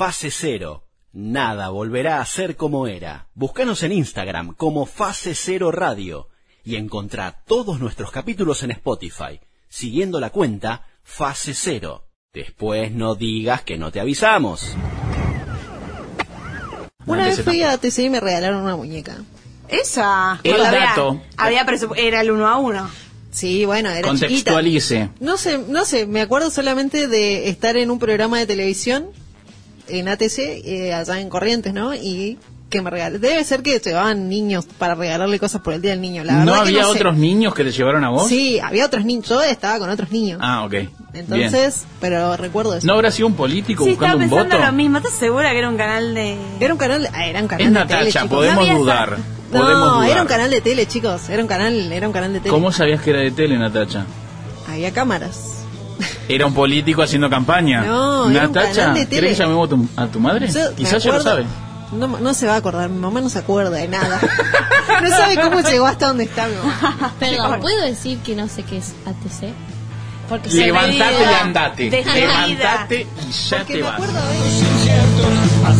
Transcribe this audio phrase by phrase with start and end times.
[0.00, 0.84] Fase Cero.
[1.12, 3.28] Nada volverá a ser como era.
[3.34, 6.28] Búscanos en Instagram como Fase Cero Radio
[6.64, 12.08] y encontrá todos nuestros capítulos en Spotify, siguiendo la cuenta Fase Cero.
[12.32, 14.74] Después no digas que no te avisamos.
[17.04, 19.18] Una vez fui a TC y me regalaron una muñeca.
[19.68, 20.40] Esa.
[20.42, 21.20] El había- dato.
[21.36, 21.66] Había
[21.98, 22.90] era el uno a uno.
[23.32, 24.28] Sí, bueno, era chiquita.
[24.28, 25.10] Contextualice.
[25.20, 29.10] No sé, no sé, me acuerdo solamente de estar en un programa de televisión
[29.98, 31.94] en ATC, eh, allá en Corrientes, ¿no?
[31.94, 33.18] Y que me regaló.
[33.18, 36.22] Debe ser que llevaban niños para regalarle cosas por el Día del Niño.
[36.22, 36.90] La ¿No que había sé.
[36.90, 38.28] otros niños que te llevaron a vos?
[38.28, 39.28] Sí, había otros niños.
[39.28, 40.38] Yo estaba con otros niños.
[40.40, 40.74] Ah, ok.
[41.12, 42.86] Entonces, pero recuerdo eso.
[42.86, 44.66] ¿No habrá sido un político Sí, estaba buscando un pensando voto?
[44.70, 44.98] lo mismo.
[44.98, 46.36] ¿Estás segura que era un canal de...?
[46.60, 49.18] Era un canal, ah, era un canal Es de tele, Natacha, podemos No dudar.
[49.52, 50.10] No, podemos dudar.
[50.10, 51.28] era un canal de tele, chicos.
[51.28, 52.50] Era un canal, era un canal de tele.
[52.52, 54.04] ¿Cómo sabías que era de tele, Natacha?
[54.68, 55.59] Había cámaras.
[56.34, 57.82] ¿Era un político haciendo campaña?
[57.82, 58.94] No, Natacha.
[58.94, 60.48] ¿querés que llamemos a tu, a tu madre?
[60.50, 61.44] Yo Quizás ya lo sabe.
[61.92, 64.20] No, no se va a acordar, mi mamá no se acuerda de nada.
[65.02, 67.12] no sabe cómo llegó hasta donde está mi mamá.
[67.18, 69.52] Perdón, ¿puedo decir que no sé qué es ATC?
[70.28, 71.90] Porque Levantate y andate.
[71.90, 73.94] Levantate y ya Porque te me vas.
[73.94, 75.70] acuerdo de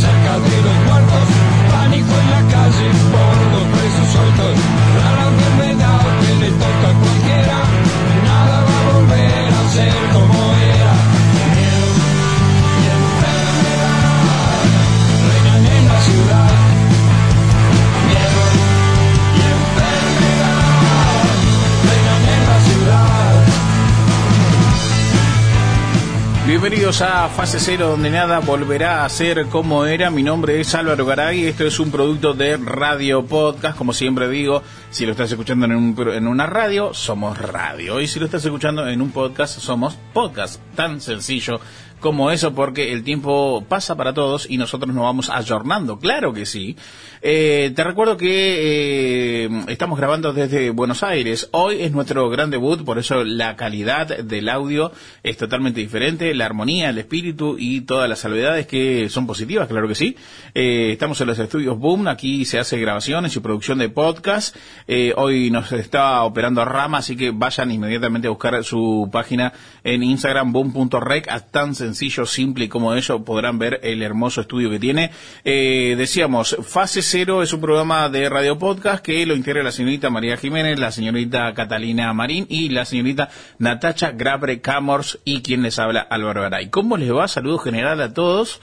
[26.51, 30.11] Bienvenidos a Fase Cero, donde nada volverá a ser como era.
[30.11, 31.47] Mi nombre es Álvaro Garay.
[31.47, 33.79] Esto es un producto de Radio Podcast.
[33.79, 38.01] Como siempre digo, si lo estás escuchando en, un en una radio, somos radio.
[38.01, 40.61] Y si lo estás escuchando en un podcast, somos podcast.
[40.75, 41.61] Tan sencillo
[42.01, 45.99] como eso, porque el tiempo pasa para todos y nosotros nos vamos ayornando.
[45.99, 46.77] Claro que sí.
[47.23, 51.49] Eh, te recuerdo que eh, estamos grabando desde Buenos Aires.
[51.53, 54.93] Hoy es nuestro gran debut, por eso la calidad del audio
[55.23, 59.87] es totalmente diferente, la armonía, el espíritu y todas las salvedades que son positivas, claro
[59.87, 60.17] que sí.
[60.55, 64.57] Eh, estamos en los estudios Boom, aquí se hace grabaciones y producción de podcast.
[64.89, 69.53] Eh, hoy nos está operando Rama, así que vayan inmediatamente a buscar su página
[69.85, 74.71] en Instagram, boom.rec, a tan sencillo, simple y como ello podrán ver el hermoso estudio
[74.71, 75.11] que tiene.
[75.45, 80.09] Eh, decíamos, Fase Cero es un programa de radio podcast que lo integra la señorita
[80.11, 83.29] María Jiménez, la señorita Catalina Marín y la señorita
[83.59, 86.71] Natacha Grabre Camors y quien les habla Álvaro Garay.
[86.71, 87.27] ¿Cómo les va?
[87.29, 88.61] Saludo general a todos.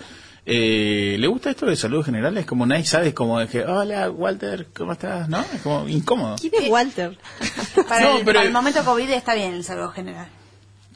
[0.49, 2.45] Eh, ¿Le gusta esto de saludos generales?
[2.45, 5.27] Como nadie sabe, es como de que, hola Walter, ¿cómo estás?
[5.27, 5.41] ¿No?
[5.53, 6.38] Es como incómodo.
[6.39, 7.17] ¿Quién es Walter?
[7.89, 10.27] Para, No, el, pero- para el momento COVID está bien el saludo general.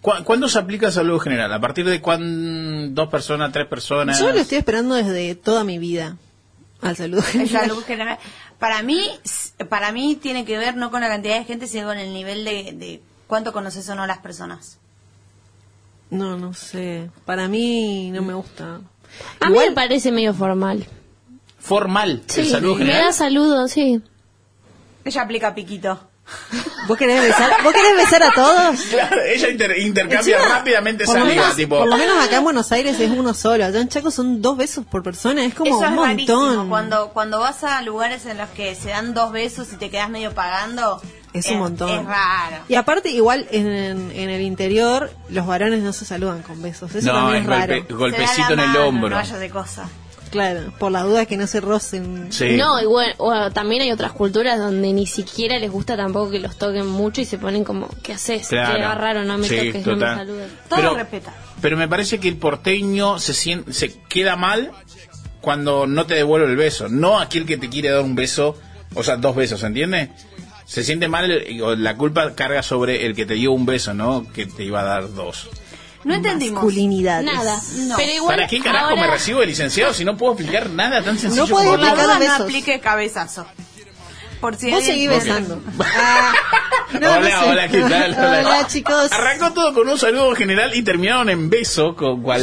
[0.01, 1.53] ¿Cu- ¿Cuándo se aplica el saludo general?
[1.53, 4.19] ¿A partir de cuán dos personas, tres personas?
[4.19, 6.17] Yo lo estoy esperando desde toda mi vida.
[6.81, 8.17] Al saludo El general.
[8.57, 9.00] Para mí,
[9.69, 12.44] para mí tiene que ver no con la cantidad de gente, sino con el nivel
[12.45, 14.78] de, de cuánto conoces o no a las personas.
[16.09, 17.09] No, no sé.
[17.25, 18.81] Para mí no me gusta.
[19.40, 20.85] A mí me parece medio formal.
[21.59, 23.03] Formal, el Sí, saludo me general.
[23.06, 24.01] da saludo, sí.
[25.06, 26.07] Ella aplica piquito.
[26.87, 28.79] ¿Vos querés besar, ¿vos querés besar a todos?
[28.89, 31.77] Claro, ella inter- intercambia Encima, rápidamente por lo saliva, menos- tipo.
[31.79, 33.65] Por lo menos acá en Buenos Aires es uno solo.
[33.65, 35.43] Allá en Chaco son dos besos por persona.
[35.45, 36.39] Es como Eso un es rarísimo.
[36.41, 36.69] montón.
[36.69, 40.09] Cuando, cuando vas a lugares en los que se dan dos besos y te quedas
[40.09, 41.01] medio pagando,
[41.33, 41.89] Es un montón.
[42.01, 42.57] Es raro.
[42.67, 46.93] Y aparte, igual en, en el interior, los varones no se saludan con besos.
[46.95, 47.73] Eso no, también es es raro.
[47.73, 49.09] golpe- Se golpecito en el mano, hombro.
[49.21, 49.89] No de cosa.
[50.31, 52.31] Claro, por las dudas que no se rocen.
[52.31, 52.55] Sí.
[52.57, 56.55] No, igual, o también hay otras culturas donde ni siquiera les gusta tampoco que los
[56.57, 58.47] toquen mucho y se ponen como, ¿qué haces?
[58.47, 58.75] Claro.
[58.75, 60.17] Queda raro, no me Sí, toques, no me total.
[60.17, 60.47] saludes.
[60.69, 61.33] Todo Pero- respeta.
[61.61, 64.71] Pero me parece que el porteño se, sien- se queda mal
[65.41, 66.87] cuando no te devuelve el beso.
[66.89, 68.57] No aquel que te quiere dar un beso,
[68.95, 70.09] o sea, dos besos, ¿entiendes?
[70.65, 73.93] Se siente mal, y- o la culpa carga sobre el que te dio un beso,
[73.93, 74.25] ¿no?
[74.31, 75.49] Que te iba a dar dos.
[76.03, 76.63] No entendimos.
[76.63, 77.25] Masculinidades.
[77.25, 77.59] Nada.
[77.88, 77.95] No.
[77.95, 81.03] Pero igual, ¿Para qué carajo ahora- me recibo de licenciado si no puedo explicar nada
[81.03, 83.46] tan sencillo Por la explicar no aplique cabezazo.
[84.40, 85.61] Por si Vos seguís besando.
[85.79, 86.34] Ah,
[86.93, 87.46] no, no hola, sé.
[87.47, 88.11] hola, ¿qué tal?
[88.17, 89.11] Hola, chicos.
[89.11, 92.41] Arrancó todo con un saludo general y terminaron en beso, con cual...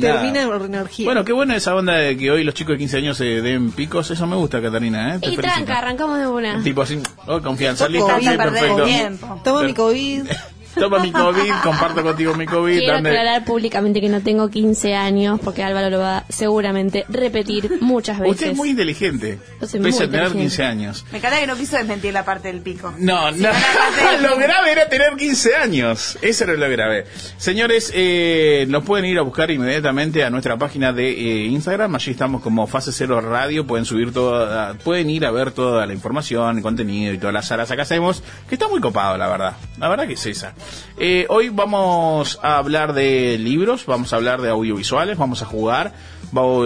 [0.00, 0.22] nada.
[0.22, 1.04] Termina en orgía.
[1.06, 3.70] Bueno, qué buena esa onda de que hoy los chicos de 15 años se den
[3.70, 4.10] picos.
[4.10, 5.18] Eso me gusta, Catarina, ¿eh?
[5.20, 5.42] Te Y felicito.
[5.42, 6.62] tranca, arrancamos de una.
[6.64, 8.82] Tipo así, oh, confianza, listo, perfecto.
[8.82, 9.40] tiempo.
[9.44, 10.24] Toma mi COVID.
[10.74, 12.78] toma mi COVID, comparto contigo mi COVID.
[12.78, 17.78] Quiero dame- aclarar públicamente que no tengo 15 años, porque Álvaro lo va seguramente repetir
[17.80, 18.34] muchas veces.
[18.36, 20.38] Usted es muy inteligente, pese muy a tener inteligente.
[20.42, 21.04] 15 años.
[21.12, 22.92] Me encanta que no quiso desmentir la parte del pico.
[22.98, 23.48] No, no,
[24.22, 26.18] lo grave era tener 15 años.
[26.22, 27.04] Eso era lo grave.
[27.36, 31.94] Señores, eh, nos pueden ir a buscar inmediatamente a nuestra página de eh, Instagram.
[31.94, 33.66] Allí estamos como Fase Cero Radio.
[33.66, 37.46] Pueden subir toda, pueden ir a ver toda la información, el contenido y todas las
[37.48, 38.22] salas que hacemos.
[38.48, 39.56] Que está muy copado, la verdad.
[39.78, 40.54] La verdad que es esa.
[40.98, 45.92] Eh, hoy vamos a hablar de libros, vamos a hablar de audiovisuales, vamos a jugar.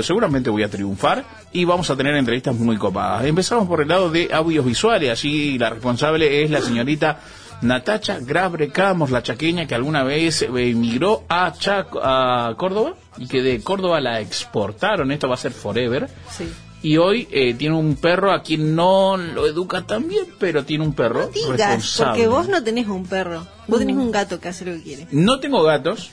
[0.02, 3.24] Seguramente voy a triunfar y vamos a tener entrevistas muy copadas.
[3.24, 5.10] Empezamos por el lado de audiovisuales.
[5.10, 7.20] Allí la responsable es la señorita
[7.62, 11.54] Natacha Grabre Camos, la chaqueña que alguna vez emigró a,
[12.02, 15.12] a Córdoba y que de Córdoba la exportaron.
[15.12, 16.08] Esto va a ser forever.
[16.30, 16.52] Sí.
[16.84, 20.84] Y hoy eh, tiene un perro a quien no lo educa tan bien, pero tiene
[20.84, 22.10] un perro Digas, responsable.
[22.10, 23.46] porque vos no tenés un perro.
[23.66, 25.06] Vos tenés un gato que hace lo que quiere.
[25.10, 26.10] No tengo gatos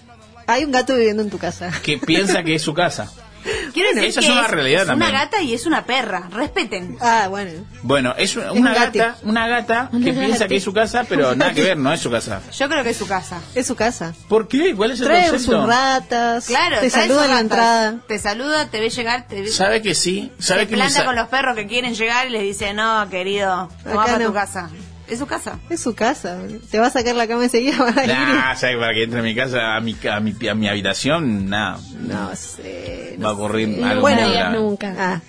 [0.47, 1.71] Hay un gato viviendo en tu casa.
[1.83, 3.11] que piensa que es su casa.
[3.73, 5.09] Quiero decir esa que es una realidad es también.
[5.11, 6.27] una gata y es una perra.
[6.31, 6.97] Respeten.
[7.01, 7.51] Ah, bueno.
[7.83, 11.53] Bueno, es una, un gata, una gata que piensa que es su casa, pero nada
[11.53, 12.41] que ver, no es su casa.
[12.57, 13.39] Yo creo que es su casa.
[13.55, 14.13] Es su casa.
[14.27, 14.75] ¿Por qué?
[14.75, 15.59] ¿Cuál es el Trae concepto?
[15.59, 16.45] sus ratas.
[16.47, 17.95] Claro, Te saluda en la entrada.
[18.07, 19.47] Te saluda, te ve llegar, te ve...
[19.47, 20.31] ¿Sabe que sí?
[20.39, 22.73] ¿Sabe se que me planta sa- con los perros que quieren llegar y les dice,
[22.73, 24.27] no, querido, no va Acá para no.
[24.27, 24.69] tu casa.
[25.11, 25.59] Es su casa.
[25.69, 26.37] Es su casa.
[26.71, 28.09] Te va a sacar la cama enseguida para ir.
[28.09, 28.77] Nah, ¿sabe?
[28.77, 31.79] Para que entre a mi casa, a mi, a mi, a mi habitación, nada.
[31.99, 33.17] No sé.
[33.21, 34.95] Va a ocurrir No algo Bueno, nunca.
[34.97, 35.21] Ah,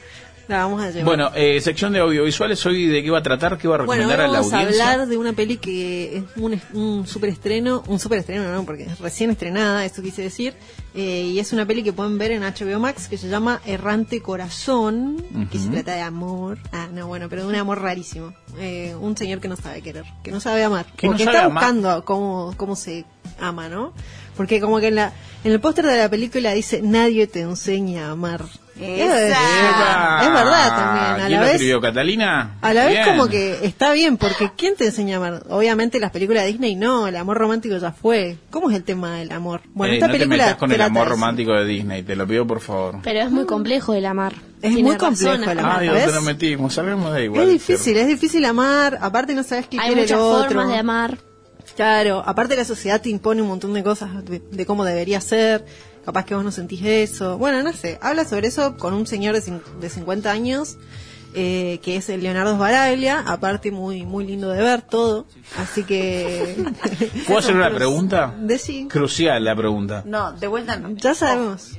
[0.48, 1.04] la vamos a llevar.
[1.04, 4.20] Bueno, eh, sección de audiovisuales, hoy de qué va a tratar, qué va a recomendar
[4.20, 4.90] a la vamos a audiencia.
[4.92, 8.84] hablar de una peli que es un, un super estreno, un super estreno no, porque
[8.84, 10.54] es recién estrenada, esto quise decir,
[10.94, 14.20] eh, y es una peli que pueden ver en HBO Max que se llama Errante
[14.20, 18.94] Corazón, que se trata de amor, ah, no, bueno, pero de un amor rarísimo, Eh,
[19.00, 21.46] un señor que no sabe querer, que no sabe amar, Que no porque sabe está
[21.46, 21.62] amar.
[21.64, 23.06] buscando cómo, cómo se
[23.40, 23.94] ama, ¿no?
[24.36, 25.12] Porque como que en la
[25.44, 28.42] en el póster de la película dice nadie te enseña a amar.
[28.80, 29.28] Esa.
[30.20, 32.56] Es, es verdad también, a ¿Quién la lo vez escribió, Catalina?
[32.62, 33.04] a la vez Bien.
[33.06, 35.42] como que está bien, porque ¿quién te enseña a amar?
[35.50, 38.38] Obviamente las películas de Disney no, el amor romántico ya fue.
[38.50, 39.60] ¿Cómo es el tema del amor?
[39.74, 42.26] Bueno, Eh, esta no te película metas con el amor romántico de Disney, te lo
[42.26, 42.96] pido por favor.
[43.02, 44.32] Pero es muy complejo el amar.
[44.62, 45.80] Es Tiene muy complejo razón, el amar.
[45.80, 45.98] Ay, ¿ves?
[45.98, 46.74] ¿dónde nos metimos?
[46.74, 47.42] Sabemos de igual.
[47.42, 50.48] Es difícil, es difícil amar, aparte no sabes qué Hay quiere muchas el otro.
[50.48, 51.18] formas de amar.
[51.76, 55.64] Claro, aparte la sociedad te impone un montón de cosas de, de cómo debería ser,
[56.04, 57.38] capaz que vos no sentís eso.
[57.38, 60.76] Bueno, no sé, habla sobre eso con un señor de, cin- de 50 años,
[61.34, 65.24] eh, que es el Leonardo Sbaraglia, aparte muy muy lindo de ver todo,
[65.58, 66.62] así que...
[67.26, 68.34] ¿Puedo hacer una pregunta?
[68.38, 70.02] Decí, Crucial la pregunta.
[70.04, 70.90] No, de vuelta no.
[70.90, 71.70] ya sabemos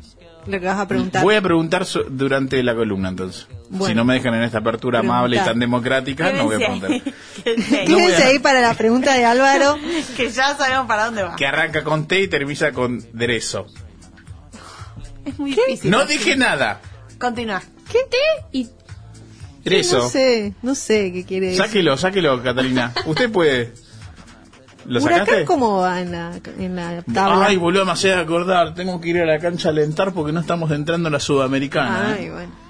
[0.48, 1.24] lo que vas a preguntar.
[1.24, 3.48] Voy a preguntar so- durante la columna entonces.
[3.74, 3.88] Bueno.
[3.88, 6.92] si no me dejan en esta apertura amable y tan democrática, no voy a preguntar.
[7.44, 8.36] Quédense ahí.
[8.36, 9.78] No a- para la pregunta de Álvaro.
[10.16, 11.36] que ya sabemos para dónde va.
[11.36, 13.66] Que arranca con T y termina con derezo.
[15.26, 15.90] Es muy difícil.
[15.90, 16.82] No dije nada.
[17.18, 17.64] Continúa.
[17.92, 18.00] ¿Qué?
[18.52, 18.70] Y
[19.64, 19.98] Derezo.
[20.00, 21.64] No sé, no sé qué quiere decir.
[21.64, 22.94] Sáquelo, sáquelo, Catalina.
[23.06, 23.74] Usted puede.
[24.86, 25.46] ¿Lo sacaste?
[25.46, 27.46] cómo va en la, en la tabla.
[27.48, 28.76] Ay, boludo, me hace acordar.
[28.76, 32.16] Tengo que ir a la cancha a alentar porque no estamos entrando en la sudamericana.
[32.18, 32.32] Ay, ¿eh?
[32.32, 32.63] bueno.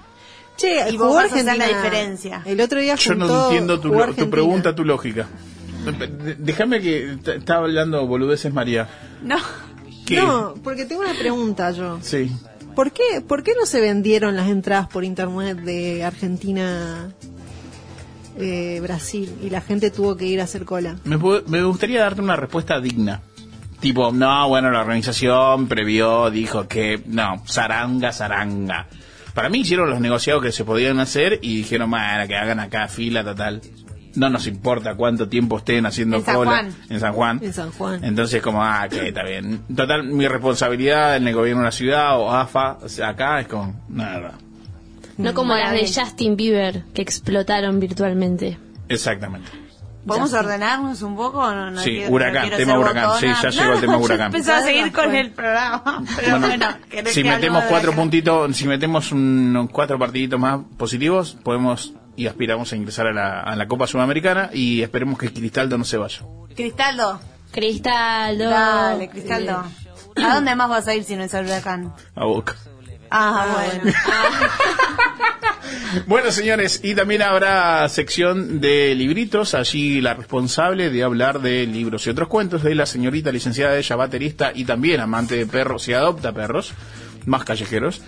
[0.58, 1.68] Che, Y vos jugó vas a hacer Argentina.
[1.68, 2.42] la diferencia.
[2.46, 5.28] El otro día Yo no entiendo tu, lo- tu pregunta, tu lógica.
[6.40, 8.88] Déjame que estaba hablando boludeces María.
[9.24, 9.38] No.
[10.06, 10.18] ¿Qué?
[10.18, 11.98] No, porque tengo una pregunta yo.
[12.02, 12.32] Sí.
[12.76, 17.10] ¿Por qué, ¿Por qué no se vendieron las entradas por internet de Argentina
[18.38, 20.96] eh, Brasil y la gente tuvo que ir a hacer cola?
[21.04, 21.18] Me,
[21.48, 23.22] me gustaría darte una respuesta digna.
[23.80, 28.88] Tipo, no, bueno, la organización previó, dijo que, no, zaranga, zaranga.
[29.34, 32.88] Para mí hicieron los negociados que se podían hacer y dijeron, bueno, que hagan acá
[32.88, 33.62] fila total.
[34.16, 37.40] No nos importa cuánto tiempo estén haciendo En cola en San Juan.
[37.42, 38.04] En San Juan.
[38.04, 39.62] Entonces, como, ah, que está bien.
[39.76, 43.48] Total, mi responsabilidad en el gobierno de la ciudad o AFA, o sea, acá es
[43.48, 44.34] como, nada.
[45.18, 48.60] no como las de Justin Bieber que explotaron virtualmente.
[48.88, 49.63] Exactamente.
[50.06, 51.40] ¿Podemos ordenarnos un poco?
[51.40, 53.08] o No, no Sí, quiero- huracán, no tema huracán.
[53.10, 53.36] botona.
[53.36, 54.32] Sí, ya llegó el tema yo huracán.
[54.32, 56.04] Pensaba Ya seguir con el programa.
[56.18, 61.38] Pero bueno, ¿querés si que metemos cuatro puntitos, si metemos unos cuatro partiditos más positivos,
[61.44, 65.78] podemos y aspiramos a ingresar a la, a la Copa Sudamericana y esperemos que Cristaldo
[65.78, 66.20] no se vaya.
[66.56, 67.20] Cristaldo.
[67.52, 68.50] Cristaldo.
[68.50, 69.64] Dale, Cristaldo.
[70.24, 71.94] ¿A dónde más vas a ir si no es al huracán?
[72.16, 72.56] A Boca.
[73.16, 73.94] Ah, bueno.
[76.08, 79.54] Bueno, señores, y también habrá sección de libritos.
[79.54, 83.96] Allí la responsable de hablar de libros y otros cuentos de la señorita licenciada ella,
[83.96, 86.74] baterista y también amante de perros y adopta perros,
[87.26, 88.02] más callejeros,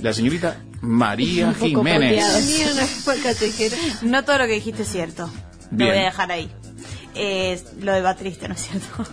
[0.00, 2.24] la señorita María Jiménez.
[3.22, 3.76] callejera.
[4.02, 5.30] No todo lo que dijiste es cierto.
[5.70, 6.50] Lo voy a dejar ahí.
[7.14, 9.04] Eh, lo de va triste, ¿no es cierto?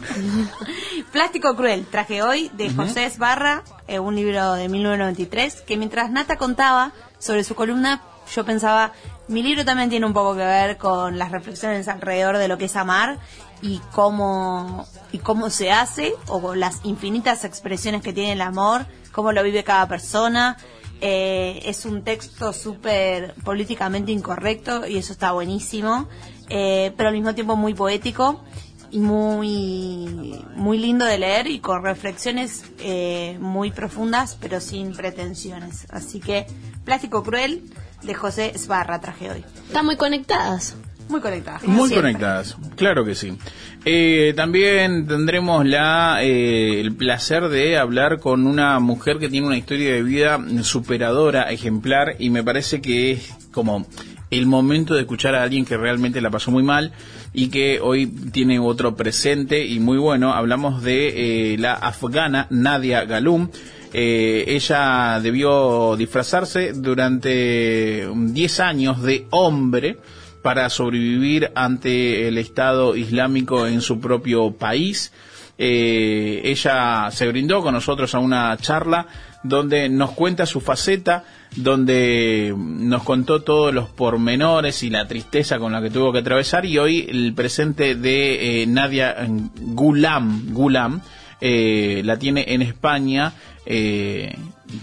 [1.12, 6.38] Plástico Cruel, traje hoy de José Esbarra, eh, un libro de 1993, que mientras Nata
[6.38, 8.04] contaba sobre su columna,
[8.36, 8.94] yo pensaba,
[9.27, 12.66] mi libro también tiene un poco que ver con las reflexiones alrededor de lo que
[12.66, 13.18] es amar
[13.62, 18.86] y cómo, y cómo se hace, o con las infinitas expresiones que tiene el amor,
[19.12, 20.58] cómo lo vive cada persona.
[21.00, 26.08] Eh, es un texto súper políticamente incorrecto y eso está buenísimo,
[26.50, 28.44] eh, pero al mismo tiempo muy poético
[28.92, 35.88] y muy, muy lindo de leer y con reflexiones eh, muy profundas, pero sin pretensiones.
[35.89, 36.46] Así que
[36.86, 37.63] Plástico Cruel
[38.04, 39.46] de José Esbarra traje hoy.
[39.68, 40.75] Están muy conectadas.
[41.10, 41.63] Muy conectadas.
[41.63, 42.12] Muy siempre.
[42.12, 43.38] conectadas, claro que sí.
[43.86, 49.58] Eh, también tendremos la, eh, el placer de hablar con una mujer que tiene una
[49.58, 53.86] historia de vida superadora, ejemplar, y me parece que es como
[54.29, 56.91] el momento de escuchar a alguien que realmente la pasó muy mal
[57.34, 60.34] y que hoy tiene otro presente y muy bueno.
[60.34, 63.50] Hablamos de eh, la afgana Nadia Galum.
[63.93, 69.98] Eh, ella debió disfrazarse durante 10 años de hombre
[70.41, 75.12] para sobrevivir ante el Estado Islámico en su propio país.
[75.57, 79.07] Eh, ella se brindó con nosotros a una charla
[79.43, 81.24] donde nos cuenta su faceta,
[81.56, 86.66] donde nos contó todos los pormenores y la tristeza con la que tuvo que atravesar
[86.66, 91.01] y hoy el presente de eh, Nadia Gulam, Gulam
[91.39, 93.34] eh, la tiene en España
[93.66, 94.36] eh,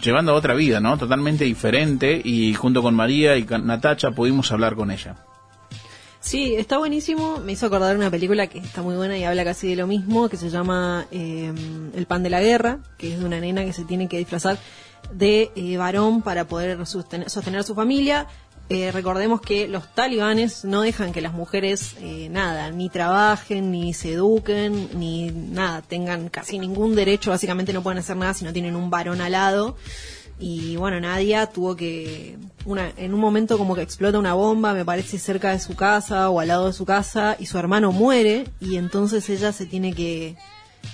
[0.03, 0.97] llevando otra vida, ¿no?
[0.97, 5.17] Totalmente diferente y junto con María y con Natacha pudimos hablar con ella.
[6.21, 7.39] Sí, está buenísimo.
[7.45, 10.29] Me hizo acordar una película que está muy buena y habla casi de lo mismo,
[10.29, 11.53] que se llama eh,
[11.95, 14.57] El pan de la guerra, que es de una nena que se tiene que disfrazar
[15.13, 18.27] de eh, varón para poder sostener, sostener su familia.
[18.71, 23.93] Eh, recordemos que los talibanes no dejan que las mujeres eh, nada, ni trabajen, ni
[23.93, 28.55] se eduquen, ni nada, tengan casi ningún derecho, básicamente no pueden hacer nada si no
[28.55, 29.77] tienen un varón al lado.
[30.39, 34.85] Y bueno, Nadia tuvo que, una, en un momento como que explota una bomba, me
[34.85, 38.47] parece cerca de su casa o al lado de su casa, y su hermano muere,
[38.61, 40.37] y entonces ella se tiene que,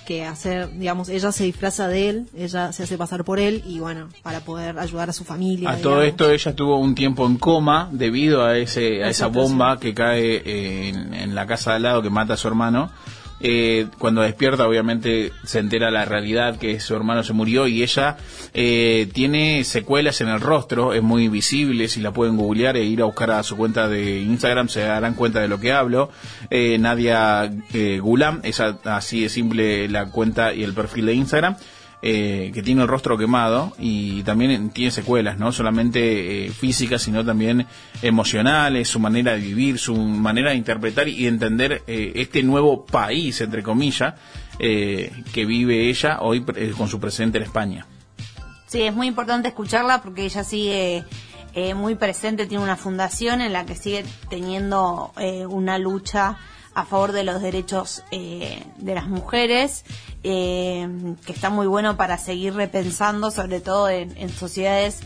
[0.07, 3.79] que hacer, digamos, ella se disfraza de él, ella se hace pasar por él, y
[3.79, 5.71] bueno, para poder ayudar a su familia.
[5.71, 9.27] A todo esto ella estuvo un tiempo en coma debido a ese a esa esa
[9.29, 12.49] bomba que cae eh, en, en la casa de al lado que mata a su
[12.49, 12.91] hermano.
[13.41, 18.17] Eh, cuando despierta obviamente se entera la realidad que su hermano se murió y ella
[18.53, 23.03] eh, tiene secuelas en el rostro, es muy visible, si la pueden googlear e ir
[23.03, 26.11] a buscar a su cuenta de Instagram se darán cuenta de lo que hablo.
[26.51, 31.57] Eh, Nadia eh, Gulam, es así de simple la cuenta y el perfil de Instagram
[32.03, 37.25] eh, que tiene el rostro quemado y también tiene secuelas, no solamente eh, físicas, sino
[37.25, 37.67] también
[38.03, 43.41] emocionales, su manera de vivir, su manera de interpretar y entender eh, este nuevo país,
[43.41, 44.15] entre comillas,
[44.59, 47.87] eh, que vive ella hoy eh, con su presente en España.
[48.67, 51.05] Sí, es muy importante escucharla porque ella sigue
[51.75, 55.13] muy presente, tiene una fundación en la que sigue teniendo
[55.49, 56.39] una lucha
[56.75, 59.85] a favor de los derechos eh, de las mujeres,
[60.23, 60.89] eh,
[61.27, 65.01] que está muy bueno para seguir repensando, sobre todo en, sociedades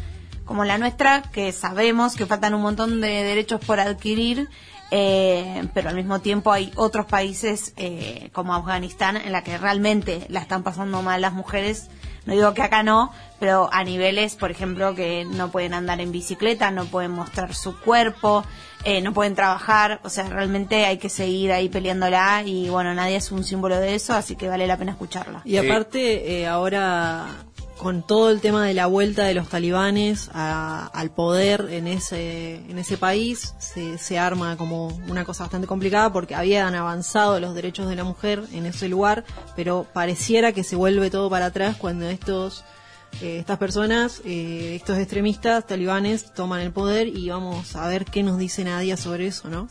[0.44, 4.49] como la nuestra, que sabemos que faltan un montón de derechos por adquirir,
[4.90, 10.26] eh, pero al mismo tiempo hay otros países eh, como Afganistán en la que realmente
[10.28, 11.88] la están pasando mal las mujeres.
[12.26, 16.12] No digo que acá no, pero a niveles, por ejemplo, que no pueden andar en
[16.12, 18.44] bicicleta, no pueden mostrar su cuerpo,
[18.84, 20.00] eh, no pueden trabajar.
[20.04, 23.94] O sea, realmente hay que seguir ahí peleándola y bueno, nadie es un símbolo de
[23.94, 25.42] eso, así que vale la pena escucharla.
[25.44, 27.26] Y aparte, eh, ahora
[27.78, 32.56] con todo el tema de la vuelta de los talibanes a- al poder en ese,
[32.70, 37.52] en ese país, se, se arma como una cosa bastante complicada porque habían avanzado los
[37.54, 39.24] derechos de la mujer en ese lugar,
[39.56, 42.64] pero pareciera que se vuelve todo para atrás cuando estos
[43.23, 48.23] eh, estas personas, eh, estos extremistas talibanes toman el poder y vamos a ver qué
[48.23, 49.68] nos dice Nadia sobre eso, ¿no?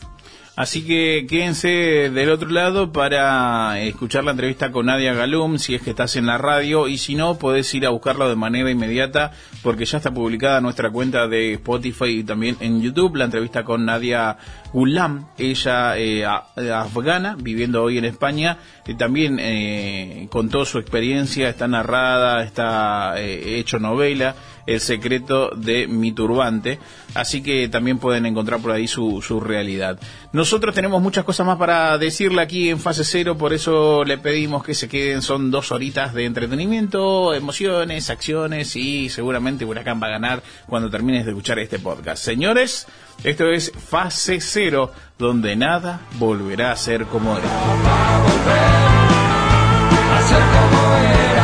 [0.56, 1.68] Así que quédense
[2.10, 6.26] del otro lado para escuchar la entrevista con Nadia Galum, si es que estás en
[6.26, 9.32] la radio, y si no, podés ir a buscarlo de manera inmediata,
[9.64, 13.84] porque ya está publicada nuestra cuenta de Spotify y también en YouTube, la entrevista con
[13.84, 14.36] Nadia
[14.72, 16.44] Gulam, ella eh, a-
[16.82, 23.58] afgana, viviendo hoy en España, y también eh, contó su experiencia, está narrada, está eh,
[23.58, 26.78] hecho novela, El secreto de mi turbante.
[27.14, 29.98] Así que también pueden encontrar por ahí su, su realidad.
[30.32, 34.64] Nosotros tenemos muchas cosas más para decirle aquí en fase cero, por eso le pedimos
[34.64, 35.22] que se queden.
[35.22, 41.24] Son dos horitas de entretenimiento, emociones, acciones y seguramente Huracán va a ganar cuando termines
[41.24, 42.24] de escuchar este podcast.
[42.24, 42.86] Señores,
[43.22, 47.48] esto es fase cero, donde nada volverá a ser como era.
[50.08, 51.43] Fase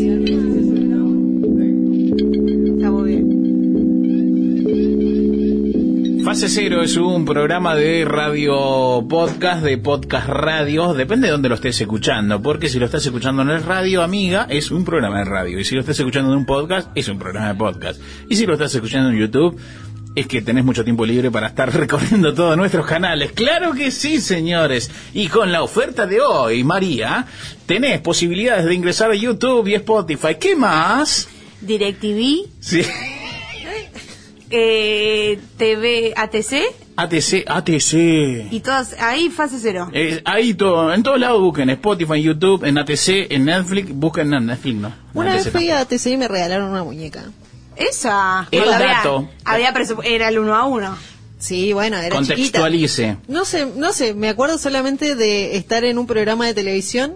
[6.31, 11.55] Fase Cero es un programa de radio podcast, de podcast radio, depende de dónde lo
[11.55, 15.25] estés escuchando, porque si lo estás escuchando en el radio, amiga, es un programa de
[15.25, 18.37] radio, y si lo estás escuchando en un podcast, es un programa de podcast, y
[18.37, 19.59] si lo estás escuchando en YouTube,
[20.15, 23.33] es que tenés mucho tiempo libre para estar recorriendo todos nuestros canales.
[23.33, 24.89] Claro que sí, señores.
[25.13, 27.25] Y con la oferta de hoy, María,
[27.65, 30.35] tenés posibilidades de ingresar a YouTube y Spotify.
[30.39, 31.27] ¿Qué más?
[31.59, 32.83] DirecTV, Sí.
[34.51, 36.55] Eh, TV, ATC
[36.97, 37.93] ATC, ATC.
[38.51, 39.89] y todas, ahí fase cero.
[39.93, 44.33] Eh, ahí todo, en todos lados busquen Spotify, en YouTube, en ATC, en Netflix, busquen
[44.33, 44.93] en Netflix, no.
[45.13, 47.23] Una vez fui a ATC y me regalaron una muñeca.
[47.75, 48.47] Esa.
[48.51, 49.29] El dato.
[49.45, 50.95] Había presupu- era el uno a uno.
[51.39, 52.35] Sí, bueno, era chiquita.
[52.35, 53.17] Contextualice.
[53.27, 57.13] No sé, no sé, me acuerdo solamente de estar en un programa de televisión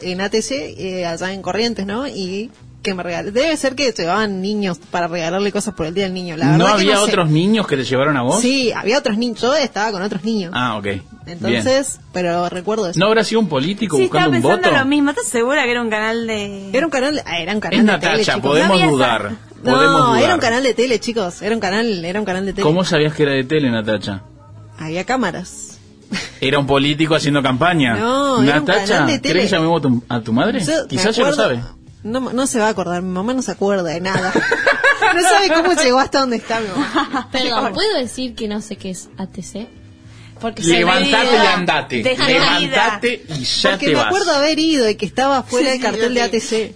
[0.00, 2.08] en ATC, eh, allá en Corrientes, ¿no?
[2.08, 2.50] Y
[2.86, 3.02] que me.
[3.04, 6.36] Debe ser que llevaban niños para regalarle cosas por el Día del Niño.
[6.36, 7.10] La ¿No había no sé.
[7.10, 8.40] otros niños que te llevaron a vos?
[8.40, 9.40] Sí, había otros niños.
[9.40, 10.52] Yo estaba con otros niños.
[10.54, 10.84] Ah, ok.
[10.84, 11.02] Bien.
[11.26, 12.98] Entonces, pero recuerdo eso.
[13.00, 14.84] ¿No habrá sido un político Sí, estaba buscando un pensando voto?
[14.84, 15.10] lo mismo.
[15.10, 16.70] ¿Estás segura que era un canal de...?
[16.72, 18.50] Era un canal, ah, era un canal Es de tele, Natacha, chicos.
[18.50, 19.22] podemos No dudar.
[19.62, 20.22] podemos No, dudar.
[20.22, 21.42] era un canal de tele, chicos.
[21.42, 22.62] Era un canal, era un canal de tele.
[22.62, 24.22] ¿Cómo sabías que era de tele, Natacha?
[24.78, 25.72] Había cámaras.
[26.40, 27.96] ¿Era un político haciendo campaña?
[27.96, 29.34] No, era un Natacha, canal de tele.
[29.34, 30.60] ¿querés que llamemos a tu, madre?
[30.60, 31.60] Yo Quizás ya lo sabe.
[32.06, 34.32] No, no se va a acordar, mi mamá no se acuerda de nada.
[35.14, 37.28] no sabe cómo llegó hasta donde está mi mamá.
[37.32, 39.68] Perdón, ¿puedo decir que no sé qué es ATC?
[40.40, 41.96] Porque Levantate y andate.
[42.02, 42.28] De medida.
[42.28, 44.06] Levantate y ya Porque te me vas.
[44.06, 46.74] acuerdo haber ido y que estaba fuera del cartel de ATC.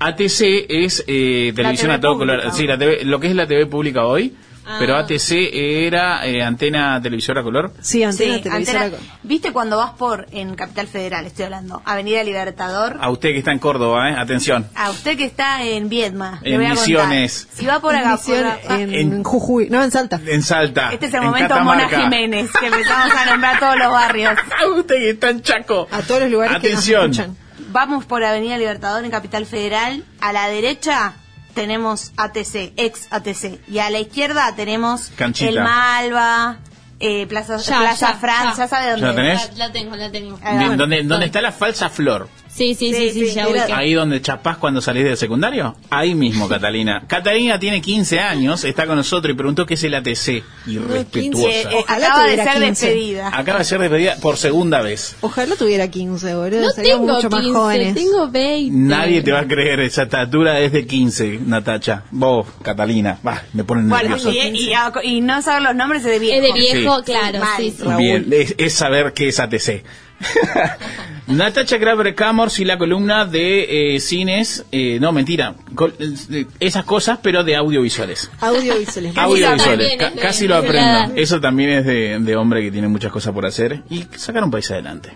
[0.00, 2.52] ATC es eh, televisión a todo color.
[2.52, 4.34] Sí, la TV, lo que es la TV pública hoy.
[4.70, 4.76] Ah.
[4.78, 7.72] Pero ATC era eh, antena televisora a color.
[7.80, 8.84] Sí, antena Sí, televisora.
[8.84, 12.98] antena- ¿Viste cuando vas por, en Capital Federal, estoy hablando, Avenida Libertador?
[13.00, 14.14] A usted que está en Córdoba, ¿eh?
[14.18, 14.66] atención.
[14.74, 16.40] A usted que está en Viedma.
[16.42, 16.58] En.
[16.60, 17.48] Misiones.
[17.54, 20.20] Si va por acá, por Misión acá- en, En- Jujuy, no, en Salta.
[20.26, 20.90] En Salta.
[20.92, 21.88] Este es el en momento Mona.
[21.88, 24.34] Jiménez, que empezamos a nombrar todos los barrios.
[24.62, 25.88] A usted que está en Chaco.
[25.90, 27.00] A todos los lugares Atención.
[27.02, 27.36] que nos escuchan.
[27.70, 30.04] Vamos por Avenida Libertador en Capital Federal.
[30.20, 31.14] A la derecha
[31.58, 33.58] tenemos ATC, ex ATC.
[33.68, 35.50] Y a la izquierda tenemos Canchita.
[35.50, 36.58] el Malva,
[37.00, 38.50] eh, Plaza, Ya, Plaza ya, Francia.
[38.52, 38.64] ya.
[38.64, 39.16] ¿Ya sabe dónde ¿Ya es?
[39.16, 39.58] tenés?
[39.58, 40.38] La, la tengo, la tengo.
[40.42, 40.76] Ah, Bien, bueno.
[40.76, 42.28] ¿dónde, dónde está la falsa flor?
[42.58, 43.76] Sí, sí, Sí, sí, sí, sí, ya.
[43.76, 45.76] Ahí donde chapás cuando salís del secundario.
[45.90, 47.04] Ahí mismo, Catalina.
[47.06, 50.42] Catalina tiene 15 años, está con nosotros y preguntó qué es el ATC.
[50.66, 51.48] Irrespetuosa.
[51.48, 52.86] Eh, eh, acaba de ser 15.
[52.86, 53.28] despedida.
[53.32, 55.16] Acaba de ser despedida por segunda vez.
[55.20, 56.60] Ojalá tuviera 15, boludo.
[56.62, 57.94] No tengo mucho 15, más jóvenes.
[57.94, 58.76] tengo 20.
[58.76, 62.04] Nadie te va a creer, esa estatura es de 15, Natacha.
[62.10, 63.18] Vos, Catalina.
[63.26, 64.30] Va, me ponen Bueno, nervioso.
[64.32, 64.72] y, y-
[65.16, 66.36] y no saber los nombres es de viejo.
[66.36, 67.04] Es de viejo, Sí.
[67.04, 67.84] claro, sí, sí.
[67.98, 69.84] Bien, es, es saber qué es ATC.
[71.28, 76.84] Natacha Graber Camors y la columna de eh, cines, eh, no mentira, col- eh, esas
[76.84, 78.30] cosas, pero de audiovisuales.
[78.40, 79.12] Audiovisuales.
[79.16, 81.12] Audiovisuales, ca- casi lo aprendo.
[81.16, 84.50] Eso también es de, de hombre que tiene muchas cosas por hacer y sacar un
[84.50, 85.10] país adelante.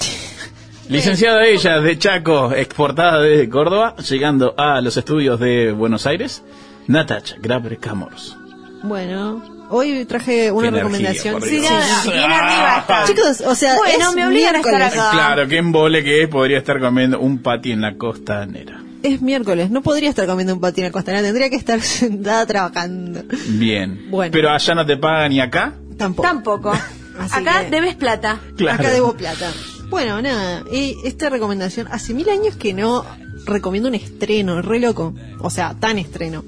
[0.88, 6.42] Licenciada ella de Chaco, exportada desde Córdoba, llegando a los estudios de Buenos Aires,
[6.86, 8.36] Natacha Graber Camors.
[8.84, 11.34] Bueno, hoy traje una Qué energía, recomendación.
[11.40, 13.04] por Sí, nada, bien arriba está.
[13.06, 15.10] Chicos, o sea, Bueno, es me obligan a estar acá.
[15.12, 18.82] Claro, qué embole que es, podría estar comiendo un pati en la costanera.
[19.02, 23.22] Es miércoles, no podría estar comiendo un patín a costanera, tendría que estar sentada trabajando.
[23.50, 24.06] Bien.
[24.10, 24.32] Bueno.
[24.32, 25.74] Pero allá no te pagan ni acá.
[25.96, 26.28] Tampoco.
[26.28, 26.70] Tampoco.
[27.18, 28.40] Así Acá que- debes plata.
[28.56, 28.80] Claro.
[28.80, 29.50] Acá debo plata.
[29.88, 33.04] Bueno, nada, y esta recomendación, hace mil años que no
[33.46, 35.14] recomiendo un estreno, re loco.
[35.38, 36.42] O sea, tan estreno.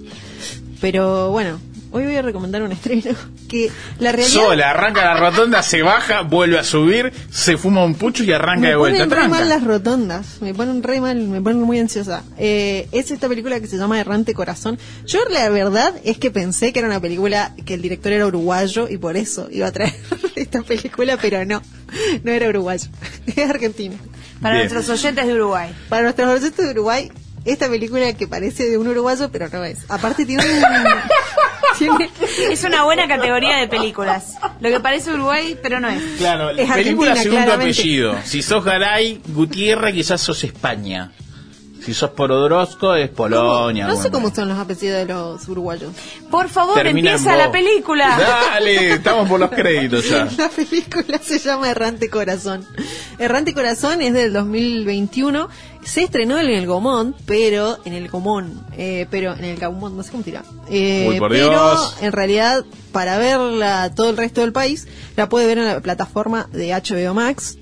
[0.80, 3.14] Pero bueno, hoy voy a recomendar un estreno
[3.48, 4.40] que la realidad...
[4.40, 8.60] Sola, arranca la rotonda, se baja, vuelve a subir, se fuma un pucho y arranca
[8.62, 9.04] me de vuelta.
[9.04, 12.22] ponen re mal las rotondas, me ponen re mal, me ponen muy ansiosa.
[12.38, 14.78] Eh, es esta película que se llama Errante Corazón.
[15.06, 18.88] Yo la verdad es que pensé que era una película que el director era uruguayo
[18.88, 19.94] y por eso iba a traer
[20.36, 21.62] esta película, pero no,
[22.22, 22.88] no era uruguayo,
[23.26, 23.96] es argentino.
[24.40, 24.68] Para Bien.
[24.70, 25.74] nuestros oyentes de Uruguay.
[25.88, 27.10] Para nuestros oyentes de Uruguay,
[27.44, 29.78] esta película que parece de un uruguayo, pero no es.
[29.88, 30.62] Aparte tiene un...
[31.78, 32.10] tiene-
[32.52, 34.34] Es una buena categoría de películas.
[34.60, 36.02] Lo que parece Uruguay, pero no es.
[36.18, 37.80] Claro, Es película Argentina, según tu claramente.
[37.80, 38.16] apellido.
[38.24, 41.12] Si sos Garay Gutiérrez, quizás sos España.
[41.80, 43.86] Si sos Porodrosco, es Polonia.
[43.86, 45.92] no sé cómo son los apellidos de los uruguayos.
[46.30, 48.18] Por favor, Termina empieza la película.
[48.18, 50.28] Dale, estamos por los créditos ya.
[50.36, 52.66] La película se llama Errante Corazón.
[53.18, 55.48] Errante Corazón es del 2021.
[55.84, 60.02] Se estrenó en el Gomón, pero en el Gomón, eh, pero en el Gaumont, no
[60.02, 60.44] sé cómo tirar.
[60.70, 61.96] Eh, pero Dios.
[62.00, 64.86] en realidad, para verla todo el resto del país,
[65.16, 67.56] la puede ver en la plataforma de HBO Max.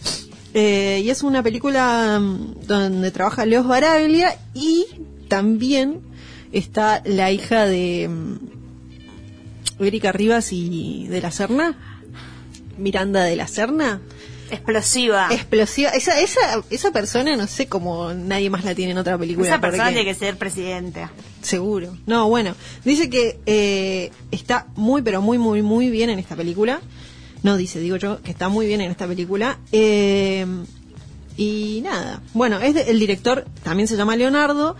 [0.55, 4.87] Eh, y es una película mm, donde trabaja Leos Baraglia y
[5.29, 6.01] también
[6.53, 11.77] está la hija de mm, Erika Rivas y de la Serna.
[12.79, 14.01] Miranda de la Serna.
[14.51, 15.29] Explosiva.
[15.31, 15.91] Explosiva.
[15.91, 19.47] Esa, esa, esa persona no sé cómo nadie más la tiene en otra película.
[19.49, 21.09] Esa persona tiene que ser presidente.
[21.43, 21.97] Seguro.
[22.07, 22.55] No, bueno.
[22.85, 26.81] Dice que eh, está muy, pero muy, muy, muy bien en esta película.
[27.43, 29.59] No dice, digo yo, que está muy bien en esta película.
[29.73, 30.47] Eh,
[31.37, 32.23] y nada.
[32.35, 34.77] Bueno, es de- el director también se llama Leonardo.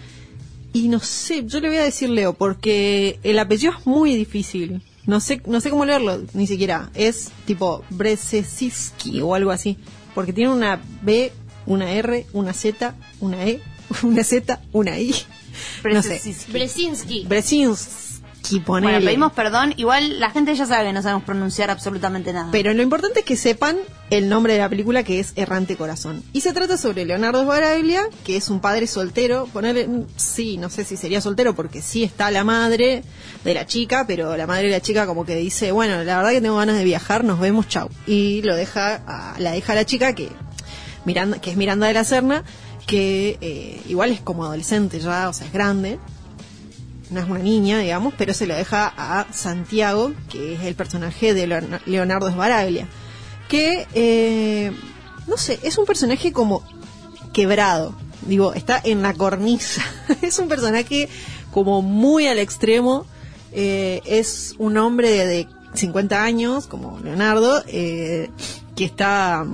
[0.73, 4.83] Y no sé, yo le voy a decir Leo, porque el apellido es muy difícil.
[5.07, 6.91] No sé, no sé cómo leerlo, ni siquiera.
[6.95, 9.79] Es tipo Bresesiski o algo así.
[10.15, 11.33] Porque tiene una B,
[11.67, 13.61] una R, una Z, una E,
[14.03, 15.15] una Z, una I.
[15.85, 16.21] No sé.
[16.49, 17.25] Brzezinski.
[17.27, 18.06] Bresinski.
[18.65, 18.93] Ponele.
[18.95, 19.75] Bueno, pedimos perdón.
[19.77, 22.49] Igual la gente ya sabe que no sabemos pronunciar absolutamente nada.
[22.53, 23.77] Pero lo importante es que sepan
[24.11, 26.23] el nombre de la película que es Errante Corazón.
[26.33, 29.47] Y se trata sobre Leonardo Sbaraglia, que es un padre soltero.
[29.53, 33.03] Ponerle, mm, sí, no sé si sería soltero porque sí está la madre
[33.45, 36.31] de la chica, pero la madre de la chica como que dice, bueno, la verdad
[36.31, 37.89] que tengo ganas de viajar, nos vemos, chau.
[38.07, 40.29] Y lo deja, a- la deja a la chica que,
[41.05, 42.45] Miranda, que es Miranda de la Serna,
[42.87, 45.99] que eh, igual es como adolescente ya, o sea, es grande
[47.11, 51.35] no es una niña, digamos, pero se lo deja a Santiago, que es el personaje
[51.35, 52.89] de Leon- Leonardo Sbaraglia,
[53.49, 54.73] que, eh,
[55.27, 56.63] no sé, es un personaje como
[57.33, 57.95] quebrado,
[58.27, 59.83] digo, está en la cornisa,
[60.23, 61.09] es un personaje
[61.53, 63.07] como muy al extremo,
[63.53, 68.31] eh, es un hombre de, de 50 años, como Leonardo, eh,
[68.75, 69.47] que está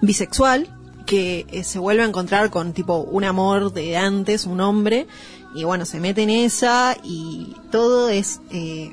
[0.00, 0.68] bisexual
[1.06, 5.06] que se vuelve a encontrar con tipo un amor de antes, un hombre,
[5.54, 8.92] y bueno, se mete en esa y todo es eh,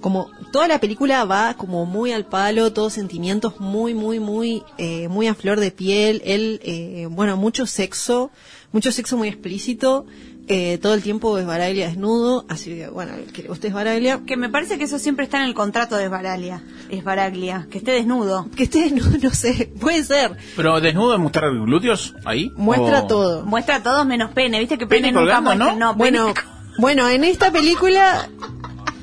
[0.00, 5.08] como toda la película va como muy al palo, todos sentimientos muy, muy, muy, eh,
[5.08, 8.30] muy a flor de piel, él, eh, bueno, mucho sexo,
[8.70, 10.04] mucho sexo muy explícito,
[10.48, 13.74] eh, todo el tiempo es Baraglia desnudo, así que bueno, el que le guste es
[13.74, 16.62] Baraglia, Que me parece que eso siempre está en el contrato de Esbaraglia.
[16.90, 17.66] Esbaraglia.
[17.70, 18.48] Que esté desnudo.
[18.56, 22.52] que esté desnudo, no sé, puede ser, Pero desnudo mostrar glúteos ahí.
[22.56, 23.44] muestra O- todo.
[23.46, 24.60] Muestra todo menos pene.
[24.60, 25.74] ¿Viste que Pene pene, nunca colgando, muestra?
[25.86, 25.96] ¿no?
[25.96, 26.34] pene- Bueno,
[26.78, 28.28] bueno, en esta película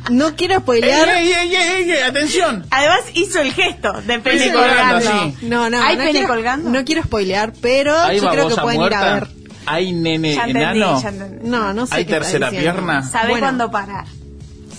[0.10, 1.10] no quiero ¡Ey, spoilear.
[1.10, 2.00] ey, ey, ey, ey!
[2.02, 2.66] ¡Atención!
[2.70, 5.00] Además hizo el gesto de pene colgando.
[5.06, 5.48] colgando, sí.
[5.48, 6.70] No, no, ¿Hay no pene quiero, colgando?
[6.70, 9.28] No quiero spoilear, pero ¿Hay yo creo que pueden ir a ver.
[9.66, 11.02] ¿Hay nene Ya entendí, enano?
[11.02, 11.48] ya entendí.
[11.50, 11.96] No, no sé.
[11.96, 13.04] ¿Hay qué tercera pierna?
[13.04, 14.06] Sabe Bueno, cuándo parar.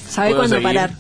[0.09, 0.69] Sabe ¿Puedo cuándo seguir?
[0.69, 0.91] parar.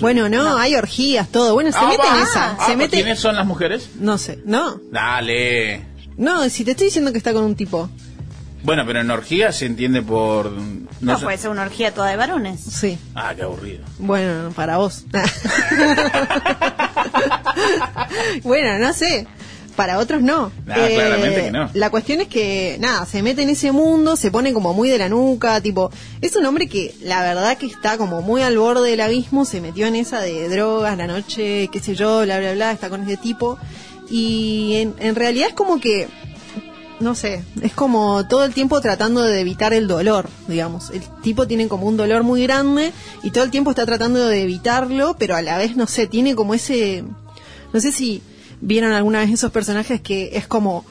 [0.00, 1.54] Bueno, no, hay orgías, todo.
[1.54, 2.56] Bueno, se Ah, mete en esa.
[2.58, 2.96] Ah, se mete.
[2.98, 3.90] ¿Quiénes son las mujeres?
[3.98, 4.80] No sé, no.
[4.92, 5.84] Dale.
[6.16, 7.90] No, si te estoy diciendo que está con un tipo.
[8.62, 10.52] Bueno, pero en orgía se entiende por...
[10.52, 11.24] No, No, sé.
[11.24, 12.60] puede ser una orgía toda de varones.
[12.60, 12.96] Sí.
[13.16, 13.82] Ah, qué aburrido.
[13.98, 15.04] Bueno, para vos.
[18.44, 19.26] bueno, no sé.
[19.76, 20.52] Para otros no.
[20.68, 21.70] Ah, claramente que no.
[21.72, 24.98] La cuestión es que, nada, se mete en ese mundo, se pone como muy de
[24.98, 28.90] la nuca, tipo, es un hombre que la verdad que está como muy al borde
[28.90, 32.52] del abismo, se metió en esa de drogas, la noche, qué sé yo, bla, bla,
[32.52, 33.58] bla, está con ese tipo.
[34.10, 36.08] Y en, en realidad es como que
[37.02, 40.90] no sé, es como todo el tiempo tratando de evitar el dolor, digamos.
[40.90, 44.42] El tipo tiene como un dolor muy grande y todo el tiempo está tratando de
[44.42, 47.04] evitarlo, pero a la vez, no sé, tiene como ese...
[47.72, 48.22] No sé si
[48.62, 50.84] vieron alguna vez esos personajes que es como...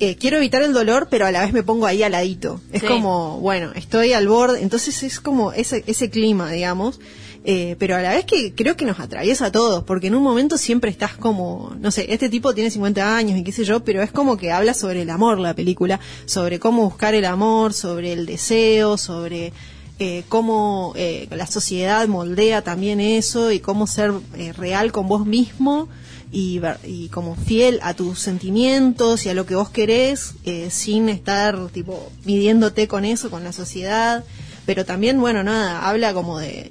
[0.00, 2.60] eh, quiero evitar el dolor, pero a la vez me pongo ahí al ladito.
[2.72, 2.86] Es Sí.
[2.88, 4.60] como, bueno, estoy al borde.
[4.60, 6.98] Entonces es como ese, ese clima, digamos.
[7.44, 10.22] Eh, pero a la vez que creo que nos atraviesa a todos, porque en un
[10.22, 13.82] momento siempre estás como, no sé, este tipo tiene 50 años y qué sé yo,
[13.84, 17.72] pero es como que habla sobre el amor la película, sobre cómo buscar el amor,
[17.72, 19.52] sobre el deseo, sobre
[19.98, 25.26] eh, cómo eh, la sociedad moldea también eso y cómo ser eh, real con vos
[25.26, 25.88] mismo
[26.32, 31.68] y, como fiel a tus sentimientos y a lo que vos querés eh, sin estar
[31.68, 34.24] tipo midiéndote con eso, con la sociedad.
[34.64, 36.70] Pero también, bueno, nada, habla como de,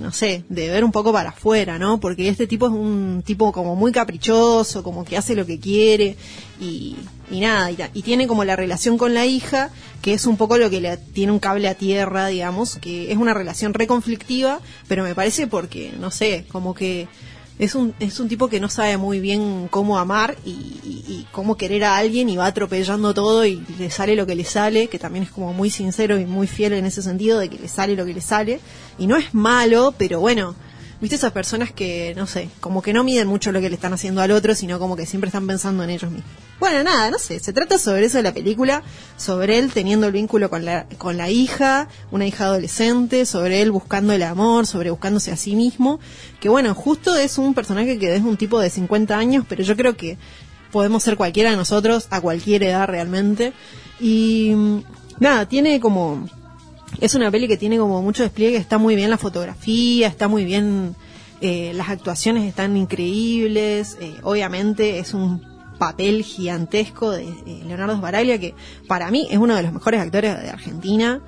[0.00, 1.98] no sé, de ver un poco para afuera, ¿no?
[1.98, 6.16] Porque este tipo es un tipo como muy caprichoso, como que hace lo que quiere
[6.60, 6.96] y,
[7.32, 10.70] nada, y, y tiene como la relación con la hija, que es un poco lo
[10.70, 15.16] que le tiene un cable a tierra, digamos, que es una relación reconflictiva, pero me
[15.16, 17.08] parece porque, no sé, como que
[17.58, 21.56] es un, es un tipo que no sabe muy bien cómo amar y, y- cómo
[21.56, 24.98] querer a alguien y va atropellando todo y le sale lo que le sale, que
[24.98, 27.96] también es como muy sincero y muy fiel en ese sentido de que le sale
[27.96, 28.60] lo que le sale.
[28.98, 30.54] Y no es malo, pero bueno,
[31.04, 33.92] viste esas personas que, no sé, como que no miden mucho lo que le están
[33.92, 36.30] haciendo al otro, sino como que siempre están pensando en ellos mismos.
[36.58, 38.82] Bueno, nada, no sé, se trata sobre eso de la película,
[39.18, 43.70] sobre él teniendo el vínculo con la, con la hija, una hija adolescente, sobre él
[43.70, 46.00] buscando el amor, sobre buscándose a sí mismo,
[46.40, 49.76] que bueno, justo es un personaje que es un tipo de 50 años, pero yo
[49.76, 50.16] creo que
[50.72, 53.52] podemos ser cualquiera de nosotros, a cualquier edad realmente,
[54.00, 54.78] y mm,
[55.20, 56.26] nada, tiene como
[57.00, 60.44] es una peli que tiene como mucho despliegue, está muy bien la fotografía, está muy
[60.44, 60.94] bien,
[61.40, 65.42] eh, las actuaciones están increíbles, eh, obviamente es un
[65.78, 68.54] papel gigantesco de eh, Leonardo Sbaraglia, que
[68.86, 71.20] para mí es uno de los mejores actores de Argentina,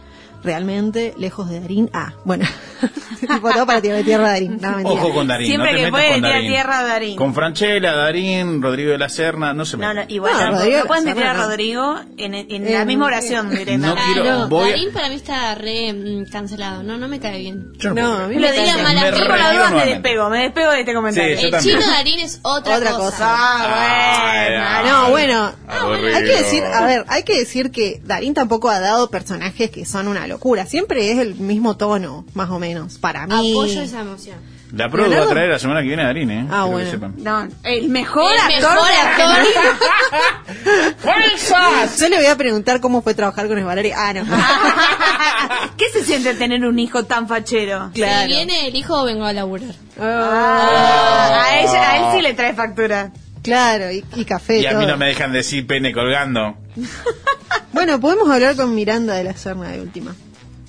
[0.47, 1.91] realmente, lejos de Darín.
[1.93, 2.47] Ah, bueno,
[3.21, 4.77] tipo todo para tirar de tierra a Darín, no.
[4.91, 5.47] Ojo con Darín.
[5.49, 6.51] Siempre no te que metas puede, con tira Darín.
[6.51, 7.17] tierra a Darín.
[7.17, 10.11] Con Franchella, Darín, Rodrigo de la Serna, no se No, no, metan.
[10.11, 11.33] igual No, tampoco- Rodrigo no pueden meter a.
[11.35, 13.77] Rodrigo en, en la misma oración directa.
[13.89, 16.83] No quiero- Claro, voy a- Darín para mí está re mm, cancelado.
[16.83, 17.73] No, no me cae bien.
[17.79, 18.71] Yo No, a mí me Me así.
[19.19, 21.37] Yo por la duda me despego, me despego de este comentario.
[21.37, 23.07] Sí, yo El chino Darín es otra, Otra cosa.
[23.11, 23.27] cosa.
[23.29, 24.65] Ah, bueno.
[24.69, 26.17] Ay, No, bueno, Aburrido.
[26.17, 29.85] hay que decir, a ver, hay que decir que Darín tampoco ha dado personajes que
[29.85, 30.36] son una locura.
[30.66, 33.53] Siempre es el mismo tono, más o menos, para mí.
[33.53, 34.37] Apoyo esa emoción.
[34.72, 36.46] La prueba va a traer la semana que viene a Darín, ¿eh?
[36.51, 36.90] Ah, que bueno.
[36.90, 37.14] sepan.
[37.18, 39.37] No, el mejor El actor mejor de actor.
[41.05, 41.88] Argentina.
[41.99, 43.92] Yo le voy a preguntar cómo fue trabajar con Esbarari.
[43.92, 44.25] Ah, no.
[45.77, 47.90] ¿Qué se siente tener un hijo tan fachero?
[47.94, 48.22] Claro.
[48.22, 49.75] Si viene el hijo, vengo a laburar.
[50.01, 53.12] Ah, a, ella- a él sí le trae factura.
[53.42, 54.59] Claro, y, y café.
[54.61, 54.88] Y a mí todo.
[54.88, 56.57] no me dejan decir pene colgando.
[57.72, 60.14] Bueno, podemos hablar con Miranda de la Serna de última.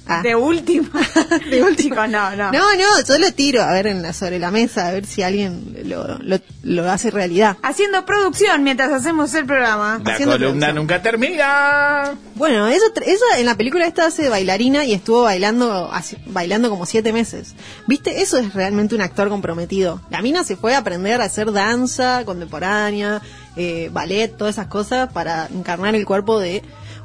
[0.09, 0.21] Ah.
[0.21, 0.89] De última.
[1.49, 1.75] De última.
[1.95, 2.51] Chicos, no, no.
[2.51, 5.21] No, no, yo lo tiro a ver en la, sobre la mesa, a ver si
[5.23, 7.57] alguien lo, lo, lo hace realidad.
[7.61, 9.99] Haciendo producción mientras hacemos el programa.
[10.03, 10.75] La Haciendo columna producción.
[10.75, 12.15] nunca termina.
[12.35, 16.85] Bueno, ella, ella en la película esta hace bailarina y estuvo bailando así- bailando como
[16.85, 17.53] siete meses.
[17.87, 18.21] ¿Viste?
[18.21, 20.01] Eso es realmente un actor comprometido.
[20.09, 23.21] La mina se fue a aprender a hacer danza contemporánea,
[23.55, 26.63] eh, ballet, todas esas cosas para encarnar el cuerpo de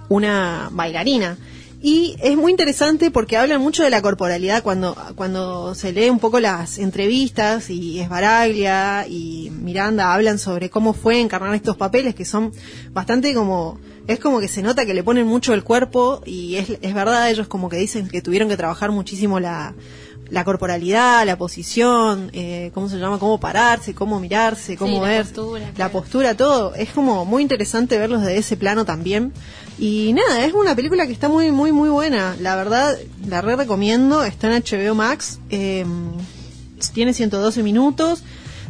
[0.09, 1.37] una bailarina.
[1.85, 6.21] Y es muy interesante porque hablan mucho de la corporalidad cuando, cuando se lee un
[6.21, 12.25] poco las entrevistas y Esbaraglia y Miranda hablan sobre cómo fue encarnar estos papeles que
[12.25, 12.53] son
[12.92, 16.79] bastante como, es como que se nota que le ponen mucho el cuerpo y es,
[16.81, 19.75] es verdad, ellos como que dicen que tuvieron que trabajar muchísimo la,
[20.33, 25.25] la corporalidad, la posición, eh, cómo se llama, cómo pararse, cómo mirarse, cómo la ver,
[25.25, 25.92] postura, la claro.
[25.92, 26.75] postura, todo.
[26.75, 29.35] Es como muy interesante verlos de ese plano también.
[29.79, 32.35] Y nada, es una película que está muy, muy, muy buena.
[32.40, 32.97] La verdad,
[33.29, 34.25] la re recomiendo.
[34.25, 35.38] Está en HBO Max.
[35.51, 35.85] eh,
[36.95, 38.23] tiene 112 minutos.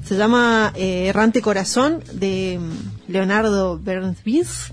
[0.04, 4.70] Se llama eh, Errante Corazón de mm, Leonardo Bernsis.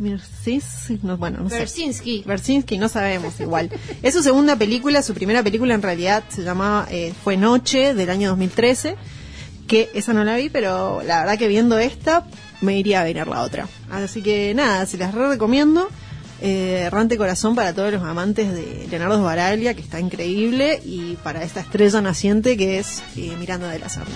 [1.04, 1.60] No, bueno, no sé.
[1.60, 2.24] Bersinski.
[2.26, 3.70] Bersinski, no sabemos igual.
[4.02, 8.10] Es su segunda película, su primera película en realidad se llamaba eh, Fue Noche del
[8.10, 8.96] año 2013,
[9.68, 12.26] que esa no la vi, pero la verdad que viendo esta
[12.62, 13.68] me iría a ver la otra.
[13.92, 15.90] Así que nada, se las re recomiendo.
[16.42, 21.44] Eh, Errante Corazón para todos los amantes de Leonardo Sbaraglia, que está increíble, y para
[21.44, 24.16] esta estrella naciente que es eh, Miranda de la Serna.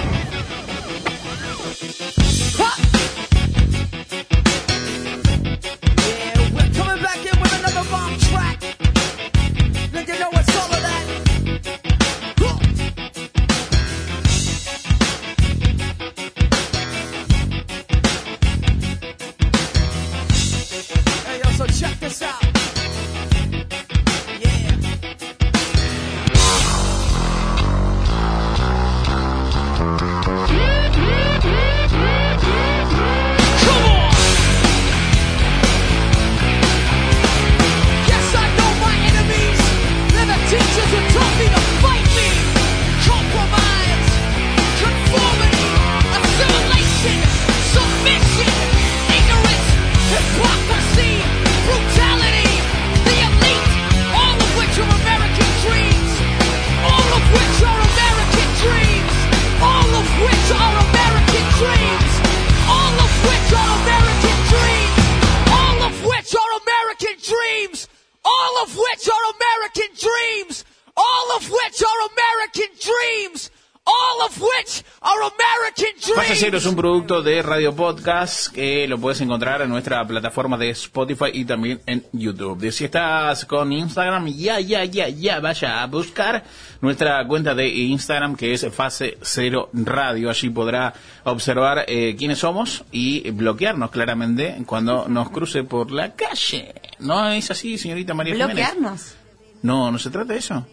[76.61, 81.31] Es un producto de Radio Podcast que lo puedes encontrar en nuestra plataforma de Spotify
[81.33, 82.71] y también en YouTube.
[82.71, 86.43] Si estás con Instagram, ya, ya, ya, ya, vaya a buscar
[86.79, 90.29] nuestra cuenta de Instagram que es Fase Cero Radio.
[90.29, 90.93] Allí podrá
[91.23, 96.75] observar eh, quiénes somos y bloquearnos claramente cuando nos cruce por la calle.
[96.99, 98.55] ¿No es así, señorita María Jiménez?
[98.55, 99.15] ¿Bloquearnos?
[99.63, 100.67] No, no se trata de eso.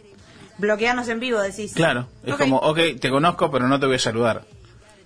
[0.58, 1.72] Bloquearnos en vivo, decís.
[1.72, 4.57] Claro, es como, ok, te conozco, pero no te voy a saludar.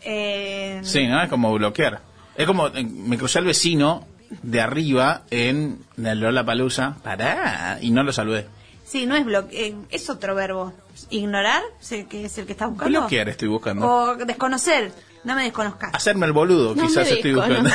[0.05, 1.23] Eh, Sí, ¿no?
[1.23, 2.01] Es como bloquear.
[2.37, 4.07] Es como, eh, me crucé al vecino
[4.43, 8.47] de arriba en la Lola Palusa, pará, y no lo saludé.
[8.85, 10.73] sí, no es bloquear, es otro verbo.
[11.11, 11.63] Ignorar,
[12.09, 13.01] que es el que estás buscando.
[13.01, 13.87] Bloquear estoy buscando.
[13.87, 14.93] O desconocer,
[15.25, 15.95] no me desconozcas.
[15.95, 17.71] Hacerme el boludo, No quizás me estoy buscando.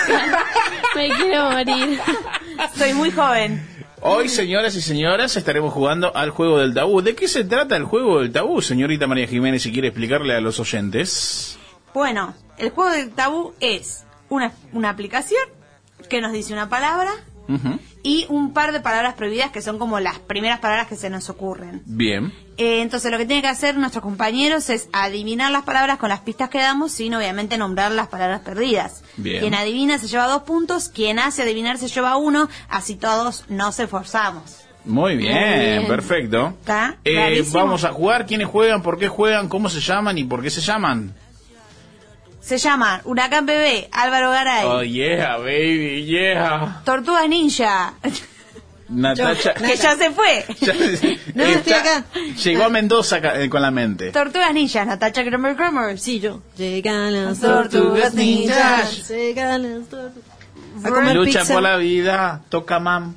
[0.96, 2.00] Me quiero morir.
[2.76, 3.66] Soy muy joven.
[4.02, 7.02] Hoy, señoras y señoras, estaremos jugando al juego del tabú.
[7.02, 10.42] ¿De qué se trata el juego del tabú, señorita María Jiménez, si quiere explicarle a
[10.42, 11.57] los oyentes?
[11.98, 15.42] Bueno, el juego del tabú es una, una aplicación
[16.08, 17.10] que nos dice una palabra
[18.04, 21.28] y un par de palabras prohibidas que son como las primeras palabras que se nos
[21.32, 21.82] ocurren.
[21.88, 22.32] Bien.
[22.58, 26.20] Eh, entonces lo que tienen que hacer nuestros compañeros es adivinar las palabras con las
[26.20, 29.04] pistas que damos sin obviamente nombrar las palabras perdidas.
[29.16, 29.40] Bien.
[29.40, 33.80] Quien adivina se lleva dos puntos, quien hace adivinar se lleva uno, así todos nos
[33.80, 34.68] esforzamos.
[34.86, 35.88] Muy bien, Muy bien.
[35.88, 36.56] perfecto.
[37.04, 38.28] Eh, vamos a jugar.
[38.28, 38.84] ¿Quiénes juegan?
[38.84, 39.50] ¿Por qué juegan?
[39.50, 40.20] ¿Cómo se llaman?
[40.20, 41.16] ¿Y por qué se llaman?
[42.48, 46.82] Se llaman Huracán Bebé, Álvaro Garay, Oh, yeah, baby, yeah.
[46.86, 47.94] Tortugas Ninja,
[48.88, 49.54] Natacha.
[49.54, 50.46] que ya se fue.
[50.62, 50.74] Ya-
[51.36, 52.06] No, estoy acá.
[52.42, 54.12] Llegó a Mendoza eh, con la mente.
[54.12, 56.00] Tortugas Ninja, Natacha Kramer Kramer.
[56.00, 56.42] Sí, yo.
[56.58, 58.92] Llegan las Tortugas tortugas ninjas.
[58.94, 59.10] ninjas.
[59.10, 60.24] Llegan las tortugas.
[60.86, 61.54] A comer Lucha pizza.
[61.54, 63.14] por la vida, toca mam.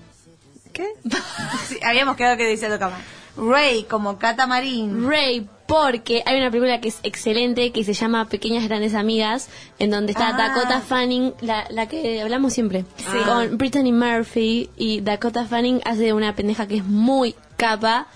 [0.72, 0.88] ¿Qué?
[1.68, 2.98] Sí, habíamos quedado que decía Tocama.
[3.40, 5.08] Ray como catamarín.
[5.08, 9.48] Ray, porque hay una película que es excelente que se llama Pequeñas Grandes Amigas,
[9.78, 10.32] en donde está Ah.
[10.36, 12.84] Dakota Fanning, la, la que hablamos siempre,
[13.24, 18.06] con Brittany Murphy y Dakota Fanning hace una pendeja que es muy capa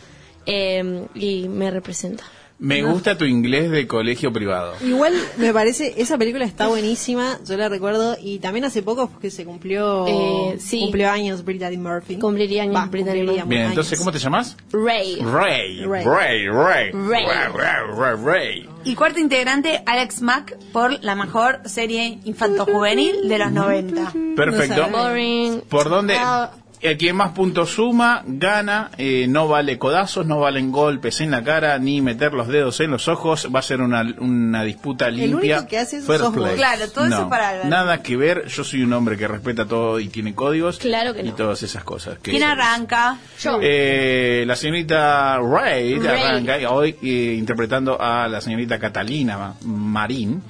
[0.47, 2.25] eh, y me representa.
[2.59, 4.75] Me gusta tu inglés de colegio privado.
[4.85, 9.31] Igual me parece, esa película está buenísima, yo la recuerdo, y también hace poco porque
[9.31, 10.81] se cumplió, Eh, sí.
[10.81, 12.17] cumplió años Brittany Murphy.
[12.17, 13.73] Cumpliría años Va, Brittany cumpliría Bien, años.
[13.73, 14.57] entonces, ¿cómo te llamas?
[14.73, 15.17] Ray.
[15.21, 15.85] Ray.
[15.85, 16.05] Ray.
[16.05, 16.47] Ray.
[16.49, 16.93] Ray.
[16.93, 16.93] Ray.
[16.93, 17.25] Ray.
[17.55, 17.97] Ray.
[17.97, 18.25] Ray.
[18.25, 18.69] Ray.
[18.85, 24.13] Y cuarto integrante, Alex Mack, por la mejor serie infanto-juvenil de los 90.
[24.37, 24.89] Perfecto.
[24.91, 25.63] Boring.
[25.69, 26.15] ¿Por dónde?
[26.19, 26.51] Ah.
[26.85, 28.91] El quien más puntos suma, gana.
[28.99, 32.91] eh, no vale codazos, no valen golpes en la cara, ni meter los dedos en
[32.91, 33.49] los ojos.
[33.55, 35.57] Va a ser una, una disputa limpia.
[35.57, 36.45] único que hace eso Fair sos vos.
[36.45, 36.57] play.
[36.57, 37.71] Claro, todo eso No, para Álvaro.
[37.71, 38.47] Nada que ver.
[38.49, 40.77] Yo soy un hombre que respeta todo y tiene códigos.
[40.79, 41.35] Claro que Y no.
[41.35, 42.19] todas esas cosas.
[42.21, 43.17] ¿Quién arranca?
[43.41, 43.59] Yo.
[43.63, 46.07] Eh, la señorita Ray, Ray.
[46.23, 50.43] arranca y hoy eh, interpretando a la señorita Catalina Marín.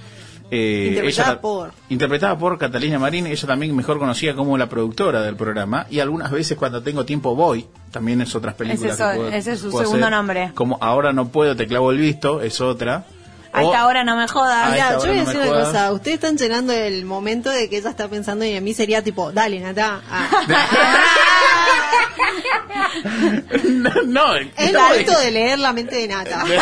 [0.56, 1.72] Eh, Interpretada ella por.
[1.88, 5.86] Interpretada por Catalina Marín, ella también mejor conocida como la productora del programa.
[5.90, 8.94] Y algunas veces cuando tengo tiempo voy, también es otras películas.
[8.94, 10.10] Ese es- que puedo- ese es su segundo hacer.
[10.10, 10.52] nombre.
[10.54, 13.04] Como ahora no puedo, te clavo el visto, es otra.
[13.52, 14.72] A esta hora no me jodas.
[14.72, 15.66] Mirá, yo voy a no decir una jodas.
[15.68, 19.02] cosa, ustedes están llenando el momento de que ella está pensando y a mí sería
[19.02, 20.00] tipo, dale, Nata.
[20.10, 20.28] Ah.
[23.64, 26.44] no, no, Es no, harto de leer la mente de Nata.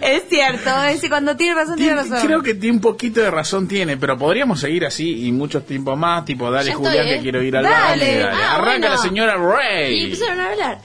[0.00, 2.26] Es cierto, es que cuando tiene razón, tiene, Tiene- razón.
[2.26, 5.96] creo que tiene un poquito de razón tiene, pero podríamos seguir así y muchos tiempos
[5.96, 7.22] más, tipo, dale Ya Julián estoy, que ¿eh?
[7.22, 8.22] quiero ir al baño, dale.
[8.24, 8.88] Ah, Arranca bueno.
[8.90, 10.04] la señora Y Ray.
[10.04, 10.78] empezaron a hablar.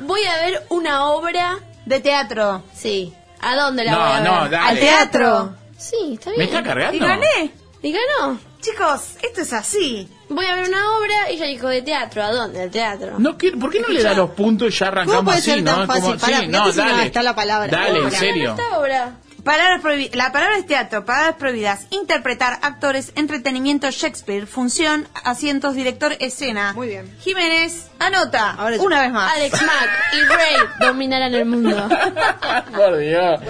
[0.00, 1.58] Voy a ver una obra.
[1.84, 2.64] De teatro.
[2.74, 3.12] Sí.
[3.40, 4.22] ¿A dónde la No, voy a ver?
[4.24, 4.56] no, dale.
[4.56, 5.54] Al teatro.
[5.78, 6.38] Sí, está bien.
[6.40, 6.96] ¿Me está cargando?
[6.96, 7.52] Y gané.
[7.82, 8.40] Y ganó.
[8.60, 10.08] Chicos, esto es así.
[10.28, 12.22] Voy a ver una obra y ella dijo de teatro.
[12.22, 12.62] ¿A dónde?
[12.62, 13.18] Al teatro.
[13.18, 15.50] No, quiero- ¿Por qué no le da los puntos y ya ¿Cómo arrancamos puede así,
[15.50, 15.86] ser tan no?
[15.86, 16.02] fácil?
[16.02, 17.06] Como- Pará, sí, no, dale.
[17.06, 17.68] está la palabra.
[17.68, 18.18] Dale, en Obra.
[18.18, 18.50] serio.
[18.58, 19.12] esta obra?
[19.44, 21.86] Palabras prohibi- la palabra es teatro, palabras prohibidas.
[21.90, 26.72] Interpretar, actores, entretenimiento, Shakespeare, función, asientos, director, escena.
[26.72, 27.14] Muy bien.
[27.20, 28.50] Jiménez, anota.
[28.58, 28.82] Ahora yo.
[28.82, 29.32] una vez más.
[29.36, 31.88] Alex Mack y Ray dominarán el mundo.
[32.74, 33.40] Por Dios.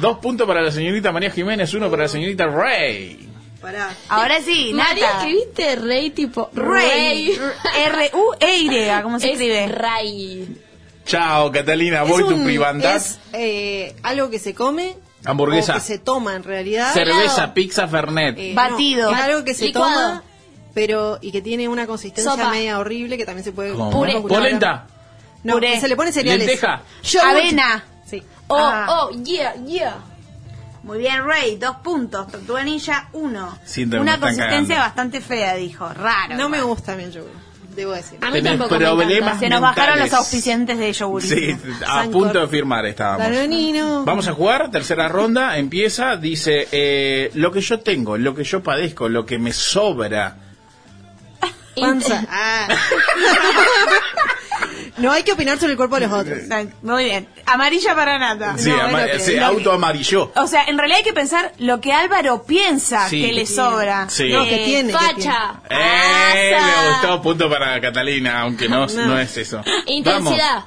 [0.00, 3.29] Dos puntos para la señorita María Jiménez, uno para la señorita Ray.
[3.60, 3.94] Pará.
[4.08, 5.18] Ahora sí, María, Nata.
[5.18, 7.38] escribiste Rey tipo Rey.
[7.76, 9.68] R-U-E-Y, ¿cómo se Es escribe?
[9.68, 10.56] Ray.
[11.04, 12.96] Chao, Catalina, voy tu privandad.
[12.96, 14.96] Es eh, algo que se come.
[15.24, 15.72] Hamburguesa.
[15.72, 16.92] O que se toma en realidad.
[16.94, 17.54] Cerveza, helado.
[17.54, 18.38] pizza, fernet.
[18.38, 19.10] Eh, Batido.
[19.10, 19.90] no, es algo que se Licuado.
[19.92, 20.22] toma,
[20.72, 22.50] pero y que tiene una consistencia Sopa.
[22.50, 23.90] media horrible que también se puede ¿Cómo?
[23.90, 24.18] Puré.
[24.20, 24.86] Polenta,
[25.44, 25.78] No, Puré.
[25.80, 26.46] se le pone cereales.
[26.46, 26.82] lenteja.
[27.02, 27.30] Yogurt.
[27.30, 27.84] Avena.
[28.08, 28.22] Sí.
[28.48, 28.86] Oh, Ah.
[29.10, 29.96] oh, yeah, yeah.
[30.82, 32.28] Muy bien, Rey, dos puntos.
[32.28, 33.58] Tortuga Ninja, uno.
[33.64, 34.84] Siento que me Una consistencia cagando.
[34.88, 35.88] bastante fea, dijo.
[35.92, 36.36] Raro.
[36.36, 37.30] No me gusta mi yogur,
[37.76, 38.18] debo decir.
[38.22, 39.38] A mí Tenés tampoco me problemas encanta.
[39.38, 40.10] Se nos bajaron mentales.
[40.12, 41.22] los auspiciantes de yogur.
[41.22, 41.56] Sí,
[41.86, 42.12] a Sancor.
[42.12, 43.26] punto de firmar estábamos.
[43.30, 44.04] Danonino.
[44.06, 48.62] Vamos a jugar, tercera ronda, empieza, dice, eh, lo que yo tengo, lo que yo
[48.62, 50.36] padezco, lo que me sobra.
[51.80, 52.24] Panza.
[52.30, 52.68] Ah.
[55.00, 56.38] no hay que opinar sobre el cuerpo de los otros.
[56.82, 57.28] Muy bien.
[57.46, 58.56] Amarilla para nata.
[58.58, 60.32] Sí, No, que- se auto amarilló.
[60.36, 63.22] O sea, en realidad hay que pensar lo que Álvaro piensa Sí.
[63.22, 64.08] que le sobra.
[64.08, 64.28] Sí.
[64.32, 64.92] No, que Eh, tiene.
[64.92, 65.60] que Facha.
[65.68, 69.18] Eh, me gustó, punto para Catalina, aunque no, no.
[69.18, 69.62] es eso.
[69.86, 70.54] Intensidad.
[70.54, 70.64] Vamos,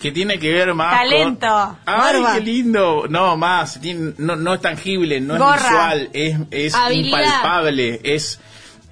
[0.00, 1.46] que tiene que ver más Talento.
[1.46, 1.78] con...
[1.86, 2.34] ¡Ay, Barba.
[2.34, 3.04] qué lindo!
[3.08, 5.54] No, más, tiene- no, no es tangible, no Gorra.
[5.54, 8.40] es visual, es, es impalpable, es...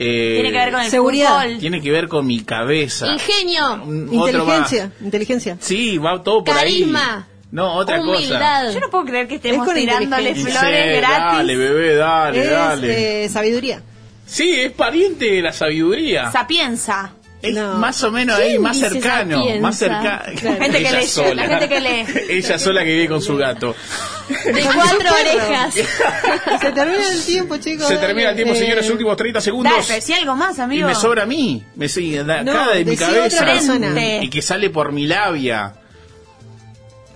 [0.02, 1.42] eh, Tiene que ver con el Seguridad.
[1.42, 1.58] fútbol.
[1.58, 3.06] Tiene que ver con mi cabeza.
[3.12, 3.82] Ingenio.
[3.84, 4.08] Un-.
[4.14, 4.90] Inteligencia.
[5.02, 5.56] Inteligencia.
[5.60, 7.16] Sí, va todo por Carisma.
[7.18, 7.24] ahí.
[7.52, 8.72] No, otra Humildad.
[8.72, 11.36] Yo no puedo creer que Es estemos con tirándole flores Sí, gratis.
[11.36, 13.24] Dale, bebé, dale, es dale.
[13.24, 13.82] eh, sabiduría.
[14.24, 16.30] Sí, es pariente de la sabiduría.
[16.30, 17.12] Sapienza.
[17.42, 17.74] Es No.
[17.74, 19.42] más o menos ahí, ¿Quién más cercano.
[19.60, 20.22] Más cercano.
[20.38, 20.60] Claro.
[20.60, 21.34] Gente que Ella lee, sola.
[21.34, 22.06] la gente que lee.
[22.36, 23.74] Ella sola que vive con su gato.
[24.44, 25.74] De cuatro orejas.
[26.60, 27.88] Se termina el tiempo, chicos.
[27.88, 29.72] Se termina el tiempo, Eh, señores, últimos 30 segundos.
[29.72, 30.86] Dale, pero si algo más, Y amigo.
[30.88, 31.64] me sobra a mí.
[31.76, 33.46] Me sigue de No, acá de mi cabeza.
[34.22, 35.74] Y que sale por mi labia.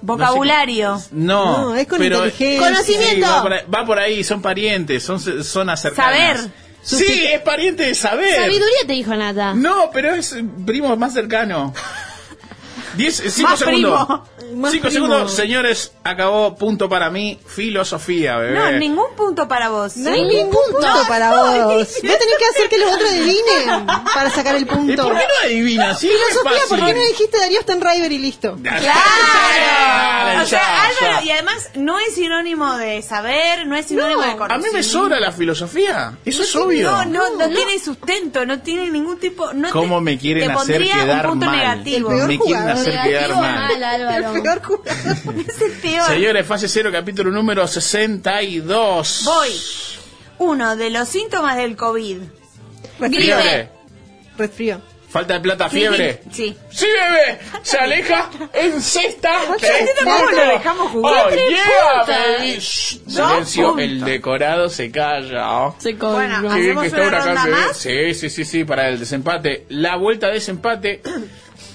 [0.01, 1.01] Vocabulario.
[1.13, 2.61] No, No, es con pero- inteligencia.
[2.69, 3.15] Conocimiento.
[3.15, 5.95] Sí, va, por ahí, va por ahí, son parientes, son, son cercanas.
[6.39, 6.64] Saber.
[6.85, 8.35] Sí, es pariente de saber.
[8.35, 9.55] Sabiduría te dijo Nata.
[9.55, 11.73] No, pero es primo más cercano.
[12.97, 14.07] Diez, cinco Más segundos.
[14.07, 14.25] primo.
[14.71, 14.91] Cinco primo.
[14.91, 15.93] segundos, señores.
[16.05, 17.39] Acabó punto para mí.
[17.47, 18.59] Filosofía, bebé.
[18.59, 19.97] No, ningún punto para vos.
[19.97, 21.77] No hay ningún punto para vos.
[21.77, 25.03] Vos tenés que hacer que los otros adivinen para sacar el ¿Y punto.
[25.03, 25.99] por qué no adivinas?
[25.99, 28.57] Sí, Filosofía, ¿por qué no dijiste Darío Stanriver y listo?
[28.63, 30.43] Claro.
[30.43, 34.33] O sea, Álvaro, y además no es sinónimo de saber, no es sinónimo de A
[34.33, 34.77] mí conocimiento.
[34.77, 36.19] me sobra la filosofía.
[36.25, 36.91] Eso es obvio.
[36.91, 39.53] No, no, no, tiene sustento, no tiene ningún tipo.
[39.53, 41.57] No ¿Cómo te- me quieren te hacer pondría quedar un punto mal?
[41.57, 42.11] negativo.
[42.11, 42.84] El peor Me quieren jugador.
[42.91, 43.69] Hacer quedar Negativo mal.
[43.69, 44.35] mal, Álvaro.
[44.37, 44.95] El peor jugador.
[45.49, 46.07] Es el peor.
[46.09, 49.23] Señores, fase cero, capítulo número 62.
[49.25, 49.51] Voy.
[50.39, 52.19] Uno de los síntomas del COVID.
[53.11, 53.69] Fiebre.
[54.37, 54.81] Resfrío.
[55.09, 56.23] Falta de plata, fiebre.
[56.33, 56.57] Sí.
[56.71, 57.39] Sí, bebé.
[57.63, 59.31] Se aleja en cesta.
[59.61, 61.27] Tres ¿Cómo lo dejamos jugar?
[61.29, 62.17] Oh, yeah, puntos.
[62.41, 62.57] baby.
[62.59, 63.67] Shh, Silencio.
[63.69, 63.85] puntos.
[63.85, 65.73] El decorado se calla.
[65.79, 66.53] Se Bueno.
[66.53, 67.57] Qué bien ¿Hacemos que está una ronda bebé.
[67.57, 67.77] más?
[67.77, 69.67] Sí, sí, sí, sí, para el desempate.
[69.69, 71.01] La vuelta de desempate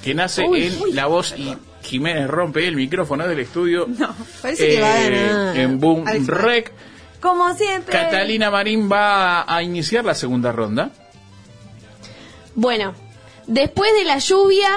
[0.04, 3.88] que nace en la voz y Jiménez rompe el micrófono del estudio.
[4.41, 5.58] Parece que va a Eh, ganar.
[5.58, 6.06] En Boom.
[6.28, 6.72] Rec.
[7.22, 7.91] Como siempre.
[7.91, 10.91] Catalina Marín va a iniciar la segunda ronda.
[12.56, 12.93] Bueno,
[13.47, 14.70] después de la lluvia,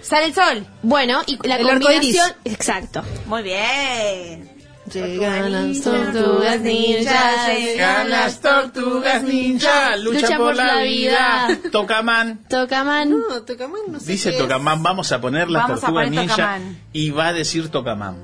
[0.00, 0.66] Sale el sol.
[0.82, 2.16] bueno, y la El arco iris.
[2.18, 2.32] combinación.
[2.44, 3.02] Exacto.
[3.26, 4.48] Muy bien.
[4.92, 11.48] Llegan las tortugas ninjas, Llegan las tortugas ninja, lucha, por, la vida.
[11.72, 12.40] Tocaman.
[12.48, 13.10] Tocaman.
[13.10, 14.32] No, Tocaman no sé Dice.
[14.32, 16.80] Tocaman, vamos a poner las Vamos tortugas poner ninja Tocaman.
[16.92, 18.16] y va a decir Tocaman.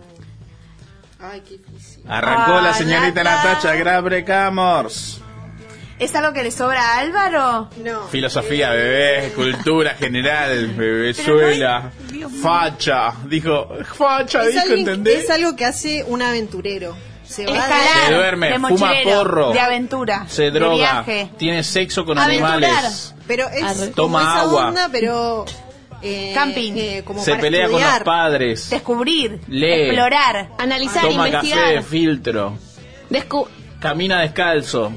[1.20, 2.04] Ay, qué difícil.
[2.06, 3.44] Arrancó Ah, la señorita Nata.
[3.54, 5.20] Natacha Grabre Camors.
[5.98, 7.70] ¿Es algo que le sobra a Álvaro?
[7.84, 8.08] No.
[8.08, 11.92] Filosofía, bebé, cultura general, bebezuela,
[12.42, 13.12] facha.
[13.26, 15.24] Dijo, facha, Es, dijo, alguien- ¿entendés?
[15.24, 16.96] es algo que hace un aventurero.
[17.24, 18.06] Se va Escalar.
[18.08, 19.52] Se duerme, de fuma porro.
[19.52, 20.26] De aventura.
[20.28, 21.30] Se De droga, viaje.
[21.38, 22.54] tiene sexo con Aventurar.
[22.64, 23.14] animales.
[23.26, 24.68] Pero es Toma esa agua.
[24.68, 25.44] onda, pero
[26.02, 26.72] eh, Camping.
[26.76, 28.68] eh, como Se para pelea con los padres.
[28.68, 29.86] Descubrir, Lee.
[29.86, 30.50] explorar.
[30.58, 31.60] Analizar, Toma investigar.
[31.62, 32.58] café de filtro.
[33.10, 33.48] Descu-
[33.80, 34.92] Camina descalzo.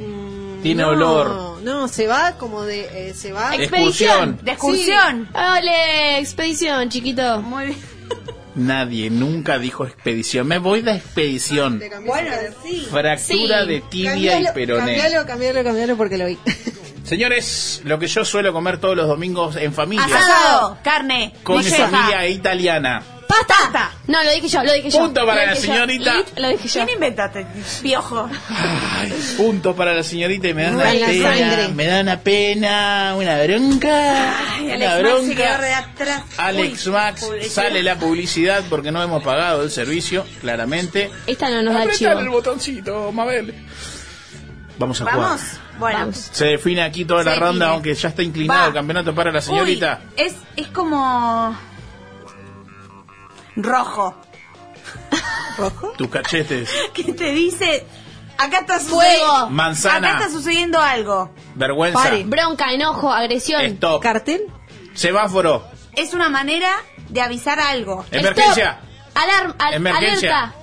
[0.63, 1.61] Tiene No, olor.
[1.63, 3.09] No, se va como de.
[3.09, 3.55] eh, se va.
[3.55, 4.39] Excursión.
[4.43, 5.29] De excursión.
[5.33, 6.19] ¡Ole!
[6.19, 7.41] Expedición, chiquito.
[7.41, 7.77] Muy bien.
[8.55, 10.47] Nadie nunca dijo expedición.
[10.47, 11.79] Me voy de expedición.
[12.05, 12.31] Bueno,
[12.65, 12.87] sí.
[12.89, 13.67] Fractura Sí.
[13.67, 14.97] de tibia Cambialo, y peroné.
[14.97, 16.39] Cambialo, cambialo, cambialo porque lo vi.
[17.03, 20.05] Señores, lo que yo suelo comer todos los domingos en familia.
[20.05, 23.03] Asado, carne, Con mi familia italiana.
[23.27, 23.91] ¡Pasta!
[24.07, 24.99] No, lo dije yo, lo dije yo.
[24.99, 25.61] Punto para la yo.
[25.61, 26.15] señorita.
[26.37, 26.73] Lo dije yo.
[26.85, 27.45] ¿Quién inventaste?
[27.81, 28.29] Piojo.
[28.49, 31.07] Ay, punto para la señorita y me da una pena.
[31.29, 31.67] sangre.
[31.69, 34.39] Me da una pena, una bronca.
[34.55, 35.61] Ay, una Alex Max se quedó bronca.
[35.61, 36.23] de atrás.
[36.37, 37.51] Alex Uy, Max, publicidad.
[37.53, 41.11] sale la publicidad porque no hemos pagado el servicio, claramente.
[41.27, 42.31] Esta no nos da Apretar el chivo.
[42.31, 43.53] botoncito, Mabel.
[44.79, 45.17] Vamos a jugar.
[45.19, 45.41] Vamos.
[45.79, 45.99] Bueno.
[45.99, 46.29] Vamos.
[46.31, 47.73] Se define aquí toda la Se ronda, define.
[47.73, 48.67] aunque ya está inclinado Va.
[48.67, 50.01] el campeonato para la señorita.
[50.17, 51.57] Uy, es, es como.
[53.57, 54.15] Rojo.
[55.97, 56.69] Tus cachetes.
[56.93, 57.85] Que te dice.
[58.37, 59.01] Acá está Fuego.
[59.01, 59.49] sucediendo.
[59.49, 60.09] Manzana.
[60.15, 61.31] Acá está sucediendo algo.
[61.55, 62.03] Vergüenza.
[62.03, 62.23] Pare.
[62.23, 63.63] Bronca, enojo, agresión.
[63.65, 64.03] Stop.
[64.03, 64.41] ¿Cartel?
[64.93, 65.63] Semáforo.
[65.95, 66.71] Es una manera
[67.09, 68.05] de avisar algo.
[68.11, 68.79] Emergencia.
[68.79, 69.23] Stop.
[69.23, 70.37] Alarm, al- Emergencia.
[70.43, 70.53] alerta.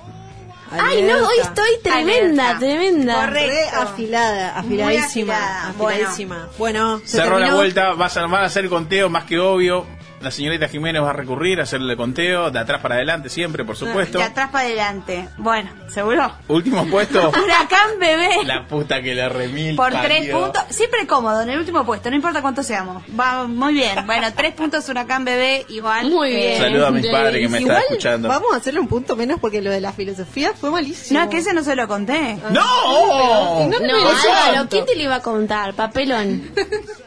[0.71, 2.59] Ay, no, hoy estoy tremenda, Alerta.
[2.59, 3.15] tremenda.
[3.25, 3.51] Correcto.
[3.51, 5.33] Re afilada, afiladísima.
[5.35, 5.69] afilada.
[5.69, 6.49] Afiladísima.
[6.57, 9.85] Bueno, se Cerró la vuelta, vas a, van a hacer conteo más que obvio.
[10.25, 13.63] La señorita Jiménez va a recurrir a hacerle el conteo, de atrás para adelante siempre,
[13.63, 14.17] por supuesto.
[14.17, 15.29] De atrás para adelante.
[15.37, 16.33] Bueno, ¿seguro?
[16.47, 17.29] Último puesto.
[17.43, 18.43] Huracán bebé.
[18.43, 19.75] La puta que la remil.
[19.75, 20.09] Por parió.
[20.09, 20.63] tres puntos.
[20.69, 23.03] Siempre cómodo, en el último puesto, no importa cuántos seamos.
[23.17, 24.03] Va muy bien.
[24.07, 26.09] Bueno, tres puntos Huracán bebé, igual.
[26.09, 26.59] Muy bien.
[26.59, 28.27] Saluda a mis padres que me Igual están escuchando.
[28.27, 31.19] vamos a hacerle un punto menos porque lo de la filosofía fue malísimo.
[31.19, 32.39] No, es que ese no se lo conté.
[32.49, 32.49] ¡No!
[32.51, 34.69] No, No, Por Álvaro, santo.
[34.71, 35.75] ¿quién te lo iba a contar?
[35.75, 36.49] Papelón.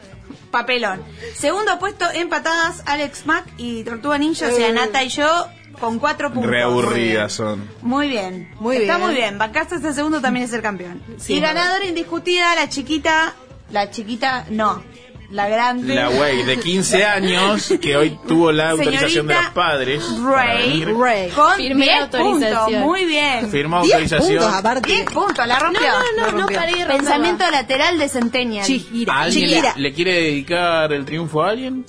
[0.51, 1.03] Papelón.
[1.35, 4.73] Segundo puesto, empatadas Alex Mack y Tortuga Ninja, o sea, Eh.
[4.73, 5.47] Nata y yo,
[5.79, 6.49] con cuatro puntos.
[6.51, 7.69] Re aburridas son.
[7.81, 8.51] Muy bien.
[8.59, 9.07] Muy Está bien.
[9.07, 9.37] muy bien.
[9.37, 11.01] Bancaste este segundo también es el campeón.
[11.17, 13.33] Sí, y ganadora indiscutida, la chiquita.
[13.71, 14.83] La chiquita, no.
[15.31, 15.93] La grande.
[15.93, 20.03] La güey de 15 años que hoy tuvo la autorización de los padres.
[20.23, 20.85] Ray.
[20.85, 21.29] Ray.
[21.29, 22.63] Con Firmé 10 autorización.
[22.65, 22.81] puntos.
[22.81, 23.49] Muy bien.
[23.51, 24.37] Firmó 10 autorización.
[24.39, 24.89] puntos aparte.
[24.91, 25.81] 10 puntos, la No, rompió.
[26.17, 26.57] no, no, no rompió.
[26.57, 26.85] paré.
[26.87, 28.65] Pensamiento lateral de Centennial.
[28.65, 29.19] Chihira.
[29.21, 29.73] ¿Alguien Chihira.
[29.75, 31.85] le, le quiere dedicar el triunfo a alguien?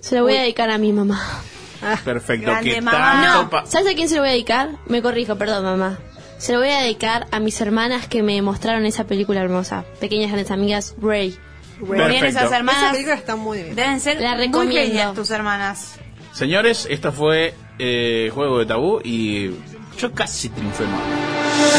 [0.00, 1.18] Se lo voy a dedicar a mi mamá.
[2.04, 2.50] Perfecto.
[2.50, 3.22] Grande que mamá.
[3.22, 4.70] tanto No, pa- ¿sabes a quién se lo voy a dedicar?
[4.86, 5.98] Me corrijo, perdón, mamá.
[6.38, 9.84] Se lo voy a dedicar a mis hermanas que me mostraron esa película hermosa.
[9.98, 11.36] Pequeñas grandes amigas, Ray.
[11.80, 12.92] Muy bien, esas Esa hermanas.
[12.92, 13.74] película está muy bien.
[13.76, 14.80] Deben ser La muy recomiendo.
[14.86, 15.98] genias tus hermanas.
[16.32, 19.50] Señores, esto fue eh, Juego de Tabú y
[19.98, 21.00] yo casi triunfé mal.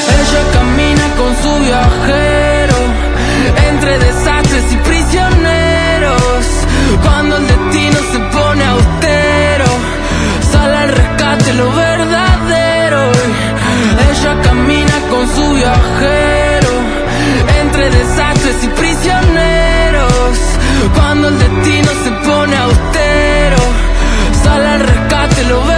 [0.10, 2.76] Ella camina con su viajero
[3.70, 6.46] entre desastres y prisioneros.
[7.04, 9.66] Cuando el destino se pone austero,
[10.52, 13.12] sale al rescate lo verdadero.
[14.12, 16.70] Ella camina con su viajero
[17.62, 19.17] entre desastres y prisioneros.
[20.96, 23.58] Cuando el destino se pone austero,
[24.44, 25.77] sale al rescate lo verdadero.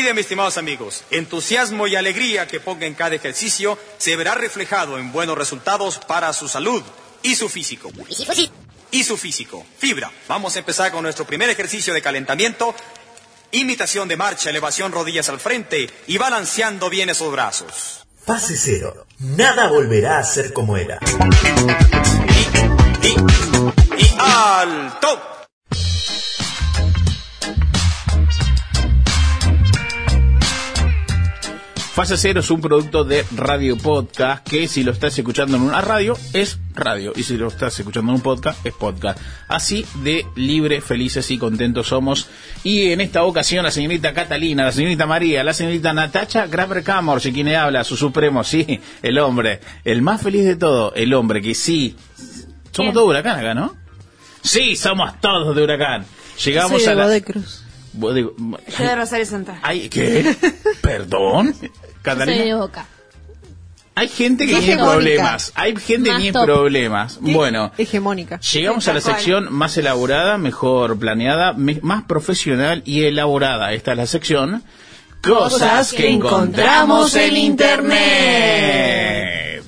[0.00, 4.98] Olviden, mis estimados amigos, entusiasmo y alegría que ponga en cada ejercicio se verá reflejado
[4.98, 6.82] en buenos resultados para su salud
[7.22, 7.90] y su físico.
[8.90, 9.66] Y su físico.
[9.76, 10.10] Fibra.
[10.26, 12.74] Vamos a empezar con nuestro primer ejercicio de calentamiento.
[13.50, 18.06] Imitación de marcha, elevación rodillas al frente y balanceando bien esos brazos.
[18.24, 19.06] Fase cero.
[19.18, 20.98] Nada volverá a ser como era.
[23.02, 25.39] Y, y, y alto.
[32.00, 35.82] Fase Cero es un producto de Radio Podcast que si lo estás escuchando en una
[35.82, 39.20] radio es radio y si lo estás escuchando en un podcast es podcast.
[39.48, 42.30] Así de libre, felices y contentos somos.
[42.64, 47.20] Y en esta ocasión la señorita Catalina, la señorita María, la señorita Natacha Graber Camor,
[47.20, 51.42] si quien habla, su supremo, sí, el hombre, el más feliz de todo, el hombre
[51.42, 51.96] que sí.
[52.72, 53.76] Somos todos de huracán acá, ¿no?
[54.40, 56.06] Sí, somos todos de huracán.
[56.42, 57.04] Llegamos Soy a de la...
[57.04, 57.64] Godecruz.
[57.92, 59.58] Vos digo- Yo de Rosario Central.
[59.62, 60.34] Ay, ¿qué?
[60.80, 61.54] ¿Perdón?
[62.02, 62.56] Soy de Catalina.
[62.56, 62.86] boca.
[63.96, 64.92] Hay gente que tiene hegemónica.
[64.94, 65.52] problemas.
[65.56, 66.44] Hay gente que Más tiene top.
[66.46, 67.18] problemas.
[67.20, 68.40] Bueno, Hegemónica.
[68.40, 69.16] llegamos a la tal cual.
[69.16, 73.72] sección más elaborada, mejor planeada, me- más profesional y elaborada.
[73.74, 74.62] Esta es la sección
[75.22, 77.36] Cosas que encontramos en
[78.40, 79.64] Internet.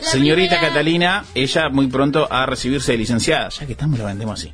[0.00, 3.48] La Señorita primera- Catalina, ella muy pronto a recibirse de licenciada.
[3.48, 4.52] Ya que estamos, la vendemos así.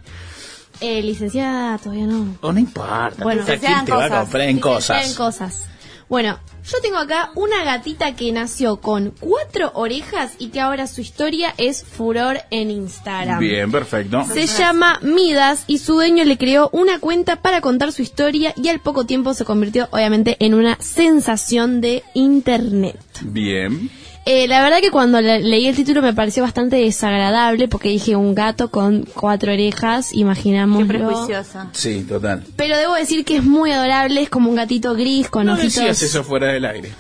[0.81, 2.37] Eh, licenciada, todavía no.
[2.41, 3.23] Oh, no importa.
[3.23, 5.07] Bueno, ¿a quién te va a comprar en Licenciada cosas?
[5.11, 5.67] en cosas.
[6.09, 11.01] Bueno, yo tengo acá una gatita que nació con cuatro orejas y que ahora su
[11.01, 13.39] historia es furor en Instagram.
[13.39, 14.25] Bien, perfecto.
[14.33, 18.69] Se llama Midas y su dueño le creó una cuenta para contar su historia y
[18.69, 22.99] al poco tiempo se convirtió obviamente en una sensación de internet.
[23.23, 23.91] Bien.
[24.27, 28.17] Eh, la verdad que cuando le- leí el título me pareció bastante desagradable porque dije
[28.17, 30.87] un gato con cuatro orejas, Qué imaginámoslo.
[30.89, 31.69] prejuiciosa.
[31.73, 32.43] Sí, total.
[32.57, 35.75] Pero debo decir que es muy adorable, es como un gatito gris con No ojitos.
[35.75, 36.91] decías eso fuera del aire.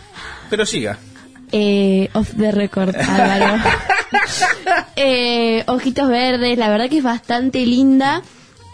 [0.50, 0.98] Pero siga.
[1.50, 3.62] Eh, off the record, Álvaro.
[4.96, 8.22] Eh, ojitos verdes, la verdad que es bastante linda.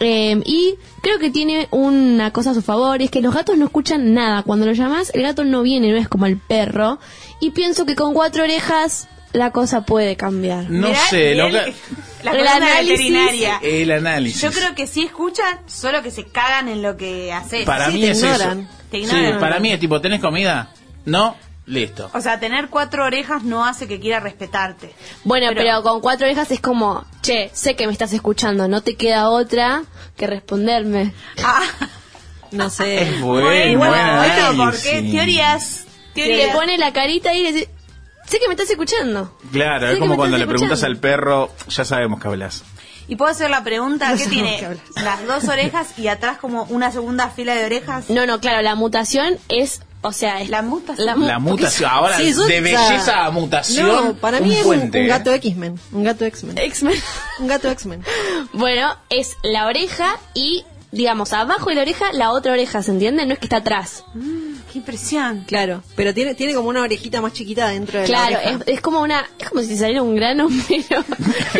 [0.03, 3.65] Eh, y creo que tiene una cosa a su favor, es que los gatos no
[3.65, 4.41] escuchan nada.
[4.43, 6.99] Cuando lo llamas, el gato no viene, no es como el perro.
[7.39, 10.69] Y pienso que con cuatro orejas la cosa puede cambiar.
[10.71, 11.73] No Mirá, sé, lo que-
[12.23, 13.59] La El análisis- veterinaria.
[13.63, 14.41] El análisis.
[14.41, 17.65] Yo creo que sí escuchan, solo que se cagan en lo que haces.
[17.65, 18.59] Para Sí, mí te es ignoran.
[18.59, 18.69] eso.
[18.91, 19.39] Te Sí, ignoran.
[19.39, 20.69] para mí es tipo, ¿tenés comida?
[21.05, 21.35] No,
[21.65, 22.09] listo.
[22.13, 24.93] O sea, tener cuatro orejas no hace que quiera respetarte.
[25.23, 28.81] Bueno, Pero- pero, con cuatro orejas es como, che, sé que me estás escuchando, no
[28.81, 29.83] te queda otra
[30.17, 31.13] que responderme.
[31.43, 31.61] Ah,
[32.51, 33.03] No sé.
[33.03, 36.47] Es buen, bueno, buen bueno, porque teorías, teorías.
[36.47, 37.69] le pone la carita y le dice,
[38.27, 39.37] sé que me estás escuchando.
[39.53, 40.95] Claro, Sé es como cuando le preguntas escuchando.
[40.97, 42.63] al perro, ya sabemos que hablas.
[43.07, 44.57] Y puedo hacer la pregunta, ¿qué sabemos tiene?
[44.59, 44.83] qué hablas.
[45.01, 48.09] Las dos orejas y atrás como una segunda fila de orejas.
[48.09, 51.19] No, no, claro, la mutación es, o sea, es La mutación.
[51.19, 53.87] mu- La mutación, ahora Sí, de belleza a mutación.
[53.87, 55.79] No, para mí un es un, puente, un gato X-Men.
[55.91, 56.57] Un gato X-Men.
[56.57, 56.95] X-Men.
[57.39, 58.03] Un gato X-Men.
[58.53, 63.25] Bueno, es la oreja y, digamos, abajo de la oreja, la otra oreja, ¿se entiende?
[63.25, 64.03] No es que está atrás.
[64.71, 65.43] Qué impresión.
[65.47, 68.59] Claro, pero tiene, tiene como una orejita más chiquita dentro de Claro, la oreja.
[68.65, 71.03] es, es como una, es como si saliera un grano, pero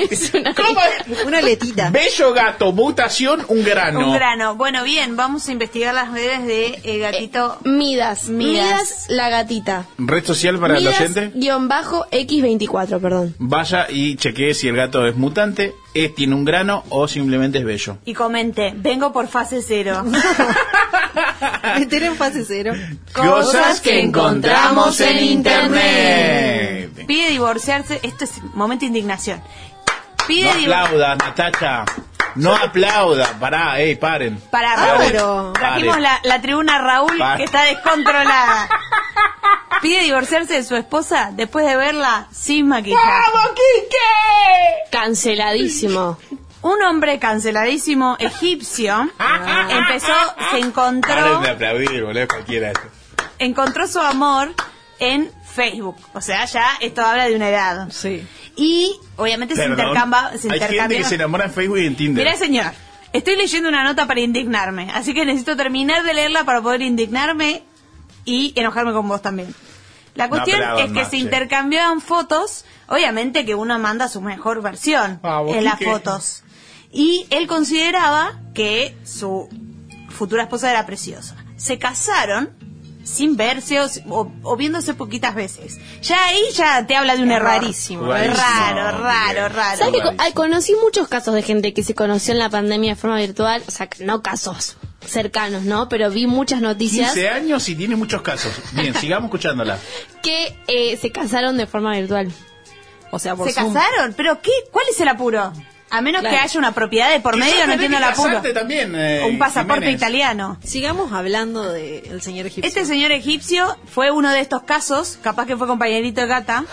[0.09, 1.27] es una ¿Cómo oreja.
[1.27, 1.89] Una letita.
[1.89, 4.07] Bello gato, mutación, un grano.
[4.07, 4.55] Un grano.
[4.55, 7.57] Bueno, bien, vamos a investigar las redes de el gatito.
[7.65, 8.63] Midas, Midas.
[8.65, 9.85] Midas, la gatita.
[9.97, 11.31] Red social para el Midas, oyente.
[11.35, 13.35] guion bajo X24, perdón.
[13.39, 17.65] Vaya y chequee si el gato es mutante, es, tiene un grano o simplemente es
[17.65, 17.97] bello.
[18.05, 20.03] Y comente, vengo por fase cero.
[21.79, 22.73] Meter en fase cero.
[23.13, 27.05] Cosas que encontramos en internet.
[27.07, 27.99] Pide divorciarse.
[28.03, 29.41] Esto es momento de indignación.
[30.27, 30.87] Pide No divorciarse.
[30.95, 31.85] aplauda, Natacha.
[32.35, 33.37] No aplauda.
[33.39, 34.39] Pará, ey, paren.
[34.51, 35.03] Para Raúl.
[35.07, 38.69] pero- Trajimos la, la tribuna Raúl que está descontrolada.
[39.81, 43.01] Pide divorciarse de su esposa después de verla sin maquillaje.
[44.91, 46.17] Canceladísimo.
[46.63, 49.09] Un hombre canceladísimo egipcio
[49.69, 50.13] empezó,
[50.51, 52.71] se encontró, Paren de aplaudir, boludo, cualquiera.
[53.39, 54.53] encontró su amor
[54.99, 55.95] en Facebook.
[56.13, 57.87] O sea, ya esto habla de una edad.
[57.91, 58.25] Sí.
[58.55, 59.79] Y obviamente se Perdón.
[59.87, 60.97] intercambia, se Hay gente intercambia.
[60.99, 62.25] que se enamora en Facebook y en Tinder.
[62.25, 62.71] Mira, señor,
[63.11, 67.63] estoy leyendo una nota para indignarme, así que necesito terminar de leerla para poder indignarme
[68.23, 69.53] y enojarme con vos también.
[70.13, 74.61] La cuestión pero es que más, se intercambiaban fotos, obviamente que uno manda su mejor
[74.61, 75.89] versión Ah, vos, en las Quique.
[75.89, 76.43] fotos.
[76.91, 79.47] Y él consideraba que su
[80.09, 81.35] futura esposa era preciosa.
[81.55, 82.49] Se casaron
[83.03, 83.87] sin verse o,
[84.43, 85.79] o- viéndose poquitas veces.
[86.01, 87.47] Ya ahí ya te habla de un error.
[87.49, 88.05] Rarísimo.
[88.05, 89.77] Raro, raro, raro.
[89.77, 90.33] ¿Sabes que rarísimo.
[90.35, 93.63] conocí muchos casos de gente que se conoció en la pandemia de forma virtual?
[93.67, 95.89] O sea, que no casos cercanos, ¿no?
[95.89, 98.51] Pero vi muchas noticias 15 años y tiene muchos casos.
[98.73, 99.79] Bien, sigamos escuchándola.
[100.21, 102.31] que eh, se casaron de forma virtual.
[103.11, 103.73] O sea, por ¿Se Zoom.
[103.73, 104.13] casaron?
[104.15, 104.51] ¿Pero qué?
[104.71, 105.51] ¿Cuál es el apuro?
[105.91, 106.35] A menos Claro.
[106.37, 108.23] que haya una propiedad de por medio, no entiendo apuro.
[108.29, 109.99] casarte también, eh, un pasaporte Jiménez.
[110.01, 110.57] italiano.
[110.63, 112.67] Sigamos hablando del señor egipcio.
[112.67, 116.63] Este señor egipcio fue uno de estos casos, capaz que fue compañerito de gata.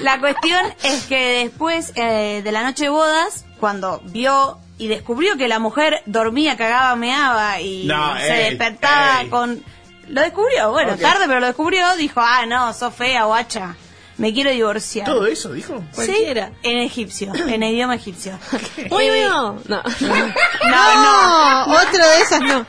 [0.00, 5.36] La cuestión es que después eh, de la noche de bodas, cuando vio y descubrió
[5.36, 9.28] que la mujer dormía, cagaba, meaba y No, se ey, despertaba ey.
[9.30, 9.62] con...
[10.08, 13.74] Lo descubrió, bueno, tarde, pero lo descubrió, dijo, ah, no, sos fea, guacha,
[14.18, 15.06] me quiero divorciar.
[15.06, 15.82] ¿Todo eso dijo?
[15.94, 16.48] Cualquiera.
[16.62, 18.38] Sí, en egipcio, en idioma egipcio.
[18.90, 19.28] Muy Eh, bien.
[19.28, 19.54] No.
[19.66, 20.34] No, no.
[21.66, 22.66] No, otro de esas no.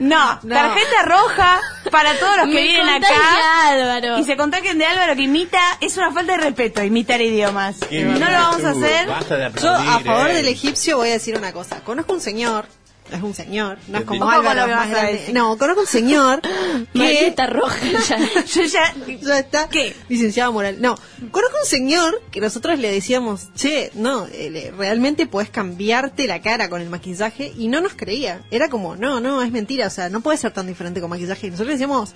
[0.00, 0.54] No, No.
[0.54, 3.08] tarjeta roja para todos los que Me vienen acá.
[3.70, 4.18] Álvaro.
[4.18, 7.78] Y se contagien de Álvaro que imita, es una falta de respeto imitar idiomas.
[7.90, 9.08] Qué no lo vamos a hacer.
[9.08, 10.34] Basta de Yo aplaudir, a favor eh.
[10.34, 11.80] del egipcio voy a decir una cosa.
[11.80, 12.66] Conozco un señor,
[13.12, 15.12] es un señor, no es como Álvaro más vas a grande.
[15.12, 15.34] decir.
[15.34, 16.40] No, conozco un señor
[16.94, 17.78] que está roja
[18.08, 18.18] ya.
[18.44, 18.94] Yo ya.
[19.20, 19.94] ya está ¿Qué?
[20.08, 20.76] licenciado moral.
[20.80, 20.96] No,
[21.30, 26.68] conozco un señor que nosotros le decíamos, che, no, eh, realmente puedes cambiarte la cara
[26.68, 28.42] con el maquillaje y no nos creía.
[28.50, 31.46] Era como, no, no, es mentira, o sea, no puede ser tan diferente con maquillaje.
[31.46, 32.14] Y nosotros le decíamos,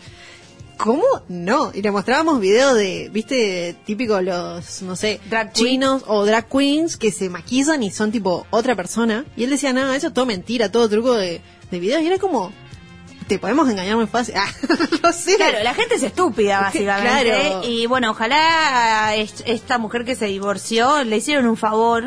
[0.79, 1.71] ¿Cómo no?
[1.75, 5.67] Y le mostrábamos videos de, viste, típico los, no sé, Drag queen.
[5.67, 9.25] chinos o drag queens que se maquillan y son tipo otra persona.
[9.37, 12.03] Y él decía, no, eso es todo mentira, todo truco de, de videos.
[12.03, 12.53] Y era como,
[13.29, 14.35] te podemos engañar muy fácil.
[14.39, 14.49] Ah,
[15.03, 15.37] no sé.
[15.37, 17.31] Claro, la gente es estúpida, básicamente.
[17.31, 17.61] Claro.
[17.65, 22.05] Y bueno, ojalá es- esta mujer que se divorció le hicieron un favor.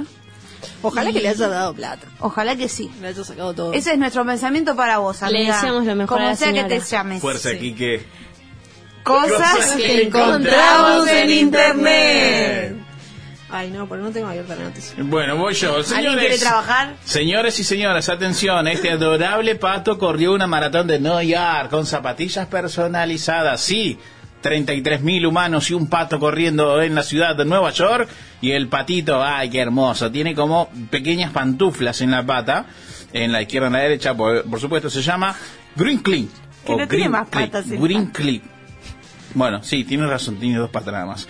[0.81, 2.07] Ojalá Y- que le haya dado plata.
[2.19, 2.89] Ojalá que sí.
[3.01, 3.73] Le haya sacado todo.
[3.73, 5.55] Ese es nuestro pensamiento para vos, Le amiga.
[5.55, 6.75] deseamos lo mejor Como a la sea que señora.
[6.83, 7.21] te llames.
[7.21, 7.59] Fuerza, Sí.
[7.59, 8.05] Quique.
[9.05, 12.75] Cosas que encontramos en internet.
[13.51, 14.95] Ay, no, pero no tengo abierta la noticia.
[14.97, 15.75] Bueno, voy yo.
[15.75, 16.95] ¿Alguien Señores, quiere trabajar?
[17.05, 22.47] Señores y señoras, atención, este adorable pato corrió una maratón de New York con zapatillas
[22.47, 23.61] personalizadas.
[23.61, 23.99] Sí,
[24.41, 28.09] 33.000 humanos y un pato corriendo en la ciudad de Nueva York.
[28.41, 32.65] Y el patito, ay, qué hermoso, tiene como pequeñas pantuflas en la pata,
[33.13, 35.35] en la izquierda y en la derecha, por, por supuesto, se llama
[35.75, 36.31] Green Clip.
[36.65, 38.54] Que no tiene más patas Green Clip.
[39.35, 41.27] Bueno, sí, tiene razón, tiene dos patas nada más.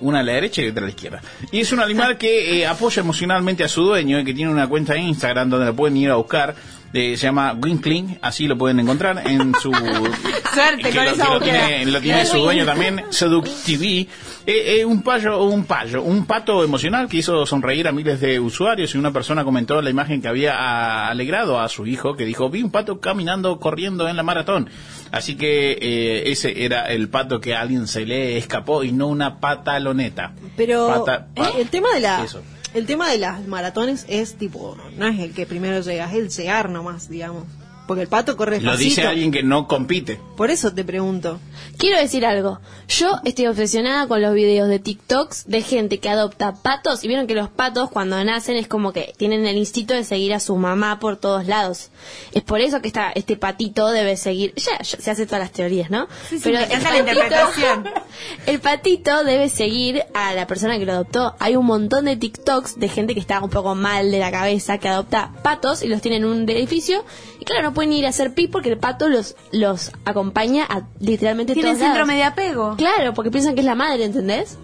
[0.00, 1.20] Una a la derecha y otra a la izquierda.
[1.50, 4.68] Y es un animal que eh, apoya emocionalmente a su dueño y que tiene una
[4.68, 6.54] cuenta en Instagram donde lo pueden ir a buscar.
[6.92, 9.70] Eh, se llama Winkling, así lo pueden encontrar en su...
[10.54, 14.08] Suerte con lo, esa lo tiene, lo tiene su dueño también, Seduct TV.
[14.46, 18.40] Eh, eh, un payo, un payo, un pato emocional que hizo sonreír a miles de
[18.40, 22.48] usuarios y una persona comentó la imagen que había alegrado a su hijo que dijo,
[22.48, 24.70] vi un pato caminando, corriendo en la maratón.
[25.10, 29.06] Así que eh, ese era el pato que a alguien se le escapó y no
[29.08, 30.32] una pataloneta.
[30.56, 32.42] Pero Pata- eh, el tema de la Eso.
[32.74, 36.28] el tema de las maratones es tipo no es el que primero llega, es el
[36.28, 37.44] llegar nomás, digamos.
[37.88, 39.08] Porque el pato corre Lo dice despacito.
[39.08, 40.20] alguien que no compite.
[40.36, 41.40] Por eso te pregunto.
[41.78, 42.60] Quiero decir algo.
[42.86, 47.02] Yo estoy obsesionada con los videos de TikToks de gente que adopta patos.
[47.02, 50.34] Y vieron que los patos cuando nacen es como que tienen el instinto de seguir
[50.34, 51.88] a su mamá por todos lados.
[52.32, 54.52] Es por eso que está, este patito debe seguir.
[54.56, 56.08] Ya, ya se hace todas las teorías, ¿no?
[56.28, 57.88] Sí, sí, me encanta la interpretación.
[58.46, 61.36] El patito debe seguir a la persona que lo adoptó.
[61.38, 64.76] Hay un montón de TikToks de gente que está un poco mal de la cabeza
[64.76, 67.02] que adopta patos y los tiene en un edificio.
[67.40, 70.82] Y claro, no pueden ir a hacer pis porque el pato los, los acompaña a
[70.98, 71.94] literalmente Tienen todos lados.
[71.94, 72.74] síndrome de apego.
[72.76, 74.58] Claro, porque piensan que es la madre, ¿entendés?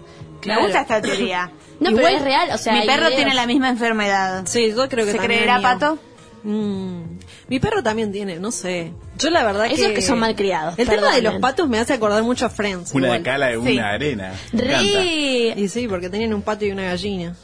[0.45, 1.49] Me gusta esta teoría.
[1.79, 3.15] No, Igual, pero es real, o sea, Mi perro videos.
[3.17, 4.43] tiene la misma enfermedad.
[4.45, 5.63] Sí, yo creo que ¿Se también creerá mío.
[5.63, 5.99] pato?
[6.43, 7.01] Mm,
[7.49, 8.93] mi perro también tiene, no sé.
[9.17, 9.93] Yo la verdad Esos que...
[9.95, 12.93] que son malcriados, El tema de los patos me hace acordar mucho a Friends.
[12.93, 13.23] Una de igual.
[13.23, 13.75] cala y una Sí.
[13.75, 14.33] de arena.
[14.53, 14.83] Me encanta.
[14.83, 15.53] Re.
[15.57, 17.35] Y sí, porque tenían un pato y una gallina.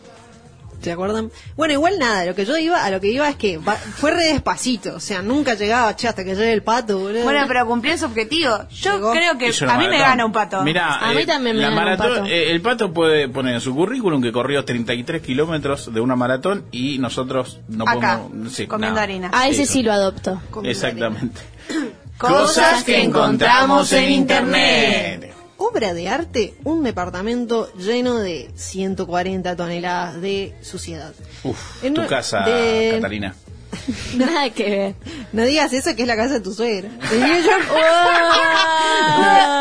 [0.82, 1.32] ¿Se acuerdan?
[1.56, 4.12] Bueno, igual nada, lo que yo iba, a lo que iba es que va- fue
[4.12, 7.24] re despacito, o sea, nunca llegaba, che, hasta que llegue el pato, boludo.
[7.24, 8.68] Bueno, pero cumplió su objetivo.
[8.72, 9.12] Yo Llegó.
[9.12, 10.10] creo que Hizo una a mí me maratón.
[10.10, 10.62] gana un pato.
[10.64, 12.26] Mirá, A mí eh, también me la gana un maratón- pato.
[12.26, 16.66] eh, el pato puede poner en su currículum que corrió 33 kilómetros de una maratón
[16.72, 18.54] y nosotros no Acá, podemos...
[18.54, 19.04] sí, comiendo nada.
[19.04, 19.30] harina.
[19.34, 19.74] A ese Eso.
[19.74, 20.42] sí lo adopto.
[20.64, 21.42] Exactamente.
[22.18, 25.34] Cosas que encontramos en internet.
[25.64, 31.14] Obra de arte, un departamento lleno de 140 toneladas de suciedad.
[31.44, 33.36] Uf, En tu una- casa, de- Catalina.
[34.16, 34.96] Nada que ver.
[35.34, 36.90] No digas eso que es la casa de tu suegra.
[36.90, 37.68] De New York.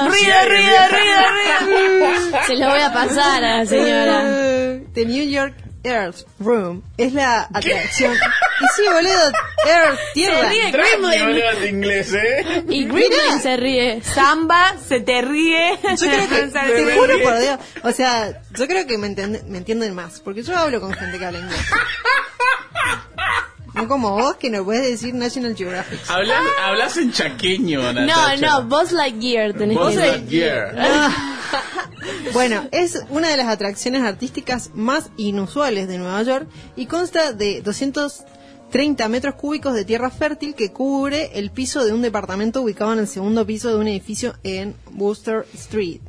[0.07, 1.21] Ruido, ruido, ruido,
[1.67, 2.39] ruido.
[2.47, 4.81] Se lo voy a pasar a la señora.
[4.95, 8.15] The New York Earth Room es la atracción.
[8.15, 9.33] Y sí, boludo,
[9.67, 10.49] Earth, tierra.
[10.51, 12.65] ríe Tranqui, boludo, de inglés, ¿eh?
[12.69, 14.03] Y Gremlin se ríe.
[14.03, 15.79] Samba, se te ríe.
[15.83, 17.23] Yo creo que, te se juro ríe.
[17.25, 20.81] por Dios, o sea, yo creo que me, entende- me entienden más, porque yo hablo
[20.81, 21.61] con gente que habla inglés.
[23.75, 26.01] No como vos que no puedes decir National Geographic.
[26.09, 28.37] Hablas, hablas en chaqueño, No, Natacha.
[28.37, 29.97] no, Buzz Lightyear tenés Vos que.
[29.97, 30.77] Lightyear.
[32.33, 37.61] Bueno, es una de las atracciones artísticas más inusuales de Nueva York y consta de
[37.61, 43.01] 230 metros cúbicos de tierra fértil que cubre el piso de un departamento ubicado en
[43.01, 46.01] el segundo piso de un edificio en Wooster Street.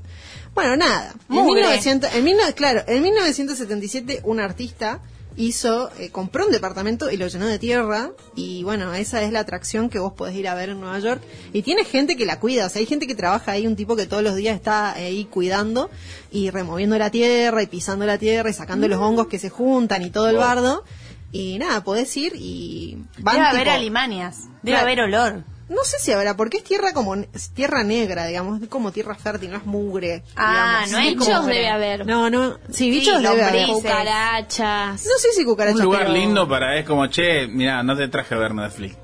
[0.54, 1.14] Bueno, nada.
[1.30, 1.62] En, Mugre.
[1.62, 5.02] 1900, en, 19 claro, en 1977 un artista
[5.38, 9.40] hizo, eh, compró un departamento y lo llenó de tierra y bueno, esa es la
[9.40, 11.22] atracción que vos podés ir a ver en Nueva York
[11.54, 13.96] y tiene gente que la cuida, o sea, hay gente que trabaja ahí, un tipo
[13.96, 15.90] que todos los días está ahí cuidando
[16.32, 20.02] y removiendo la tierra y pisando la tierra y sacando los hongos que se juntan
[20.04, 20.84] y todo el bardo
[21.32, 24.38] y nada, podés ir y van Debe haber tipo- alimañas.
[24.64, 24.82] Debe Claro.
[24.86, 25.44] haber olor.
[25.72, 29.16] No sé si habrá, porque es tierra como es tierra negra, digamos, es como tierra
[29.16, 30.24] fértil, no es mugre.
[30.36, 30.92] Ah, digamos.
[30.92, 31.56] no es Bichos mugre.
[31.56, 32.06] debe haber.
[32.06, 33.68] No, no, sí, bichos debe haber.
[33.68, 35.06] Cucarachas.
[35.06, 35.80] No sé si cucarachas.
[35.80, 38.96] Un lugar pero- lindo para, es como, che, mira, no te traje a ver Netflix.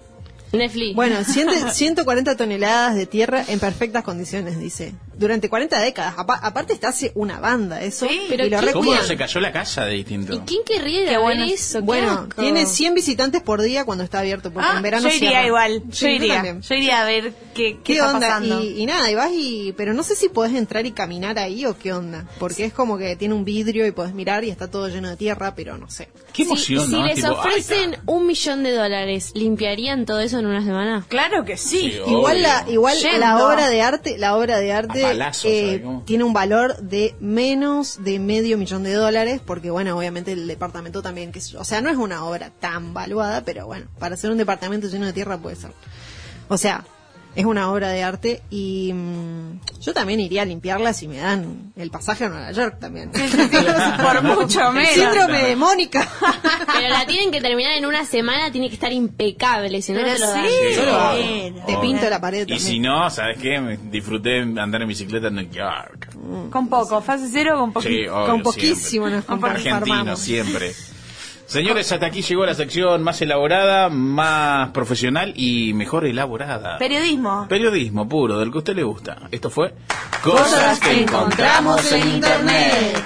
[0.58, 0.96] Netflix.
[0.96, 4.94] Bueno, 100 140 toneladas de tierra en perfectas condiciones, dice.
[5.18, 6.14] Durante 40 décadas.
[6.18, 8.08] Apa- aparte está hace una banda eso.
[8.08, 10.36] Sí, pero y lo ¿quién- ¿Cómo no se cayó la casa de distinto?
[10.36, 11.44] ¿Y quién querría ir Qué a ver bueno.
[11.46, 11.80] eso?
[11.80, 15.16] Qué Bueno, tiene 100 visitantes por día cuando está abierto, porque Ah, en verano yo
[15.16, 15.48] iría cierra.
[15.48, 15.84] igual.
[15.92, 16.60] Sí, yo iría.
[16.60, 18.28] Yo iría a ver qué, qué, ¿Qué está onda?
[18.28, 18.62] pasando.
[18.64, 19.74] Y, y nada, y vas y...
[19.76, 22.26] Pero no sé si podés entrar y caminar ahí o qué onda.
[22.40, 25.18] Porque es como que tiene un vidrio y podés mirar y está todo lleno de
[25.18, 26.10] tierra, pero no sé.
[26.34, 27.06] Qué Si- emoción, si, ¿no?
[27.06, 31.06] les Tipo, ofrecen un millón de dólares, ¿limpiarían todo eso en una semana?
[31.08, 31.92] Claro que sí.
[31.92, 33.20] Sí, Igual la, igual Yendo.
[33.20, 38.04] la obra de arte, la obra de arte palazos, eh, tiene un valor de menos
[38.04, 41.90] de medio millón de dólares, porque bueno, obviamente el departamento también, que o sea, no
[41.90, 45.56] es una obra tan valuada, pero bueno, para hacer un departamento lleno de tierra puede
[45.56, 45.72] ser.
[46.50, 46.84] O sea,
[47.38, 51.72] es una obra de arte y mm, yo también iría a limpiarla si me dan
[51.76, 53.12] el pasaje a Nueva York también.
[53.12, 54.90] Por mucho menos.
[54.92, 56.08] Síndrome de Mónica.
[56.74, 60.14] Pero la tienen que terminar en una semana, tiene que estar impecable, si no, Pero
[60.16, 60.46] te lo dan.
[60.46, 60.82] sí.
[60.82, 61.66] Bueno.
[61.68, 62.60] Te pinto la pared Y también.
[62.60, 63.60] si no, ¿sabes qué?
[63.60, 66.10] Me disfruté andar en bicicleta en New York.
[66.52, 67.02] Con poco.
[67.02, 67.92] Fase cero con poquito.
[67.94, 69.36] Sí, obvio, Con poquísimo siempre.
[69.36, 69.44] nos.
[69.44, 70.74] Argentino, siempre.
[71.48, 76.78] Señores, hasta aquí llegó la sección más elaborada, más profesional y mejor elaborada.
[76.78, 77.48] Periodismo.
[77.48, 79.16] Periodismo puro, del que a usted le gusta.
[79.32, 79.74] Esto fue
[80.22, 83.06] Cosas que encontramos en internet.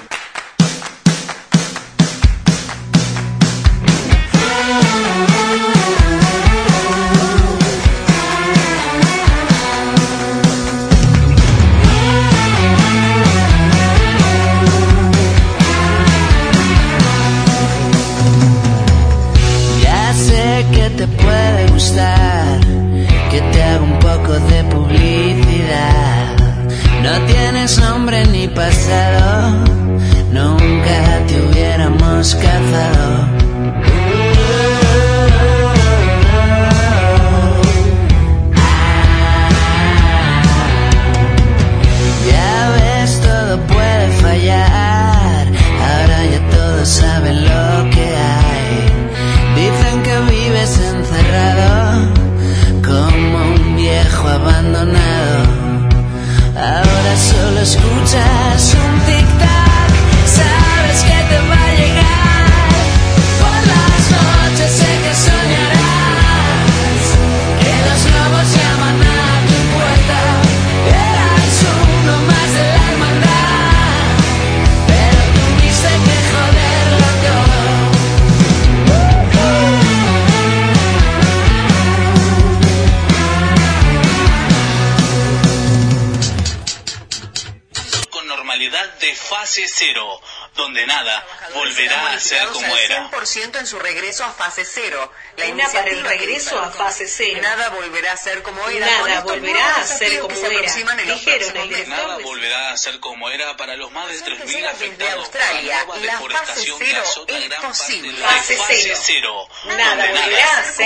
[89.12, 90.22] De fase cero,
[90.56, 93.10] donde nada volverá a ser como era.
[93.12, 95.12] 100% en su regreso a fase cero.
[95.38, 97.40] La Una para el regreso a fase cero.
[97.42, 98.86] Nada volverá a ser como era.
[98.86, 100.48] Nada volverá a ser como era.
[100.48, 101.88] aproximan en los Dijeron el meses.
[101.90, 105.78] Nada volverá a ser como era para los más de 3.000 desde afectados por Australia,
[105.80, 108.18] la nueva la fase deforestación que cero azota es gran parte posible.
[108.18, 109.48] de Fase fase cero.
[109.66, 110.86] Nada volverá a ser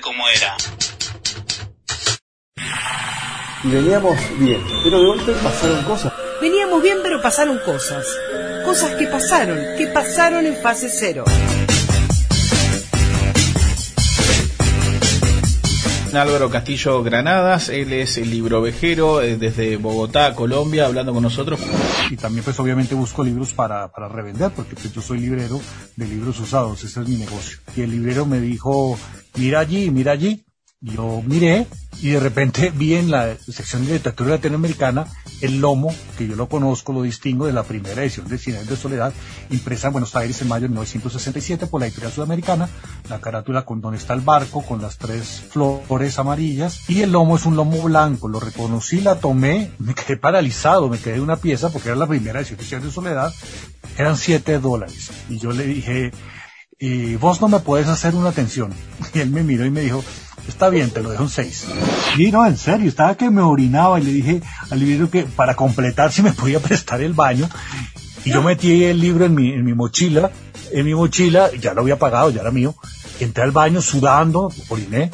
[0.00, 0.56] como volverá a era.
[3.64, 6.12] Y veníamos bien, pero de golpe pasaron cosas.
[6.40, 8.06] Veníamos bien, pero pasaron cosas.
[8.64, 11.24] Cosas que pasaron, que pasaron en fase cero.
[16.14, 21.60] Álvaro Castillo Granadas, él es el libro vejero eh, desde Bogotá, Colombia, hablando con nosotros.
[22.10, 25.60] Y también pues obviamente busco libros para, para revender, porque pues yo soy librero
[25.94, 27.58] de libros usados, ese es mi negocio.
[27.76, 28.98] Y el librero me dijo,
[29.36, 30.45] mira allí, mira allí.
[30.82, 31.66] Yo miré
[32.02, 35.06] y de repente vi en la sección de literatura latinoamericana
[35.40, 38.76] el lomo, que yo lo conozco, lo distingo de la primera edición de años de
[38.76, 39.12] Soledad,
[39.50, 42.68] impresa en Buenos Aires en mayo de 1967 por la editorial sudamericana,
[43.08, 47.36] la carátula con donde está el barco, con las tres flores amarillas, y el lomo
[47.36, 51.36] es un lomo blanco, lo reconocí, la tomé, me quedé paralizado, me quedé de una
[51.36, 53.34] pieza porque era la primera edición de años de Soledad,
[53.96, 56.12] eran siete dólares, y yo le dije,
[56.78, 58.72] y vos no me puedes hacer una atención.
[59.14, 60.04] Y él me miró y me dijo,
[60.48, 61.64] está bien, te lo dejo en seis.
[62.16, 65.54] Y no, en serio, estaba que me orinaba y le dije al librero que para
[65.54, 67.48] completar si me podía prestar el baño.
[68.24, 70.30] Y yo metí el libro en mi, en mi mochila,
[70.72, 72.74] en mi mochila, ya lo había pagado, ya era mío.
[73.20, 75.10] Entré al baño sudando, oriné.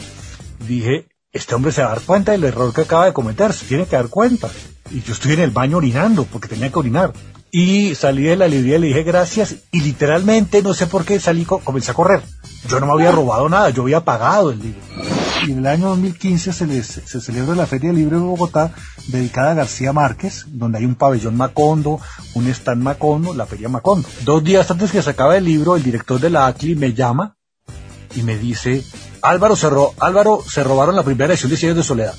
[0.66, 3.66] Dije, este hombre se va a dar cuenta del error que acaba de cometer, se
[3.66, 4.48] tiene que dar cuenta.
[4.90, 7.12] Y yo estoy en el baño orinando, porque tenía que orinar.
[7.50, 11.20] Y salí de la librería y le dije gracias, y literalmente, no sé por qué,
[11.20, 12.22] salí, co- comencé a correr.
[12.68, 14.80] Yo no me había robado nada, yo había pagado el libro.
[15.46, 18.72] Y en el año 2015 se, les- se celebra la Feria del Libro de Bogotá,
[19.08, 22.00] dedicada a García Márquez, donde hay un pabellón Macondo,
[22.34, 24.08] un stand Macondo, la Feria Macondo.
[24.24, 27.36] Dos días antes que se acabe el libro, el director de la ACLI me llama
[28.14, 28.84] y me dice,
[29.22, 32.14] Álvaro se, ro- Álvaro se robaron la primera edición de Cielos de Soledad.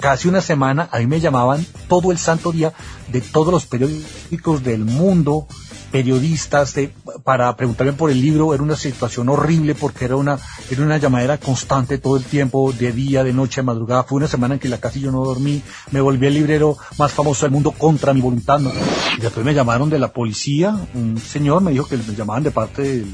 [0.00, 2.72] Casi una semana, a mí me llamaban todo el santo día
[3.08, 5.46] de todos los periódicos del mundo,
[5.92, 6.90] periodistas, de-
[7.22, 8.54] para preguntarme por el libro.
[8.54, 10.38] Era una situación horrible porque era una,
[10.70, 14.02] era una llamadera constante todo el tiempo, de día, de noche, de madrugada.
[14.04, 15.62] Fue una semana en que la casi yo no dormí.
[15.92, 18.60] Me volví el librero más famoso del mundo contra mi voluntad.
[19.18, 20.76] Y después me llamaron de la policía.
[20.94, 23.06] Un señor me dijo que me llamaban de parte del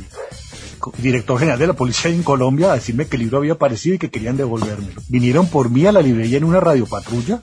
[0.99, 3.99] director general de la policía en Colombia a decirme que el libro había aparecido y
[3.99, 5.03] que querían devolvérmelo.
[5.09, 7.43] Vinieron por mí a la librería en una radiopatrulla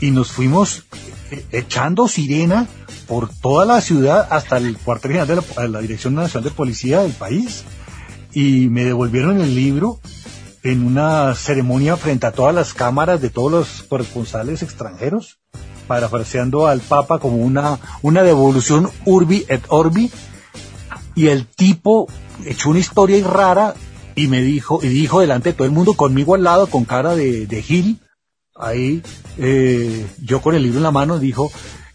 [0.00, 1.12] y nos fuimos eh,
[1.52, 2.66] echando sirena
[3.06, 7.12] por toda la ciudad hasta el cuartel general de la, Dirección Nacional de Policía del
[7.12, 7.64] país.
[8.32, 10.00] Y me devolvieron el libro
[10.62, 15.38] en una ceremonia frente a todas las cámaras de todos los corresponsales extranjeros,
[15.86, 20.10] parafraseando al Papa como una, una devolución urbi et orbi,
[21.14, 22.08] y el tipo
[22.44, 23.74] echó una historia rara
[24.16, 27.14] y me dijo, y dijo delante de todo el mundo, conmigo al lado, con cara
[27.14, 28.00] de, de Gil,
[28.58, 29.02] ahí,
[29.38, 31.50] eh, yo con el libro en la mano, dijo,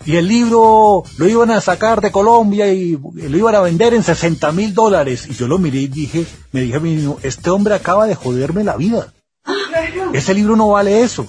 [0.06, 4.04] y el libro lo iban a sacar de Colombia y lo iban a vender en
[4.04, 5.28] 60 mil dólares.
[5.30, 8.16] Y yo lo miré y dije, me dije a mí mismo, este hombre acaba de
[8.16, 9.14] joderme la vida.
[10.14, 11.28] Ese libro no vale eso.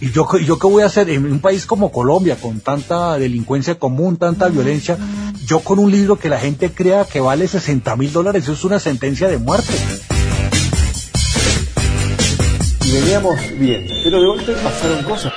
[0.00, 3.78] ¿Y yo, yo qué voy a hacer en un país como Colombia, con tanta delincuencia
[3.78, 4.98] común, tanta violencia?
[5.46, 8.64] Yo con un libro que la gente crea que vale 60 mil dólares, eso es
[8.64, 9.74] una sentencia de muerte.
[12.92, 15.32] Veníamos bien, pero de golpe pasaron cosas.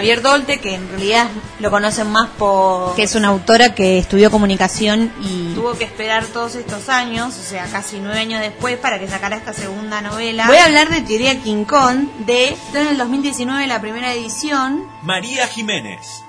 [0.00, 1.28] Javier Dolte, que en realidad
[1.58, 2.94] lo conocen más por...
[2.94, 7.42] que es una autora que estudió comunicación y tuvo que esperar todos estos años, o
[7.42, 10.46] sea, casi nueve años después, para que sacara esta segunda novela.
[10.46, 12.56] Voy a hablar de Teoría King Kong, de...
[12.72, 16.24] en el 2019 la primera edición, María Jiménez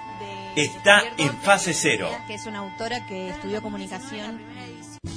[0.55, 2.09] está en fase cero.
[2.27, 4.41] que es una autora que estudió comunicación.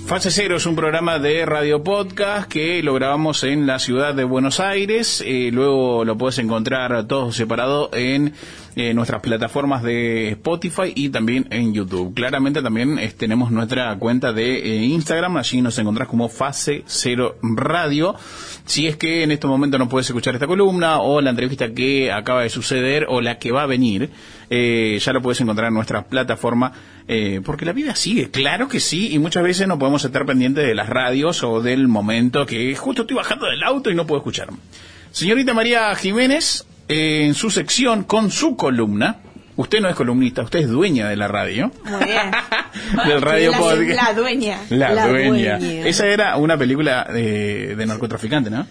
[0.07, 4.25] Fase Cero es un programa de radio podcast que lo grabamos en la ciudad de
[4.25, 5.23] Buenos Aires.
[5.27, 8.33] eh, luego lo puedes encontrar todo separado en
[8.77, 12.15] eh, nuestras plataformas de Spotify y también en YouTube.
[12.15, 15.37] Claramente también eh, tenemos nuestra cuenta de Instagram.
[15.37, 18.15] Allí nos encontrás como Fase Cero Radio.
[18.65, 22.11] Si es que en este momento no puedes escuchar esta columna o la entrevista que
[22.11, 24.09] acaba de suceder o la que va a venir,
[24.51, 26.73] eh, ya lo puedes encontrar en nuestra plataforma,
[27.09, 30.67] eh, porque la vida sigue, claro que sí, y muchas veces no podemos estar pendientes
[30.67, 34.19] de las radios o del momento que justo estoy bajando del auto y no puedo
[34.21, 34.49] escuchar.
[35.11, 39.19] Señorita María Jiménez, eh, en su sección con su columna,
[39.57, 41.71] usted no es columnista, usted es dueña de la radio.
[41.85, 42.31] Muy bien.
[43.07, 43.89] Del radio la, podcast.
[44.03, 44.59] la dueña.
[44.71, 45.59] La, dueña.
[45.59, 48.67] Esa era una película de, de narcotraficante, ¿no?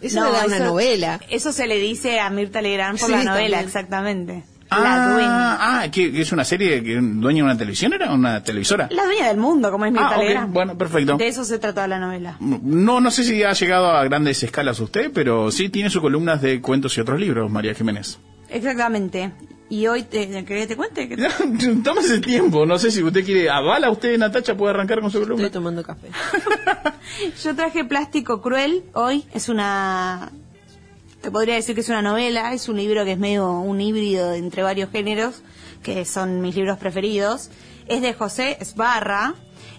[0.00, 1.20] Eso era una novela.
[1.28, 3.64] Eso se le dice a Mirta Legrand por Sí, la novela, también.
[3.66, 4.44] exactamente.
[4.70, 5.56] Ah, La dueña.
[5.82, 8.88] Ah, ¿que, que es una serie que dueña de una televisión era una televisora.
[8.90, 11.16] La dueña del mundo, como es Mirta Ah, bueno, perfecto.
[11.16, 12.36] De eso se trata la novela.
[12.40, 16.42] No, no sé si ha llegado a grandes escalas usted, pero sí tiene sus columnas
[16.42, 18.18] de cuentos y otros libros, María Jiménez.
[18.50, 19.32] Exactamente.
[19.70, 21.08] Y hoy, te, ¿querés que te cuente?
[21.08, 21.16] Que-
[21.84, 25.20] Tómese el tiempo, no sé si usted quiere, avala usted, Natacha, puede arrancar con su
[25.20, 25.44] columna.
[25.44, 26.08] Estoy tomando café.
[27.44, 29.24] Yo traje Plástico Cruel hoy.
[29.34, 30.30] Es una.
[31.20, 32.52] Te podría decir que es una novela.
[32.52, 35.42] Es un libro que es medio un híbrido entre varios géneros,
[35.82, 37.50] que son mis libros preferidos.
[37.88, 39.34] Es de José Esbarra.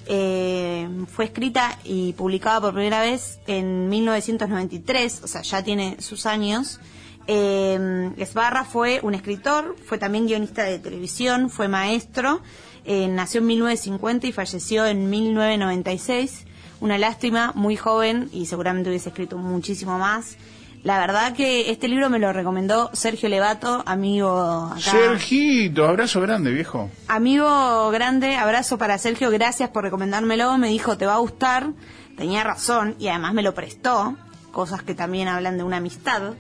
[0.05, 6.25] Eh, fue escrita y publicada por primera vez en 1993, o sea, ya tiene sus
[6.25, 6.79] años.
[7.27, 12.41] Eh, Esbarra fue un escritor, fue también guionista de televisión, fue maestro.
[12.85, 16.45] Eh, nació en 1950 y falleció en 1996.
[16.81, 20.37] Una lástima, muy joven y seguramente hubiese escrito muchísimo más.
[20.83, 24.79] La verdad que este libro me lo recomendó Sergio Levato, amigo acá.
[24.79, 26.89] Sergito, abrazo grande, viejo.
[27.07, 30.57] Amigo grande, abrazo para Sergio, gracias por recomendármelo.
[30.57, 31.71] Me dijo, te va a gustar.
[32.15, 34.15] Tenía razón y además me lo prestó.
[34.51, 36.33] Cosas que también hablan de una amistad.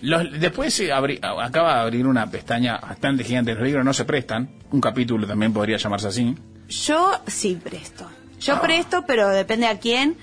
[0.00, 3.54] Los- después se abri- acaba de abrir una pestaña bastante gigante.
[3.54, 4.50] Los libros no se prestan.
[4.70, 6.34] Un capítulo también podría llamarse así.
[6.68, 8.10] Yo sí presto.
[8.40, 10.16] Yo presto, pero depende a quién.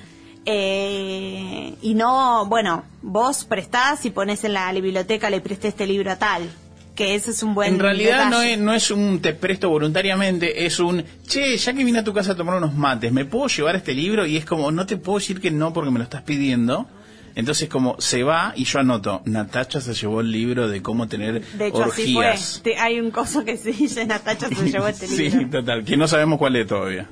[0.45, 6.11] Eh, y no, bueno, vos prestás y pones en la biblioteca, le presté este libro
[6.11, 6.49] a tal.
[6.95, 10.65] Que ese es un buen en realidad no es, no es un te presto voluntariamente,
[10.65, 13.47] es un, che, ya que vine a tu casa a tomar unos mates, ¿me puedo
[13.47, 14.25] llevar este libro?
[14.25, 16.87] Y es como, no te puedo decir que no porque me lo estás pidiendo.
[17.33, 21.45] Entonces como se va y yo anoto, Natacha se llevó el libro de cómo tener
[21.53, 22.35] De hecho, así fue.
[22.61, 25.49] Te- hay un coso que se dice, Natacha se llevó este Sí, libro.
[25.61, 27.07] total, que no sabemos cuál es todavía.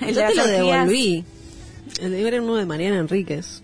[0.00, 1.24] Yo te lo devolví.
[2.00, 3.62] El libro era uno de Mariana Enríquez.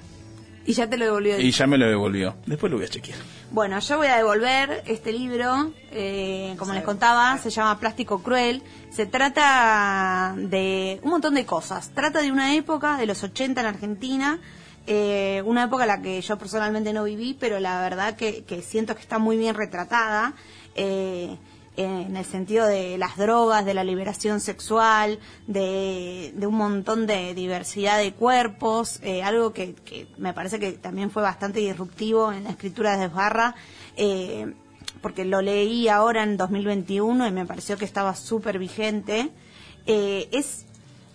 [0.69, 1.39] Y ya te lo devolvió.
[1.39, 2.35] Y ya me lo devolvió.
[2.47, 3.19] Después lo voy a chequear.
[3.53, 8.63] Bueno, yo voy a devolver este libro, eh, como les contaba, se llama Plástico Cruel.
[8.91, 11.91] Se trata de un montón de cosas.
[11.95, 14.41] Trata de una época, de los 80 en Argentina,
[14.89, 18.61] eh, una época en la que yo personalmente no viví, pero la verdad que, que
[18.63, 20.35] siento que está muy bien retratada.
[20.75, 21.37] eh,
[21.77, 27.99] en el sentido de las drogas, de la liberación sexual, de, un montón de diversidad
[27.99, 29.75] de cuerpos, eh, algo que,
[30.19, 33.55] me parece que también fue bastante disruptivo en la escritura de Esbarra,
[33.97, 34.55] eh,
[35.01, 39.31] porque lo leí ahora en 2021 y me pareció que estaba súper vigente.
[39.87, 40.67] Eh, es,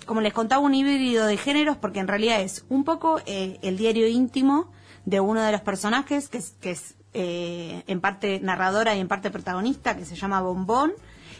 [0.05, 3.78] como les contaba, un híbrido de géneros porque en realidad es un poco eh, el
[3.78, 4.72] diario íntimo
[5.05, 9.07] de uno de los personajes, que es, que es eh, en parte narradora y en
[9.07, 10.93] parte protagonista, que se llama Bombón,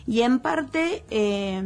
[0.08, 1.64] y en parte eh,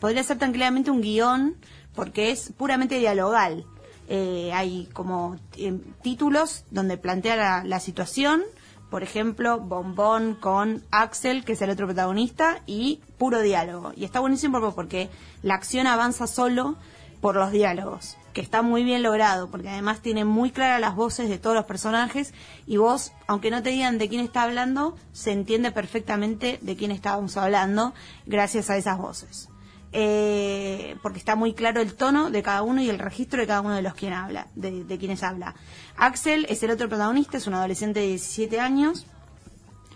[0.00, 1.56] podría ser tranquilamente un guion,
[1.94, 3.64] porque es puramente dialogal.
[4.10, 8.42] Eh, hay como eh, títulos donde plantea la, la situación,
[8.90, 13.92] por ejemplo, Bombón con Axel, que es el otro protagonista, y puro diálogo.
[13.96, 15.08] Y está buenísimo porque- porque
[15.42, 16.76] la acción avanza solo
[17.20, 21.28] por los diálogos, que está muy bien logrado, porque además tiene muy claras las voces
[21.28, 22.34] de todos los personajes
[22.66, 26.90] y vos, aunque no te digan de quién está hablando, se entiende perfectamente de quién
[26.90, 27.94] estábamos hablando
[28.26, 29.48] gracias a esas voces.
[29.92, 33.62] Eh, porque está muy claro el tono de cada uno y el registro de cada
[33.62, 35.54] uno de los quien habla, de, quienes habla.
[35.96, 39.06] Axel es el otro protagonista, es un adolescente de 17 años,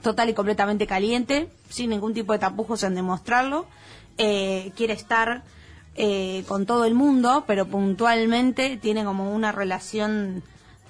[0.02, 3.66] total y completamente caliente, sin ningún tipo de tapujos en demostrarlo.
[4.16, 5.42] Eh, quiere estar
[5.94, 10.42] eh, con todo el mundo, pero puntualmente tiene como una relación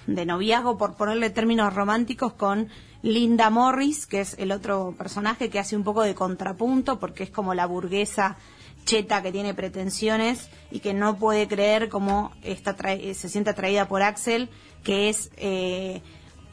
[0.06, 2.68] de noviazgo, por ponerle términos románticos, con
[3.02, 7.30] Linda Morris, que es el otro personaje que hace un poco de contrapunto, porque es
[7.30, 8.36] como la burguesa
[8.84, 14.02] cheta que tiene pretensiones y que no puede creer cómo está se siente atraída por
[14.02, 14.50] Axel,
[14.82, 16.02] que es eh,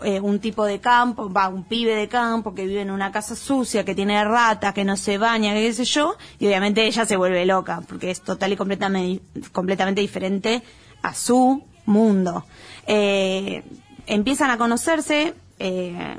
[0.03, 3.35] eh, un tipo de campo, va, un pibe de campo que vive en una casa
[3.35, 7.05] sucia, que tiene ratas, que no se baña, que qué sé yo, y obviamente ella
[7.05, 10.63] se vuelve loca, porque es total y completamente, completamente diferente
[11.01, 12.45] a su mundo.
[12.87, 13.63] Eh,
[14.05, 16.17] empiezan a conocerse, eh,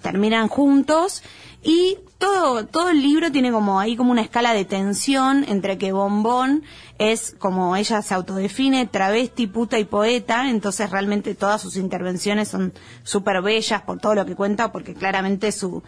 [0.00, 1.22] terminan juntos
[1.62, 5.92] y todo todo el libro tiene como ahí como una escala de tensión entre que
[5.92, 6.62] Bombón
[6.98, 12.72] es como ella se autodefine travesti, puta y poeta, entonces realmente todas sus intervenciones son
[13.02, 15.82] súper bellas por todo lo que cuenta porque claramente su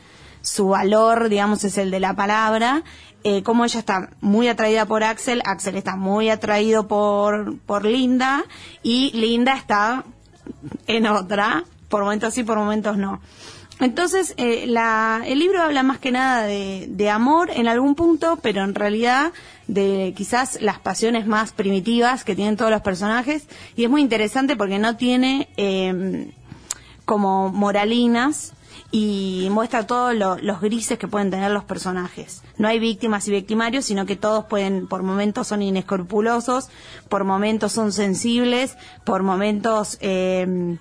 [0.44, 2.84] su valor, digamos, es el de la palabra,
[3.24, 8.44] eh, como ella está muy atraída por Axel, Axel está muy atraído por, por Linda,
[8.82, 10.04] y Linda está
[10.86, 13.22] en otra, por momentos sí, por momentos no.
[13.80, 18.62] Entonces, eh, la, el libro habla más que nada de, amor en algún punto, pero
[18.62, 19.32] en realidad
[19.66, 23.46] de quizás las pasiones más primitivas que tienen todos los personajes,
[23.76, 26.30] y es muy interesante porque no tiene eh,
[27.04, 28.52] como moralinas,
[28.90, 32.42] y muestra todos lo- los grises que pueden tener los personajes.
[32.58, 36.68] No hay víctimas y victimarios, sino que todos pueden, por momentos son inescrupulosos,
[37.08, 40.76] por momentos son sensibles, por momentos eh,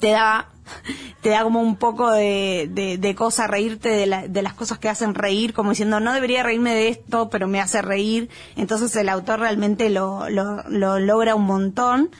[0.00, 0.48] te da
[1.22, 2.68] te da como un poco de,
[3.00, 6.42] de, cosa reírte de, la- de las cosas que hacen reír, como diciendo, no debería
[6.42, 8.28] reírme de esto, pero me hace reír.
[8.56, 12.10] Entonces el autor realmente lo, lo, lo logra un montón.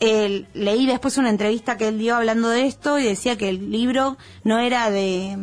[0.00, 4.16] Leí después una entrevista que él dio hablando de esto y decía que el libro
[4.42, 5.36] no era de,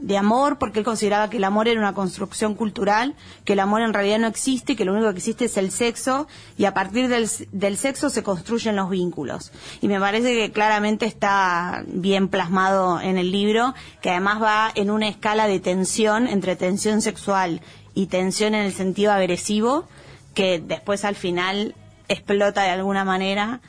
[0.00, 3.82] de amor porque él consideraba que el amor era una construcción cultural, que el amor
[3.82, 6.26] en realidad no existe, que lo único que existe es el sexo
[6.56, 9.52] y a partir del, del sexo se construyen los vínculos.
[9.80, 14.90] Y me parece que claramente está bien plasmado en el libro, que además va en
[14.90, 17.60] una escala de tensión entre tensión sexual
[17.94, 19.86] y tensión en el sentido agresivo
[20.34, 21.74] que después al final
[22.08, 23.60] explota de alguna manera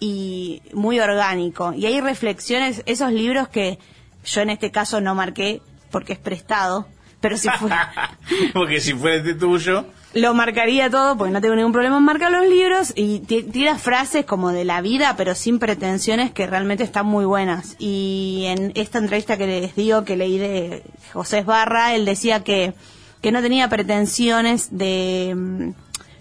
[0.00, 1.72] y muy orgánico.
[1.72, 3.78] Y hay reflexiones, esos libros que
[4.24, 6.86] yo en este caso no marqué porque es prestado,
[7.20, 7.92] pero si fuera,
[8.52, 12.30] Porque si fuera este tuyo, lo marcaría todo porque no tengo ningún problema en marcar
[12.32, 16.84] los libros y ti- tira frases como de la vida pero sin pretensiones que realmente
[16.84, 17.76] están muy buenas.
[17.78, 20.82] Y en esta entrevista que les digo que leí de
[21.12, 22.72] José Esbarra él decía que
[23.20, 25.70] que no tenía pretensiones de mm,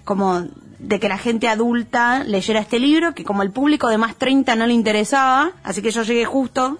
[0.03, 0.47] como
[0.79, 4.55] de que la gente adulta leyera este libro, que como el público de más 30
[4.55, 6.77] no le interesaba, así que yo llegué justo,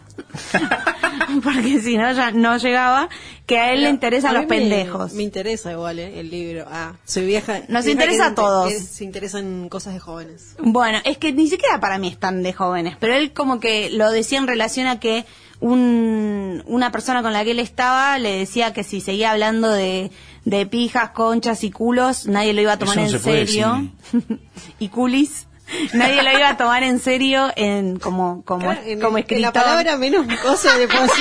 [1.44, 3.10] porque si no ya no llegaba,
[3.46, 5.14] que a él le interesan A los me- pendejos.
[5.14, 6.66] Me, interesa igual eh, el libro.
[6.70, 7.62] Ah, soy vieja.
[7.70, 8.72] Nos vieja interesa que- a todos.
[8.74, 10.56] que se interesan cosas de jóvenes.
[10.60, 14.12] Bueno, es que ni siquiera para mí están de jóvenes, pero él como que lo
[14.12, 15.26] decía en relación a que
[15.60, 20.12] un, una persona con la que él estaba le decía que si seguía hablando de,
[20.50, 23.46] de pijas, conchas y culos, nadie lo iba a tomar Eso no en se puede
[23.48, 23.90] serio.
[24.80, 25.46] y culis.
[25.94, 29.42] Nadie lo iba a tomar en serio en como como Claro, en- como en escritor.
[29.42, 31.14] la palabra menos cosa me puso.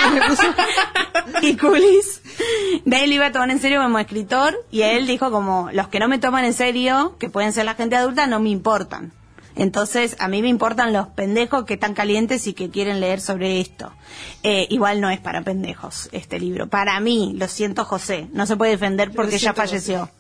[1.43, 2.23] y culis.
[2.85, 5.99] Nadie lo iba a tomar en serio como escritor y él dijo como los que
[5.99, 9.13] no me toman en serio, que pueden ser la gente adulta, no me importan.
[9.57, 13.61] Entonces, a mí me importan los pendejos que están calientes y que quieren leer sobre
[13.61, 13.93] esto.
[14.43, 16.69] Eh, igual no es para pendejos este libro.
[16.69, 20.11] Para mí, lo siento José, no se puede defender porque ya falleció.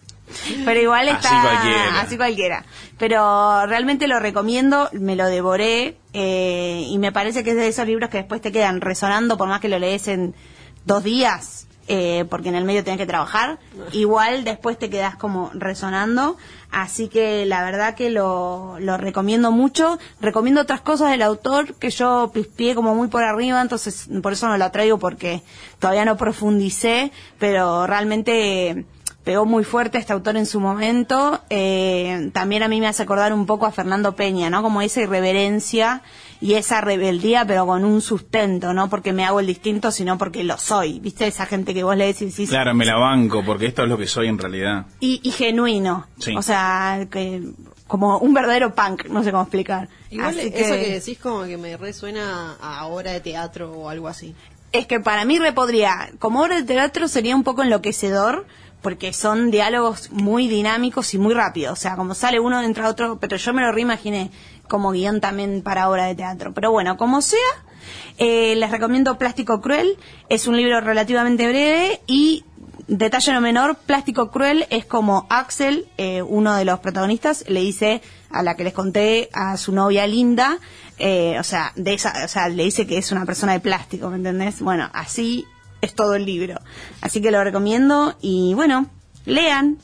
[0.64, 2.00] Pero igual Así está cualquiera.
[2.00, 2.64] así cualquiera.
[2.98, 7.86] Pero realmente lo recomiendo, me lo devoré eh, y me parece que es de esos
[7.86, 10.34] libros que después te quedan resonando por más que lo lees en
[10.84, 13.58] dos días, eh, porque en el medio tenés que trabajar.
[13.92, 16.36] Igual después te quedas como resonando.
[16.70, 19.98] Así que la verdad que lo, lo recomiendo mucho.
[20.20, 24.48] Recomiendo otras cosas del autor que yo pispié como muy por arriba, entonces por eso
[24.48, 25.42] no lo traigo porque
[25.78, 28.84] todavía no profundicé, pero realmente
[29.26, 31.42] pegó muy fuerte este autor en su momento.
[31.50, 34.62] Eh, también a mí me hace acordar un poco a Fernando Peña, ¿no?
[34.62, 36.02] Como esa irreverencia
[36.40, 40.44] y esa rebeldía, pero con un sustento, no porque me hago el distinto, sino porque
[40.44, 41.00] lo soy.
[41.00, 41.26] ¿Viste?
[41.26, 43.98] Esa gente que vos le decís, decís, claro, me la banco, porque esto es lo
[43.98, 44.86] que soy en realidad.
[45.00, 46.06] y, y genuino.
[46.20, 46.36] Sí.
[46.36, 47.42] O sea, que
[47.88, 49.88] como un verdadero punk, no sé cómo explicar.
[50.08, 54.06] Igual Así eso que decís como que me resuena a obra de teatro o algo
[54.06, 54.36] así.
[54.70, 58.46] Es que para mí repodría, como obra de teatro sería un poco enloquecedor,
[58.86, 61.72] porque son diálogos muy dinámicos y muy rápidos.
[61.72, 64.30] O sea, como sale uno entra otro, pero yo me lo reimaginé
[64.68, 66.54] como guion también para obra de teatro.
[66.54, 67.40] Pero bueno, como sea,
[68.16, 69.96] eh, les recomiendo Plástico Cruel.
[70.28, 72.44] Es un libro relativamente breve y
[72.86, 78.02] detalle no menor, Plástico Cruel es como Axel, eh, uno de los protagonistas, le dice
[78.30, 80.58] a la que les conté, a su novia Linda,
[80.98, 84.10] eh, o sea, de esa, o sea, le dice que es una persona de plástico,
[84.10, 84.60] ¿me entendés?
[84.60, 85.44] Bueno, así
[85.86, 86.60] es todo el libro.
[87.00, 88.86] Así que lo recomiendo y bueno,
[89.24, 89.78] lean.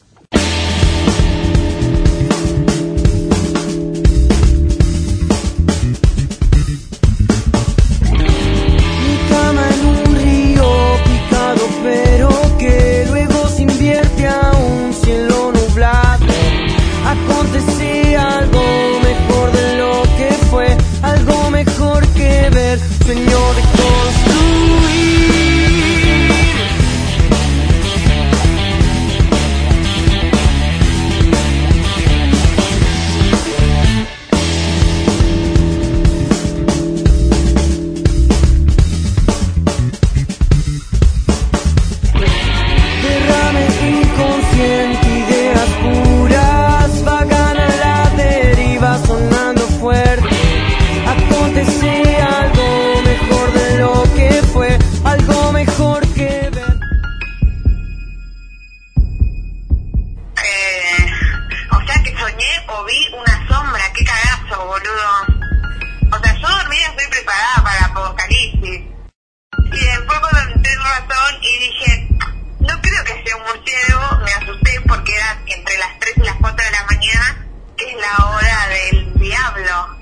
[76.42, 77.46] 4 de la mañana,
[77.76, 79.96] que es la hora del diablo.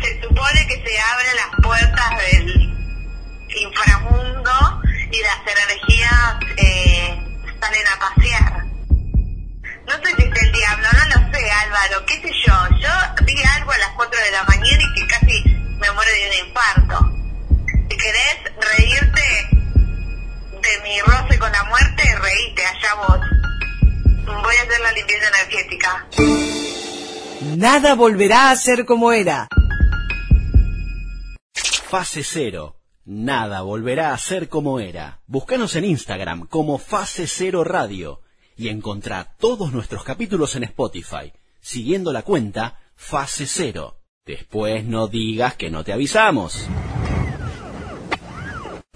[0.00, 2.74] Se supone que se abren las puertas del
[3.48, 7.22] inframundo y las energías eh,
[7.60, 8.64] salen a pasear.
[9.86, 12.68] No sé si es el diablo, no lo sé, Álvaro, qué sé yo.
[12.80, 16.28] Yo vi algo a las 4 de la mañana y que casi me muero de
[16.28, 17.12] un infarto.
[17.90, 19.48] Si querés reírte
[20.62, 23.20] de mi roce con la muerte, reíte, allá vos.
[24.26, 26.08] Voy a hacer la limpieza energética.
[27.56, 29.48] Nada volverá a ser como era.
[31.88, 32.76] Fase Cero.
[33.04, 35.20] Nada volverá a ser como era.
[35.26, 38.20] Búscanos en Instagram como Fase Cero Radio
[38.56, 43.98] y encontrá todos nuestros capítulos en Spotify, siguiendo la cuenta Fase Cero.
[44.24, 46.68] Después no digas que no te avisamos.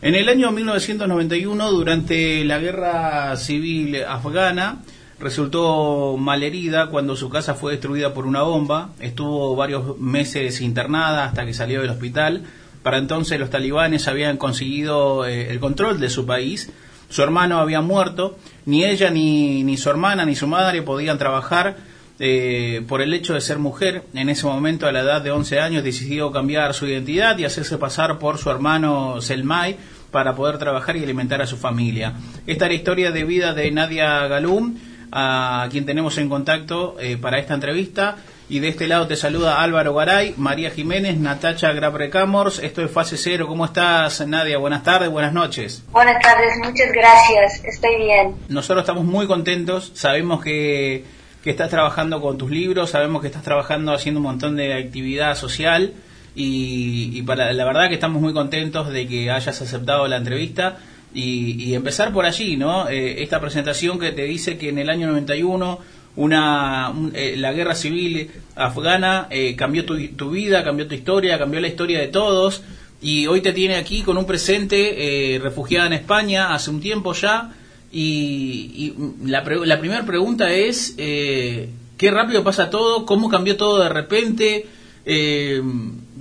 [0.00, 4.82] En el año 1991, durante la guerra civil afgana,
[5.18, 8.90] resultó malherida cuando su casa fue destruida por una bomba.
[9.00, 12.42] Estuvo varios meses internada hasta que salió del hospital.
[12.82, 16.70] Para entonces los talibanes habían conseguido eh, el control de su país.
[17.08, 18.38] Su hermano había muerto.
[18.64, 21.76] Ni ella, ni, ni su hermana, ni su madre podían trabajar
[22.18, 24.04] eh, por el hecho de ser mujer.
[24.14, 27.78] En ese momento, a la edad de 11 años, decidió cambiar su identidad y hacerse
[27.78, 29.76] pasar por su hermano Selmay
[30.10, 32.14] para poder trabajar y alimentar a su familia.
[32.46, 34.76] Esta es la historia de vida de Nadia Galum,
[35.18, 38.16] a quien tenemos en contacto eh, para esta entrevista.
[38.50, 42.58] Y de este lado te saluda Álvaro Garay, María Jiménez, Natacha Graprecamors.
[42.58, 43.46] Esto es Fase Cero.
[43.48, 44.58] ¿Cómo estás, Nadia?
[44.58, 45.82] Buenas tardes, buenas noches.
[45.90, 47.64] Buenas tardes, muchas gracias.
[47.64, 48.34] Estoy bien.
[48.50, 49.90] Nosotros estamos muy contentos.
[49.94, 51.04] Sabemos que,
[51.42, 55.34] que estás trabajando con tus libros, sabemos que estás trabajando haciendo un montón de actividad
[55.34, 55.94] social.
[56.34, 60.76] Y, y para, la verdad que estamos muy contentos de que hayas aceptado la entrevista.
[61.16, 62.88] Y, y empezar por allí, ¿no?
[62.90, 65.78] Eh, esta presentación que te dice que en el año 91
[66.16, 71.38] una, un- eh, la guerra civil afgana eh, cambió tu, tu vida, cambió tu historia,
[71.38, 72.62] cambió la historia de todos
[73.00, 77.12] y hoy te tiene aquí con un presente eh, refugiada en España hace un tiempo
[77.14, 77.52] ya
[77.92, 78.92] y,
[79.24, 84.66] la, pre- la primera pregunta es qué rápido pasa todo, cómo cambió todo de repente,
[85.06, 85.62] eh,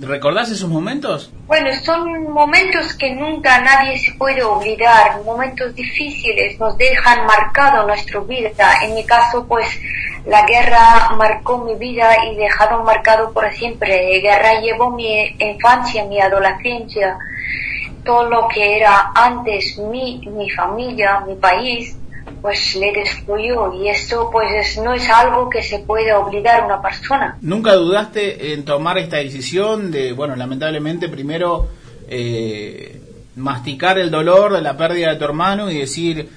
[0.00, 1.32] ¿recordás esos momentos?
[1.46, 8.20] Bueno, son momentos que nunca nadie se puede olvidar, momentos difíciles, nos dejan marcado nuestra
[8.20, 8.80] vida.
[8.82, 9.66] En mi caso, pues
[10.26, 14.14] la guerra marcó mi vida y dejado marcado por siempre.
[14.14, 17.16] La guerra llevó mi infancia, mi adolescencia,
[18.04, 21.96] todo lo que era antes mi, mi familia, mi país,
[22.42, 26.80] pues le destruyó y esto pues es- no es algo que se puede olvidar una
[26.82, 27.36] persona.
[27.40, 31.68] ¿Nunca dudaste en tomar esta decisión de, bueno, lamentablemente primero
[32.08, 33.00] eh,
[33.36, 36.28] masticar el dolor de la pérdida de tu hermano y decir,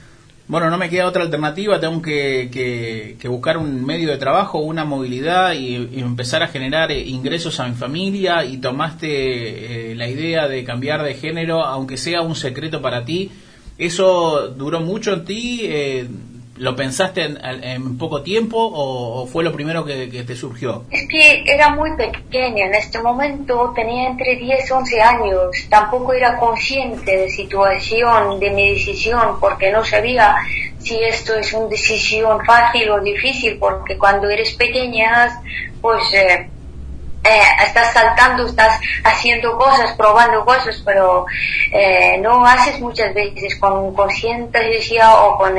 [0.48, 4.58] bueno, no me queda otra alternativa, tengo que, que- que buscar un medio de trabajo,
[4.60, 9.96] una movilidad y, y empezar a generar eh, ingresos a mi familia y tomaste eh,
[9.96, 13.32] la idea de cambiar de género, aunque sea un secreto para ti?
[13.80, 15.62] ¿Eso duró mucho en ti?
[15.64, 16.08] Eh,
[16.58, 20.84] ¿Lo pensaste en, poco tiempo o, o fue lo primero que, que te surgió?
[20.92, 26.12] Es que era muy pequeña, en este momento tenía entre 10 y 11 años, tampoco
[26.12, 30.36] era consciente de situación, de mi decisión, porque no sabía
[30.80, 35.42] si esto es una decisión fácil o difícil, porque cuando eres pequeña,
[35.82, 36.50] pues eh,
[37.24, 41.26] eh, estás saltando, estás haciendo cosas, probando cosas, pero
[41.72, 45.58] eh, no haces muchas veces con conciencia o con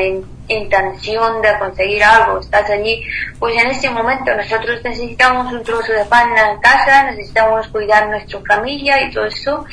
[0.55, 2.39] intención de conseguir algo.
[2.41, 3.03] Estás allí,
[3.39, 8.41] pues en este momento nosotros necesitamos un trozo de pan en casa, necesitamos cuidar nuestra
[8.47, 9.65] familia y todo eso.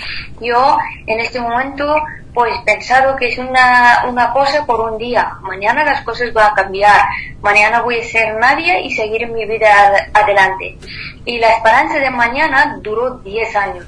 [0.42, 1.96] Yo en este momento
[2.34, 5.32] pues pensado que es una, una cosa por un día.
[5.42, 7.02] Mañana las cosas van a cambiar.
[7.42, 10.78] Mañana voy a ser nadie y seguir mi vida ad- adelante.
[11.26, 13.86] Y la esperanza de mañana duró 10 años.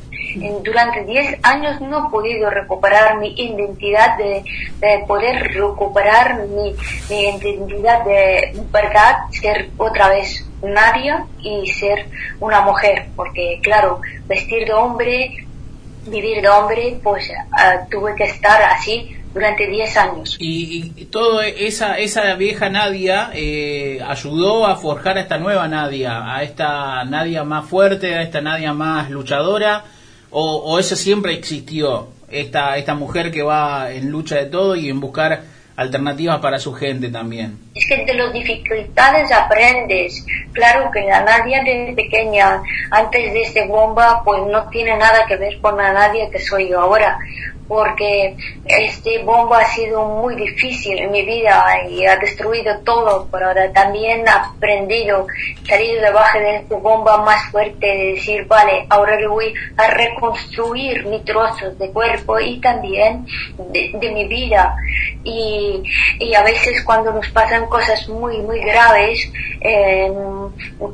[0.63, 4.43] Durante 10 años no he podido recuperar mi identidad de,
[4.79, 6.75] de poder recuperar mi,
[7.09, 12.07] identidad de verdad, ser otra vez Nadia y ser
[12.39, 13.07] una mujer.
[13.15, 15.45] Porque claro, vestir de hombre,
[16.07, 20.37] vivir de hombre, pues ah, tuve que estar así durante 10 años.
[20.39, 26.35] Y, y todo esa esa vieja Nadia eh, ayudó a forjar a esta nueva Nadia,
[26.35, 29.83] a esta Nadia más fuerte, a esta Nadia más luchadora,
[30.31, 34.89] o, o eso siempre existió, esta esta mujer que va en lucha de todo y
[34.89, 35.43] en buscar
[35.79, 37.57] alternativas para su gente también.
[37.73, 40.25] Es que de las dificultades aprendes.
[40.51, 42.61] Claro que la Nadia de pequeña,
[42.91, 46.73] antes de este bomba, pues no tiene nada que ver con la Nadia que soy
[46.73, 47.17] ahora.
[47.69, 48.35] Porque
[48.65, 53.71] este bomba ha sido muy difícil en mi vida y ha destruido todo, pero ahora
[53.71, 55.27] también he aprendido,
[55.67, 61.23] salido debajo de esta bomba más fuerte, de decir, vale, ahora voy a reconstruir mis
[61.23, 63.25] trozos de cuerpo y también
[63.71, 64.75] de, mi vida.
[65.23, 65.83] Y,
[66.35, 69.31] a veces cuando nos pasan cosas muy, muy graves,
[69.61, 70.11] eh,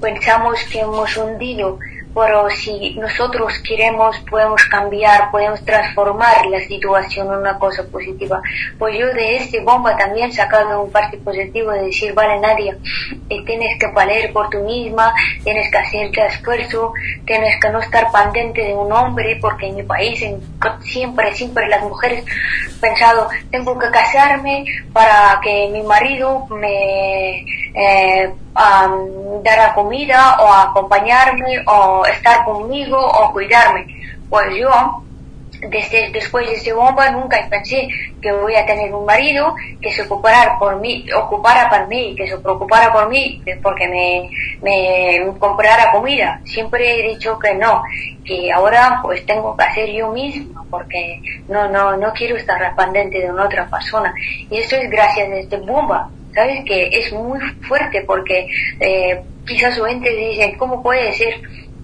[0.01, 1.79] pensamos que hemos hundido
[2.15, 8.41] pero si nosotros queremos, podemos cambiar, podemos transformar la situación en una cosa positiva.
[8.79, 12.77] Pues yo de este bomba también he sacado un parte positivo de decir, vale, Nadia,
[13.29, 15.13] eh, tienes que valer por tú misma,
[15.43, 16.93] tienes que hacerte esfuerzo,
[17.25, 20.23] tienes que no estar pendiente de un hombre, porque en mi país
[20.83, 22.23] siempre, siempre las mujeres
[22.79, 24.63] pensado, tengo que casarme
[24.93, 27.39] para que mi marido me
[27.73, 33.85] eh, am, dará comida o acompañarme o estar conmigo o cuidarme.
[34.29, 35.03] Pues yo,
[35.69, 37.87] desde después de este bomba, nunca pensé
[38.21, 42.27] que voy a tener un marido que se ocupara por mí, ocupara por mí, que
[42.27, 44.29] se preocupara por mí, porque me,
[44.61, 46.41] me comprara comida.
[46.45, 47.83] Siempre he dicho que no,
[48.23, 53.19] que ahora pues tengo que hacer yo misma, porque no, no, no quiero estar dependiente
[53.19, 54.13] de una otra persona.
[54.49, 56.09] Y esto es gracias a este bomba.
[56.35, 56.65] ¿Sabes?
[56.65, 58.47] Que es muy fuerte porque
[58.79, 61.35] eh, quizás oyentes dicen, ¿cómo puede ser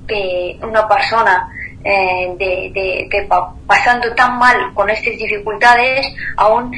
[0.08, 1.48] que una persona
[1.84, 6.06] eh, de, de, pa- pasando tan mal con estas dificultades
[6.38, 6.72] aún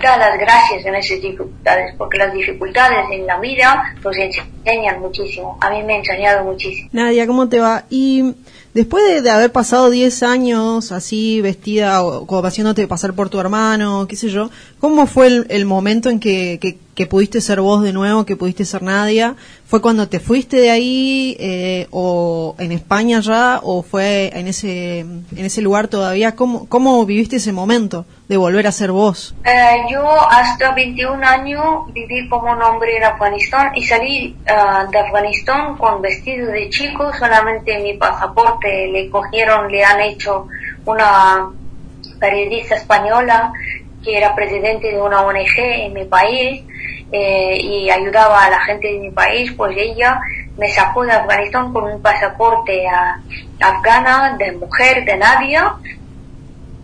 [0.00, 1.94] da las gracias en esas dificultades?
[1.96, 5.56] Porque las dificultades en la vida nos enseñan muchísimo.
[5.60, 6.88] A mí me ha enseñado muchísimo.
[6.92, 7.84] Nadia, ¿cómo te va?
[7.90, 8.34] Y
[8.74, 14.06] después de, haber pasado 10 años así vestida o como haciéndote pasar por tu hermano,
[14.08, 14.50] qué sé yo,
[14.84, 18.36] ¿cómo fue el, el momento en que, que, que pudiste ser vos de nuevo, que
[18.36, 19.34] pudiste ser Nadia?
[19.64, 24.98] ¿Fue cuando te fuiste de ahí eh, o en España ya o fue en ese,
[24.98, 26.36] en ese lugar todavía?
[26.36, 29.34] ¿Cómo, ¿Cómo viviste ese momento de volver a ser vos?
[29.46, 34.98] Eh, yo hasta 21 años viví como un hombre en Afganistán y salí ah, de
[34.98, 40.46] Afganistán con vestido de chico, solamente mi pasaporte le cogieron, le han hecho
[40.84, 41.48] una
[42.20, 43.50] periodista española
[44.04, 46.62] que era presidente de una ONG en mi país
[47.10, 50.20] eh, y ayudaba a la gente de mi país, pues ella
[50.56, 53.20] me sacó de Afganistán con un pasaporte a,
[53.60, 55.74] afgana de mujer, de Nadia,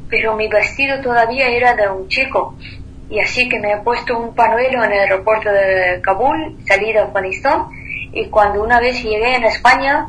[0.08, 2.56] pero mi vestido todavía era de un chico.
[3.08, 7.00] Y así que me he puesto un panuelo en el aeropuerto de Kabul, salí de
[7.00, 7.66] Afganistán,
[8.12, 10.08] y cuando una vez llegué en España,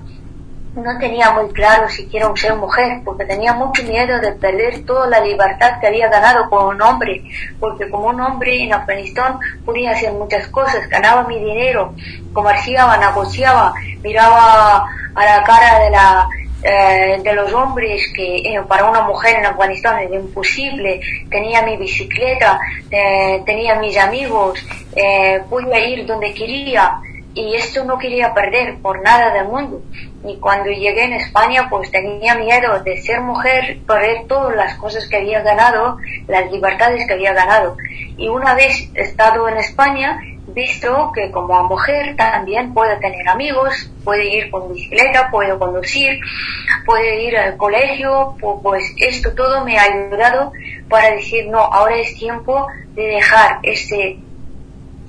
[0.75, 5.07] no tenía muy claro si quiero ser mujer, porque tenía mucho miedo de perder toda
[5.07, 7.23] la libertad que había ganado como un hombre,
[7.59, 11.93] porque como un hombre en Afganistán podía hacer muchas cosas, ganaba mi dinero,
[12.33, 16.29] comerciaba, negociaba, miraba a la cara de la
[16.63, 21.75] eh, de los hombres que eh, para una mujer en Afganistán era imposible, tenía mi
[21.75, 22.59] bicicleta,
[22.91, 24.63] eh, tenía mis amigos,
[25.49, 27.01] podía ir donde quería
[27.33, 29.81] y esto no quería perder por nada del mundo.
[30.25, 35.07] Y cuando llegué en España, pues tenía miedo de ser mujer, perder todas las cosas
[35.07, 35.97] que había ganado,
[36.27, 37.77] las libertades que había ganado.
[38.17, 44.25] Y una vez estado en España, visto que como mujer también puedo tener amigos, puede
[44.25, 46.19] ir con bicicleta, puedo conducir,
[46.85, 50.51] puede ir al colegio, pu- pues esto todo me ha ayudado
[50.89, 54.19] para decir, no, ahora es tiempo de dejar este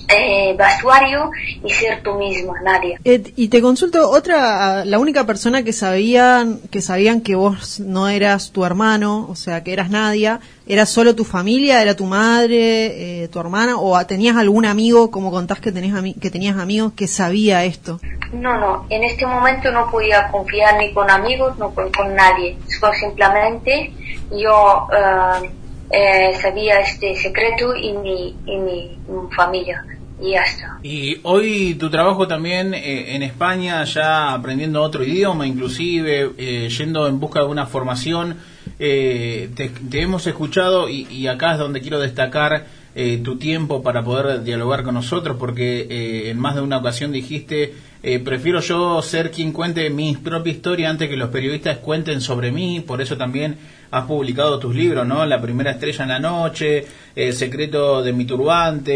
[0.09, 1.31] eh, vestuario
[1.65, 2.99] y ser tú misma, Nadia.
[3.05, 8.09] Ed, y te consulto, otra, la única persona que sabían, que sabían que vos no
[8.09, 13.23] eras tu hermano, o sea, que eras Nadia, ¿era solo tu familia, era tu madre,
[13.25, 16.93] eh, tu hermana, o tenías algún amigo, como contás que, tenés ami- que tenías amigos,
[16.95, 18.01] que sabía esto?
[18.33, 22.57] No, no, en este momento no podía confiar ni con amigos, no con, con nadie.
[22.99, 23.93] Simplemente
[24.31, 25.51] yo eh,
[25.93, 28.99] eh, sabía este secreto y mi, y mi
[29.37, 29.85] familia.
[30.21, 30.79] Y ya está.
[30.83, 37.09] Y hoy tu trabajo también eh, en España, ya aprendiendo otro idioma, inclusive eh, yendo
[37.09, 38.37] en busca de una formación,
[38.79, 44.03] eh, te, te hemos escuchado y acá es donde quiero destacar eh, tu tiempo para
[44.05, 49.01] poder dialogar con nosotros, porque eh, en más de una ocasión dijiste, eh, prefiero yo
[49.03, 53.17] ser quien cuente mi propia historia antes que los periodistas cuenten sobre mí, por eso
[53.17, 53.57] también
[53.91, 55.25] has publicado tus libros, ¿no?
[55.27, 58.93] La primera estrella en la noche, El secreto de mi turbante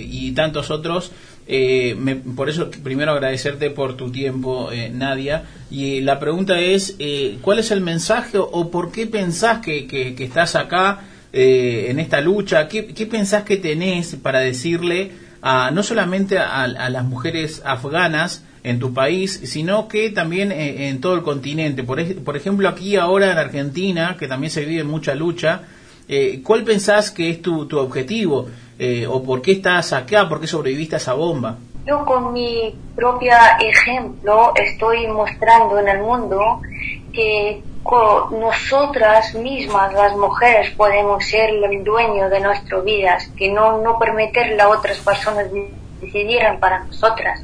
[0.00, 1.12] eh, y tantos otros.
[1.48, 5.44] Eh, me- por eso primero agradecerte por tu tiempo, eh, Nadia.
[5.70, 10.24] Y la pregunta es, eh, ¿cuál es el mensaje o, por qué pensás que- que
[10.24, 12.68] estás acá eh, en esta lucha?
[12.68, 15.12] ¿Qué, qué pensás que tenés para decirle
[15.42, 21.00] a, no solamente a, las mujeres afganas en tu país, sino que también eh, en
[21.00, 21.82] todo el continente?
[21.84, 25.62] Por, por ejemplo, aquí ahora en Argentina, que también se vive mucha lucha,
[26.08, 28.48] eh, ¿cuál pensás que es tu, tu objetivo?
[28.78, 30.28] Eh, ¿O por qué estás acá?
[30.28, 31.56] ¿Por qué sobreviviste a esa bomba?
[31.86, 36.60] Yo con mi propia ejemplo estoy mostrando en el mundo
[37.12, 37.62] que
[38.30, 44.60] nosotras mismas, las mujeres, podemos ser el dueño de nuestras vidas, que no, no permitirle
[44.60, 47.40] a otras personas de- decidieran para nosotras.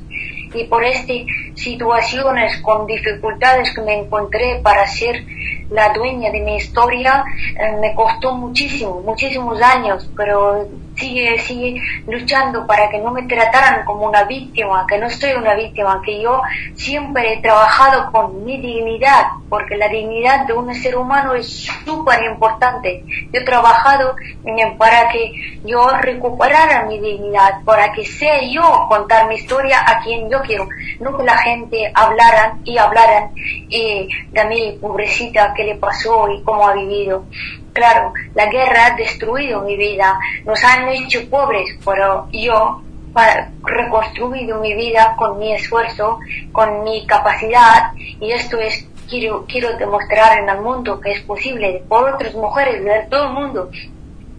[0.54, 1.16] y por estas
[1.54, 5.24] situaciones con dificultades que me encontré para ser
[5.70, 7.24] la dueña de mi historia,
[7.58, 10.68] eh, me costó muchísimo, muchísimos años, pero
[11.02, 15.54] sigue, sigue luchando para que no me trataran como una víctima, que no soy una
[15.54, 16.40] víctima, que yo
[16.74, 21.48] siempre he trabajado con mi dignidad, porque la dignidad de un ser humano es
[21.84, 23.04] súper importante.
[23.32, 24.14] Yo he trabajado
[24.44, 25.32] eh, para que
[25.64, 30.68] yo recuperara mi dignidad, para que sea yo contar mi historia a quien yo quiero,
[31.00, 36.42] no que la gente hablaran y hablaran y de mí, pobrecita, qué le pasó y
[36.42, 37.24] cómo ha vivido.
[37.72, 42.82] Claro, la guerra ha destruido mi vida, nos han hecho pobres, pero yo
[43.16, 46.18] he reconstruido mi vida con mi esfuerzo,
[46.52, 47.92] con mi capacidad.
[47.96, 52.84] Y esto es quiero quiero demostrar en el mundo que es posible por otras mujeres
[52.84, 53.70] de todo el mundo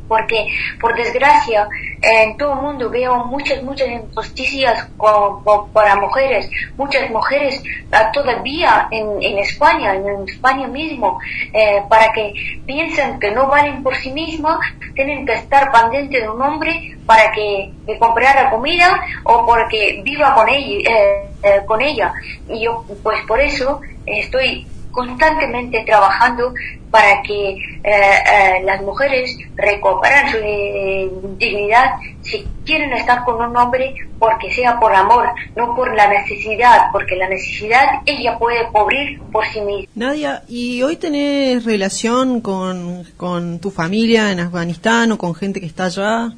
[0.07, 0.47] porque
[0.79, 1.67] por desgracia
[2.01, 8.87] en todo el mundo veo muchas muchas injusticias con- para mujeres muchas mujeres ah, todavía
[8.91, 11.19] en, en España en España mismo
[11.53, 12.33] eh, para que
[12.65, 14.57] piensan que no valen por sí mismas
[14.95, 20.33] tienen que estar pendientes de un hombre para que me comprara comida o porque viva
[20.35, 22.13] con ella eh, eh, con ella.
[22.47, 26.53] Y yo pues por eso estoy constantemente trabajando
[26.93, 31.09] para que eh, eh, las mujeres recuperen su eh,
[31.39, 36.91] dignidad si quieren estar con un hombre porque sea por amor, no por la necesidad,
[36.91, 39.91] porque la necesidad ella puede cubrir por sí misma.
[39.95, 45.65] Nadia, ¿y hoy tenés relación con, con tu familia en Afganistán o con gente que
[45.65, 46.31] está allá?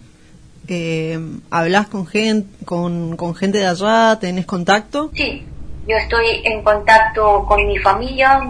[1.51, 4.17] ¿Hablas con, gen, con, con gente de allá?
[4.19, 5.11] ¿Tenés contacto?
[5.13, 5.45] Sí,
[5.87, 8.41] yo estoy en contacto con mi familia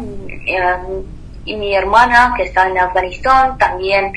[0.46, 0.76] eh,
[1.46, 4.14] y mi hermana que está en Afganistán, también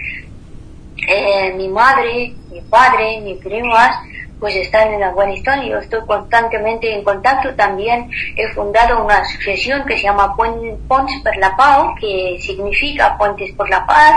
[1.06, 3.96] eh, mi madre, mi padre, mis primas,
[4.40, 7.54] pues están en Afganistán y yo estoy constantemente en contacto.
[7.54, 13.52] También he fundado una asociación que se llama Ponts per la Pau, que significa Puentes
[13.52, 14.14] por la Paz,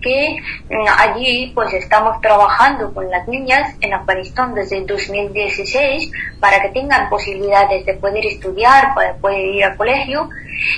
[0.00, 0.36] que
[0.68, 6.68] mm, allí pues estamos trabajando con las niñas en Afganistán desde el 2016 para que
[6.70, 10.28] tengan posibilidades de poder estudiar, para poder ir al colegio.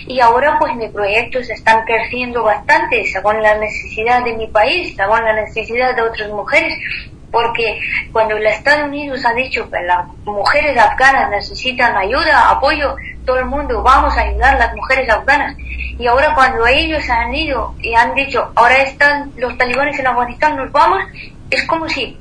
[0.07, 5.25] Y ahora pues mis proyectos están creciendo bastante según la necesidad de mi país, según
[5.25, 6.75] la necesidad de otras mujeres
[7.35, 7.81] porque
[8.13, 12.95] cuando los Estados Unidos ha dicho que las mujeres afganas necesitan ayuda, apoyo,
[13.27, 15.57] todo el mundo vamos a ayudar a las mujeres afganas.
[15.99, 20.57] Y ahora cuando ellos han ido y han dicho, ahora están los talibanes en Afganistán,
[20.57, 21.03] nos vamos,
[21.51, 22.17] es como si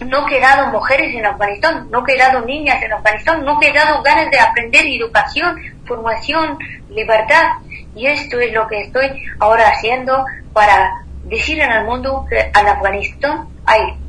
[0.00, 4.86] no quedado mujeres en Afganistán, no quedado niñas en Afganistán, no quedado ganas de aprender
[4.86, 6.58] educación, formación,
[6.88, 7.58] libertad.
[7.94, 10.24] Y esto es lo que estoy ahora haciendo
[10.54, 14.03] para decir en el mundo que en Afganistán hay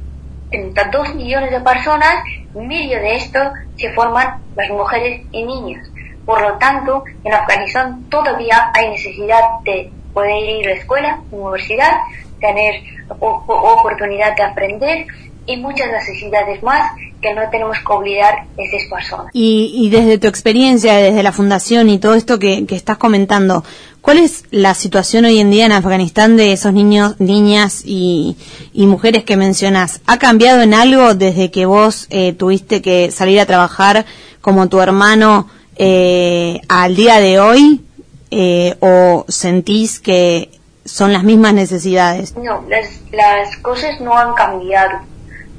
[0.52, 2.24] 32 millones de personas,
[2.54, 3.40] medio de esto
[3.78, 5.88] se forman las mujeres y niñas.
[6.26, 11.92] Por lo tanto, en Afganistán todavía hay necesidad de poder ir a la escuela, universidad,
[12.40, 12.82] tener
[13.20, 15.06] oportunidad de aprender
[15.46, 16.92] y muchas necesidades más
[17.22, 19.28] que no tenemos que olvidar esas personas.
[19.34, 23.64] Y, y desde tu experiencia, desde la fundación y todo esto que, que estás comentando,
[24.06, 28.38] ¿cuál es la situación hoy en día en Afganistán de esos niños, niñas y,
[28.76, 30.00] mujeres que mencionas?
[30.06, 34.06] ¿Ha cambiado en algo desde que vos eh, tuviste que salir a trabajar
[34.42, 37.84] como tu hermano eh, al día de hoy?
[38.30, 40.52] Eh, ¿O sentís que
[40.86, 42.38] son las mismas necesidades?
[42.38, 45.00] No, las, las cosas no han cambiado.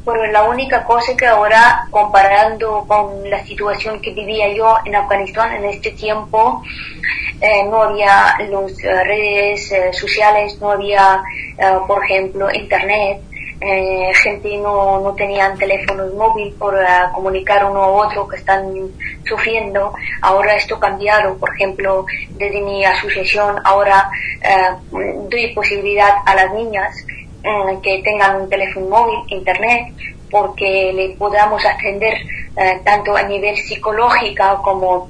[0.06, 5.52] Pero la única cosa que ahora, comparando con la situación que vivía yo en Afganistán
[5.56, 6.62] en este tiempo,
[7.40, 11.22] eh, no había las redes eh, sociales, no había,
[11.58, 13.20] eh, por ejemplo, internet,
[13.60, 18.72] eh, gente no, no tenían teléfonos móviles eh, comunicar uno a otro que están
[19.24, 19.94] sufriendo.
[20.20, 24.10] Ahora esto ha cambiado, por ejemplo, desde mi asociación ahora
[24.42, 24.76] eh,
[25.30, 27.04] doy posibilidad a las niñas
[27.82, 29.92] que tengan un teléfono móvil, internet,
[30.30, 32.14] porque le podamos atender
[32.56, 35.08] eh, tanto a nivel psicológico como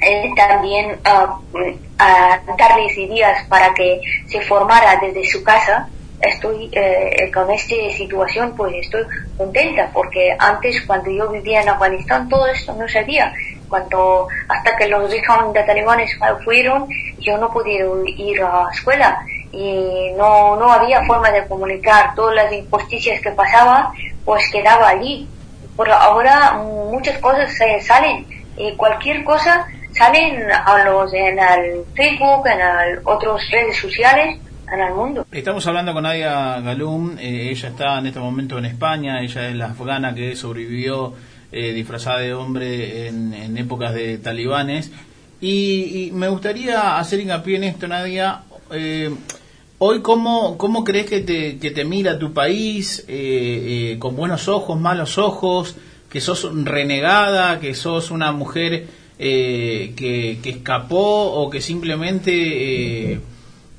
[0.00, 1.38] eh, también ah,
[1.98, 5.88] a darles ideas para que se formara desde su casa.
[6.20, 9.04] Estoy eh, con esta situación, pues estoy
[9.36, 13.32] contenta porque antes cuando yo vivía en Afganistán todo esto no sabía.
[13.68, 16.10] Cuando hasta que los hijos de talibanes
[16.44, 16.88] fueron,
[17.20, 17.84] yo no podía
[18.16, 19.20] ir a la escuela
[19.52, 23.92] y no, no había forma de comunicar todas las injusticias que pasaba,
[24.24, 25.26] pues quedaba allí.
[25.76, 26.60] Por ahora
[26.90, 28.26] muchas cosas se salen
[28.56, 34.38] y cualquier cosa salen a los en el Facebook, en el, otras redes sociales,
[34.72, 35.26] en el mundo.
[35.32, 39.54] Estamos hablando con Nadia Galum, eh, ella está en este momento en España, ella es
[39.54, 41.14] la afgana que sobrevivió
[41.50, 44.92] eh, disfrazada de hombre en, en épocas de talibanes.
[45.40, 48.42] Y, y me gustaría hacer hincapié en esto, Nadia.
[48.72, 49.14] Eh,
[49.78, 53.04] hoy, ¿cómo, ¿cómo crees que te, que te mira tu país?
[53.08, 55.76] Eh, eh, ¿Con buenos ojos, malos ojos?
[56.10, 57.60] ¿Que sos renegada?
[57.60, 58.86] ¿Que sos una mujer
[59.18, 61.32] eh, que, que escapó?
[61.32, 63.12] ¿O que simplemente...
[63.12, 63.20] eh,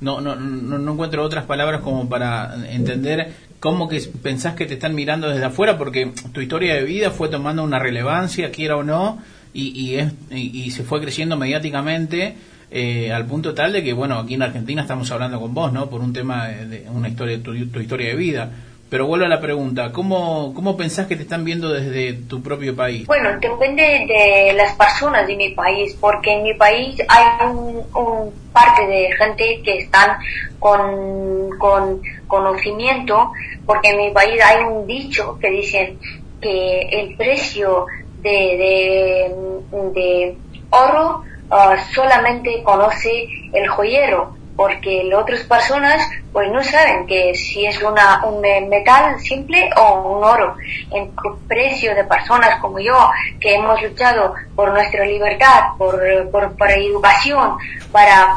[0.02, 4.96] no, no, no, encuentro otras palabras como para entender cómo que pensás que te están
[4.96, 9.22] mirando desde afuera, porque tu historia de vida fue tomando una relevancia, quiera o no,
[9.54, 12.36] y, y, es, y, y se fue creciendo mediáticamente
[12.72, 15.90] eh, al punto tal de que, bueno, aquí en Argentina estamos hablando con vos, ¿no?
[15.90, 18.52] Por un tema de, de una historia, tu, tu historia de vida.
[18.90, 22.76] Pero vuelvo a la pregunta, ¿cómo, ¿cómo pensás que te están viendo desde tu propio
[22.76, 23.06] país?
[23.06, 28.34] Bueno, depende de las personas de mi país, porque en mi país hay un, un
[28.52, 30.18] parte de gente que están
[30.58, 33.32] con, con conocimiento,
[33.64, 36.00] porque en mi país hay un dicho que dicen
[36.42, 37.86] que el precio
[38.24, 40.38] de, de, de
[40.72, 46.02] oro ah, solamente conoce el joyero, porque las otras personas
[46.34, 50.56] pues no saben que si es una, un metal simple o un oro.
[50.92, 51.12] En
[51.48, 53.10] precio de personas como yo,
[53.40, 57.58] que hemos luchado por nuestra libertad, por, por, para educación,
[57.92, 58.36] para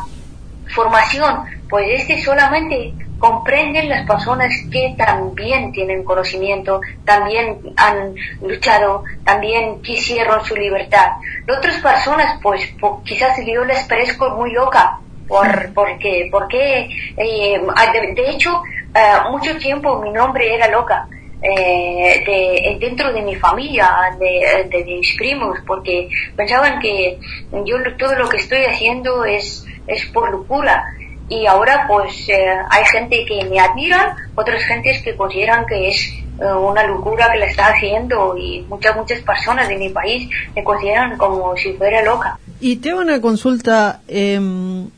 [0.73, 9.81] formación, pues este solamente comprenden las personas que también tienen conocimiento, también han luchado, también
[9.81, 11.13] quisieron su libertad.
[11.47, 12.75] Las otras personas, pues,
[13.05, 17.61] quizás yo les parezco muy loca, por, porque, porque, eh,
[17.93, 18.61] de, de hecho,
[18.93, 21.07] eh, mucho tiempo mi nombre era loca.
[21.43, 27.19] eh, de, dentro de mi familia, de, mis primos, porque pensaban que
[27.65, 30.85] yo todo lo que estoy haciendo es, es por locura.
[31.33, 36.13] Y ahora pues eh, hay gente que me admiran, otras gentes que consideran que es
[36.39, 40.63] eh, una locura que la está haciendo y muchas, muchas personas de mi país me
[40.63, 42.39] consideran como si fuera loca.
[42.61, 44.03] Y te hago una consulta.
[44.09, 44.91] em,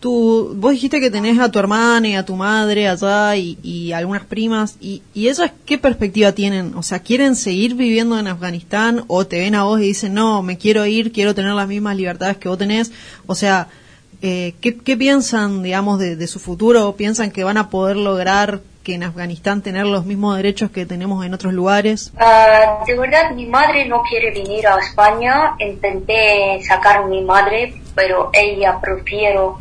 [0.00, 3.92] tú, vos dijiste que tenés a tu hermana y a tu madre allá y, y
[3.92, 4.76] algunas primas.
[4.80, 6.74] Y, ¿Y ellas qué perspectiva tienen?
[6.74, 10.42] O sea, ¿quieren seguir viviendo en Afganistán o te ven a vos y dicen, no,
[10.42, 12.90] me quiero ir, quiero tener las mismas libertades que vos tenés?
[13.28, 13.68] O sea,
[14.22, 16.94] eh, ¿qué, piensan, digamos, de, su futuro?
[16.96, 21.24] ¿Piensan que van a poder lograr que en Afganistán tener los mismos derechos que tenemos
[21.24, 22.12] en otros lugares?
[22.18, 25.54] Ah, de verdad, mi madre no quiere venir a España.
[25.58, 29.58] Intenté sacar a mi madre, pero ella prefiero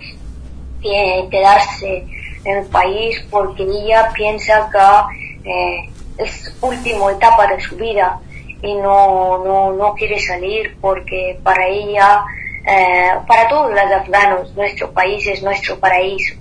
[0.82, 2.06] que quedarse
[2.44, 8.20] en el país porque ella piensa que eh, es última etapa de su vida
[8.62, 12.24] y no, no, no quiere salir porque para ella,
[12.66, 16.36] eh, para todos los afganos, nuestro país es nuestro paraíso.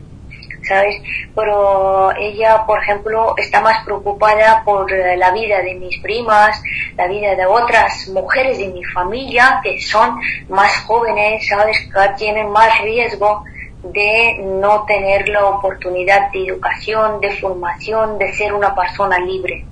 [0.63, 1.03] ¿sabes?
[1.35, 6.63] Pero ella, por ejemplo, está más preocupada por eh, la vida de mis primas,
[6.97, 11.77] la vida de otras mujeres de mi familia que son más jóvenes, ¿sabes?
[11.93, 13.45] Que tienen más riesgo
[13.83, 19.65] de no tener la oportunidad de educación, de formación, de ser una persona libre.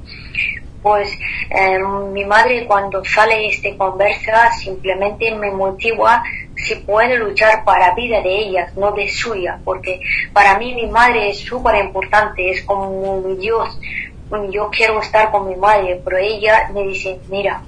[0.82, 1.10] Pues
[1.50, 1.78] eh,
[2.12, 6.22] mi madre cuando sale esta conversa simplemente me motiva
[6.54, 10.00] si puede luchar para vida de ellas, no de suya, porque
[10.32, 13.78] para mí mi madre es súper importante, es como mi Dios.
[14.50, 17.62] Yo quiero estar con mi madre, pero ella me dice, mira,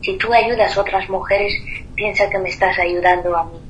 [0.00, 1.52] si tú ayudas a otras mujeres,
[1.94, 3.61] piensa que me estás ayudando a mí.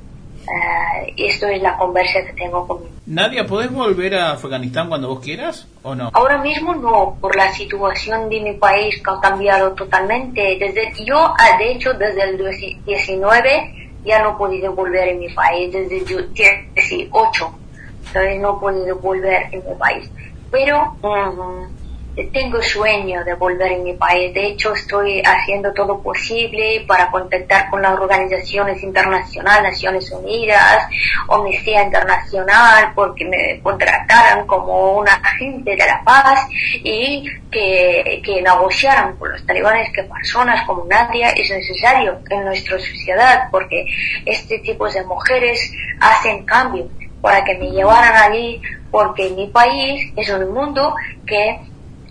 [0.42, 5.20] Eh, esto es la conversa que tengo con Nadia, ¿podés volver a Afganistán cuando vos
[5.20, 6.10] quieras o no?
[6.12, 10.56] Ahora mismo no, por la situación de mi país que ha cambiado totalmente.
[10.58, 12.38] Desde yo, ah, de hecho, desde el
[12.84, 17.58] 19 ya no he podido volver en mi país, desde el 18,
[18.12, 18.40] ¿sabes?
[18.40, 20.10] No he podido volver en mi país.
[20.50, 21.81] Pero mm,
[22.32, 24.34] tengo sueño de volver en mi país.
[24.34, 30.86] De hecho, estoy haciendo todo posible para contactar con las organizaciones internacionales, Naciones Unidas,
[31.28, 36.46] Amnistía Internacional, porque me contrataran como una agente de la paz
[36.84, 42.78] y que, que negociaran con los talibanes que personas como Nadia es necesario en nuestra
[42.78, 43.86] sociedad, porque
[44.26, 46.88] este tipo de mujeres hacen cambio
[47.22, 48.60] para que me llevaran allí,
[48.90, 50.94] porque mi país es un mundo
[51.26, 51.58] que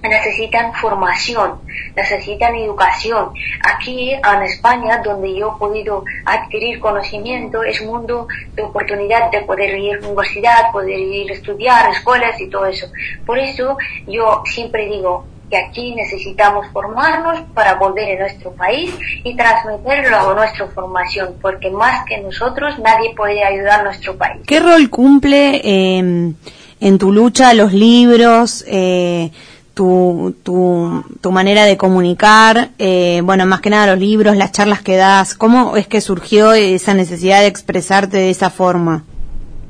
[0.09, 1.59] necesitan formación,
[1.95, 3.29] necesitan educación.
[3.63, 9.41] Aquí en España, donde yo he podido adquirir conocimiento, es un mundo de oportunidad de
[9.41, 12.87] poder ir a universidad, poder ir a estudiar, escuelas y todo eso.
[13.25, 18.89] Por eso yo siempre digo que aquí necesitamos formarnos para volver a nuestro país
[19.23, 24.41] y transmitirlo a nuestra formación, porque más que nosotros nadie puede ayudar a nuestro país.
[24.47, 26.33] ¿Qué rol cumple eh,
[26.79, 28.63] en tu lucha los libros?
[28.65, 29.29] Eh,
[29.73, 34.81] tu, tu, tu manera de comunicar, eh, bueno, más que nada los libros, las charlas
[34.81, 39.03] que das, ¿cómo es que surgió esa necesidad de expresarte de esa forma?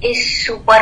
[0.01, 0.81] Es súper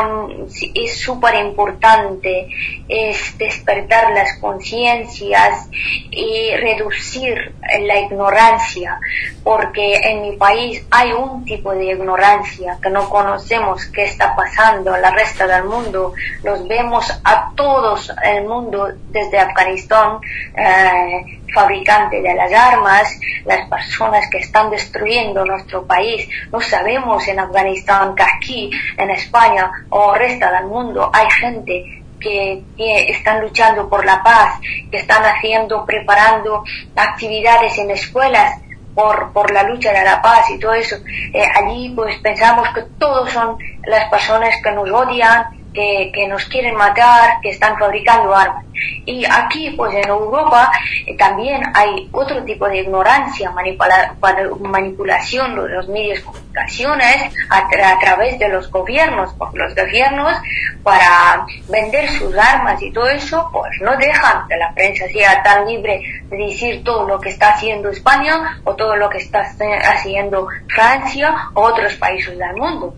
[0.74, 2.48] es súper importante
[2.88, 5.68] es despertar las conciencias
[6.10, 9.00] y reducir la ignorancia
[9.44, 14.96] porque en mi país hay un tipo de ignorancia que no conocemos qué está pasando
[14.96, 16.14] en la resta del mundo
[16.44, 20.20] los vemos a todos el mundo desde Afganistán
[20.56, 26.28] eh, fabricante de las armas, las personas que están destruyendo nuestro país.
[26.52, 32.04] No sabemos en Afganistán que aquí, en España o el resto del mundo hay gente
[32.20, 32.64] que
[33.08, 34.60] están luchando por la paz,
[34.92, 36.64] que están haciendo, preparando
[36.96, 38.60] actividades en escuelas
[38.94, 40.98] por, por la lucha de la paz y todo eso.
[41.34, 46.46] Eh, allí pues pensamos que todos son las personas que nos odian, que, que nos
[46.46, 48.66] quieren matar, que están fabricando armas.
[49.06, 50.72] Y aquí, pues en Europa,
[51.06, 54.14] eh, también hay otro tipo de ignorancia, manipula-
[54.62, 60.34] manipulación de los medios de comunicaciones a, a través de los gobiernos, porque los gobiernos,
[60.82, 65.68] para vender sus armas y todo eso, pues no dejan que la prensa sea tan
[65.68, 70.48] libre de decir todo lo que está haciendo España o todo lo que está haciendo
[70.74, 72.94] Francia o otros países del mundo.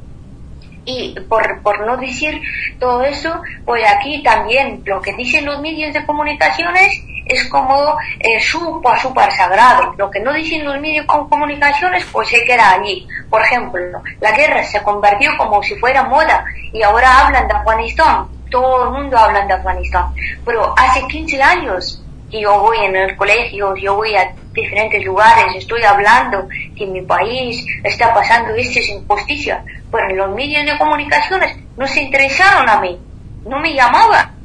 [0.86, 2.42] Y por, por no decir
[2.80, 8.40] todo eso, pues aquí también lo que dicen los medios de comunicaciones es como eh,
[8.40, 9.94] súper, súper sagrado.
[9.98, 13.08] Lo que no dicen los medios de comunicaciones, pues se queda allí.
[13.30, 16.44] Por ejemplo, la guerra se convirtió como si fuera moda
[16.74, 18.28] y ahora hablan de Afganistán.
[18.50, 20.14] Todo el mundo habla de Afganistán.
[20.46, 25.84] Pero hace 15 años yo voy en el colegio, yo voy a diferentes lugares, estoy
[25.84, 31.88] hablando que mi país está pasando estas injusticias, pero en los medios de comunicaciones no
[31.88, 32.98] se interesaron a mí,
[33.46, 34.40] no me llamaban.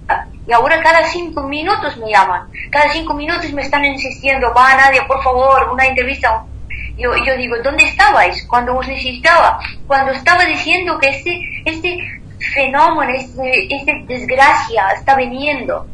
[0.48, 5.06] Y ahora cada cinco minutos me llaman, cada cinco minutos me están insistiendo, va Nadia,
[5.06, 6.44] por favor, una entrevista.
[6.96, 9.58] Yo, yo digo, ¿dónde estabais cuando os necesitaba?
[9.86, 11.98] Cuando estaba diciendo que este, este
[12.54, 15.86] fenómeno, este, esta desgracia está viniendo.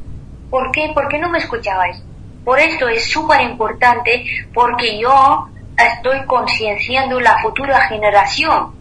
[0.53, 0.91] ¿Por qué?
[0.93, 1.97] ¿Por qué no me escuchabais?
[2.45, 4.23] Por esto es súper importante
[4.53, 5.49] porque yo
[5.79, 8.75] estoy concienciando la futura generación.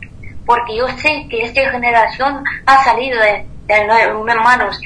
[0.46, 4.82] Porque yo sé que esta generación ha salido de, de mis manos.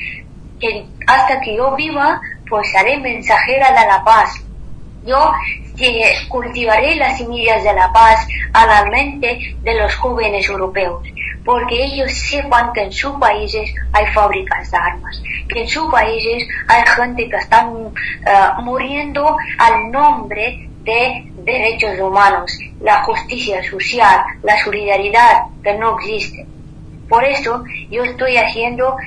[0.60, 4.46] Que hasta que yo viva, pues seré mensajera de la paz.
[5.08, 5.34] Yo
[6.30, 11.02] cultivaré las semillas de la paz a la mente de los jóvenes europeos,
[11.46, 16.48] porque ellos sepan que en sus países hay fábricas de armas, que en sus países
[16.68, 17.94] hay gente que está uh,
[18.64, 22.52] muriendo al nombre de derechos humanos,
[22.82, 26.46] la justicia social, la solidaridad que no existe.
[27.08, 28.98] Por eso yo estoy haciendo,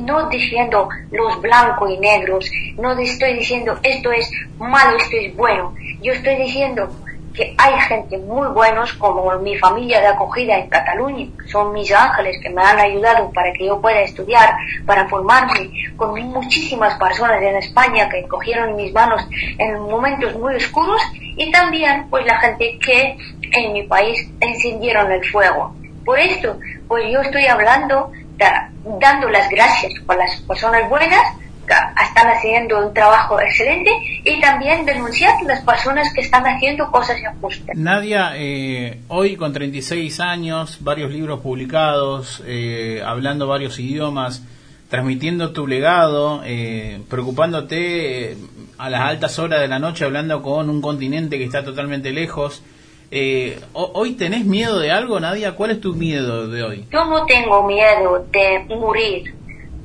[0.00, 5.74] no diciendo los blancos y negros, no estoy diciendo esto es malo, esto es bueno.
[6.00, 6.88] Yo estoy diciendo
[7.36, 12.38] que hay gente muy buenos como mi familia de acogida en Cataluña, son mis ángeles
[12.42, 14.54] que me han ayudado para que yo pueda estudiar,
[14.86, 19.22] para formarme, con muchísimas personas en España que cogieron mis manos
[19.58, 23.16] en momentos muy oscuros y también pues la gente que
[23.52, 25.74] en mi país encendieron el fuego.
[26.04, 26.58] Por esto,
[26.88, 31.36] pues yo estoy hablando, da, dando las gracias por las personas buenas
[31.72, 33.90] están haciendo un trabajo excelente
[34.24, 37.76] y también denunciar las personas que están haciendo cosas injustas.
[37.76, 44.42] Nadia, eh, hoy con 36 años, varios libros publicados, eh, hablando varios idiomas,
[44.88, 48.36] transmitiendo tu legado, eh, preocupándote eh,
[48.78, 52.62] a las altas horas de la noche, hablando con un continente que está totalmente lejos.
[53.10, 55.54] Eh, ¿Hoy tenés miedo de algo, Nadia?
[55.54, 56.84] ¿Cuál es tu miedo de hoy?
[56.90, 59.34] Yo no tengo miedo de morir,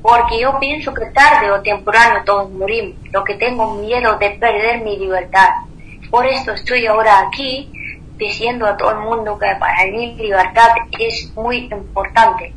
[0.02, 2.96] porque yo pienso que tarde o temprano todos morimos.
[3.12, 5.50] Lo que tengo miedo de perder mi libertad.
[6.10, 7.70] Por esto estoy ahora aquí
[8.16, 12.52] diciendo a todo el mundo que para mí libertad es muy importante.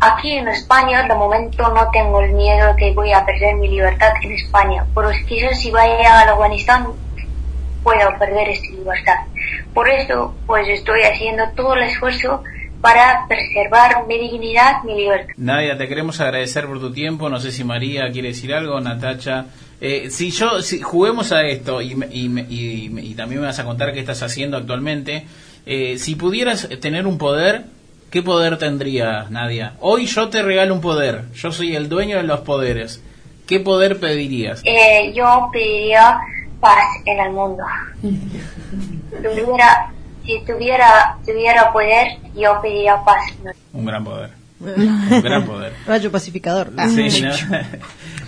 [0.00, 4.12] Aquí en España de momento no tengo el miedo que voy a perder mi libertad
[4.22, 6.88] en España, pero quizás si vaya a Afganistán
[7.82, 9.18] puedo perder esta libertad.
[9.72, 12.42] Por esto, pues estoy haciendo todo el esfuerzo
[12.84, 15.32] para preservar mi dignidad, mi libertad.
[15.38, 17.30] Nadia, te queremos agradecer por tu tiempo.
[17.30, 19.46] No sé si María quiere decir algo, Natacha.
[19.80, 23.64] Eh, si yo, si juguemos a esto y, y, y, y, también me vas a
[23.64, 25.24] contar qué estás haciendo actualmente,
[25.64, 27.64] eh, si pudieras tener un poder,
[28.10, 29.76] ¿qué poder tendrías, Nadia?
[29.80, 31.22] Hoy yo te regalo un poder.
[31.32, 33.02] Yo soy el dueño de los poderes.
[33.46, 34.60] ¿Qué poder pedirías?
[34.62, 36.18] Eh, yo pediría
[36.60, 37.64] paz en el mundo.
[38.02, 39.90] tuviera,
[40.24, 43.32] si tuviera, tuviera poder, yo pediría paz.
[43.72, 44.30] Un gran poder.
[44.60, 45.72] Un gran poder.
[45.86, 46.70] Rayo pacificador.
[46.88, 47.30] Sí, ¿no?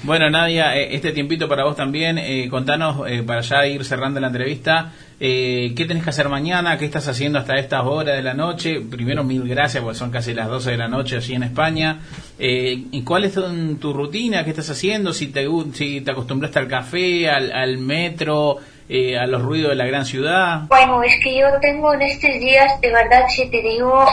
[0.02, 2.16] Bueno, Nadia, eh, este tiempito para vos también.
[2.18, 6.78] eh, contanos, eh, para ya ir cerrando la entrevista, eh, ¿qué tenés que hacer mañana?
[6.78, 8.81] ¿Qué estás haciendo hasta estas horas de la noche?
[8.89, 11.98] Primero, mil gracias, porque son casi las 12 de la noche allí en España.
[12.39, 14.44] Eh, ¿Y cuál es tu, tu rutina?
[14.44, 15.12] ¿Qué estás haciendo?
[15.12, 18.59] Si te, si te acostumbraste al café, al, al metro,
[18.89, 20.63] eh, a los ruidos de la gran ciudad.
[20.69, 24.07] Bueno, es que yo tengo en estos días, de verdad, si te digo,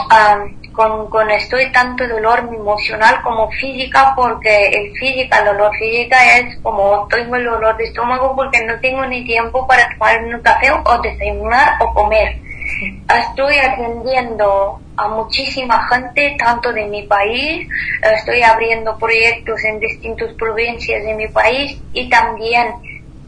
[0.72, 6.56] con, con estoy tanto dolor emocional como física, porque el física, el dolor física es
[6.60, 10.70] como tengo el dolor de estómago porque no tengo ni tiempo para tomar un café
[10.72, 12.38] o desayunar o comer.
[13.08, 17.68] Estoy atendiendo a muchísima gente, tanto de mi país,
[18.02, 22.66] estoy abriendo proyectos en distintas provincias de mi país y también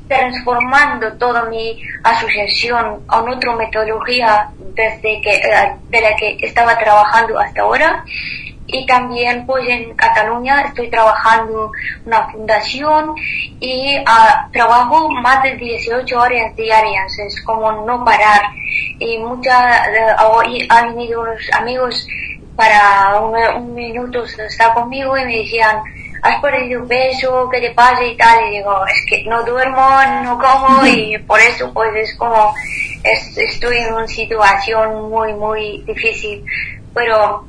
[0.08, 7.38] transformando toda mi asociación a otra metodología desde que, eh, de la que estaba trabajando
[7.38, 8.04] hasta ahora.
[8.68, 11.70] Y también pues en Cataluña estoy trabajando
[12.04, 13.14] una fundación
[13.60, 18.42] y ah, trabajo más de 18 horas diarias, es como no parar.
[18.98, 19.88] Y muchas,
[20.30, 22.08] hoy han venido unos amigos
[22.56, 25.82] para un, un minuto estar conmigo y me decían,
[26.26, 28.46] has perdido peso, ¿qué te pasa y tal?
[28.48, 29.88] Y digo, es que no duermo,
[30.24, 32.54] no como y por eso pues es como,
[33.02, 36.44] es- estoy en una situación muy, muy difícil.
[36.94, 37.44] Pero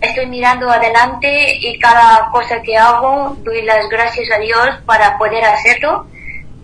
[0.00, 5.44] estoy mirando adelante y cada cosa que hago doy las gracias a Dios para poder
[5.44, 6.06] hacerlo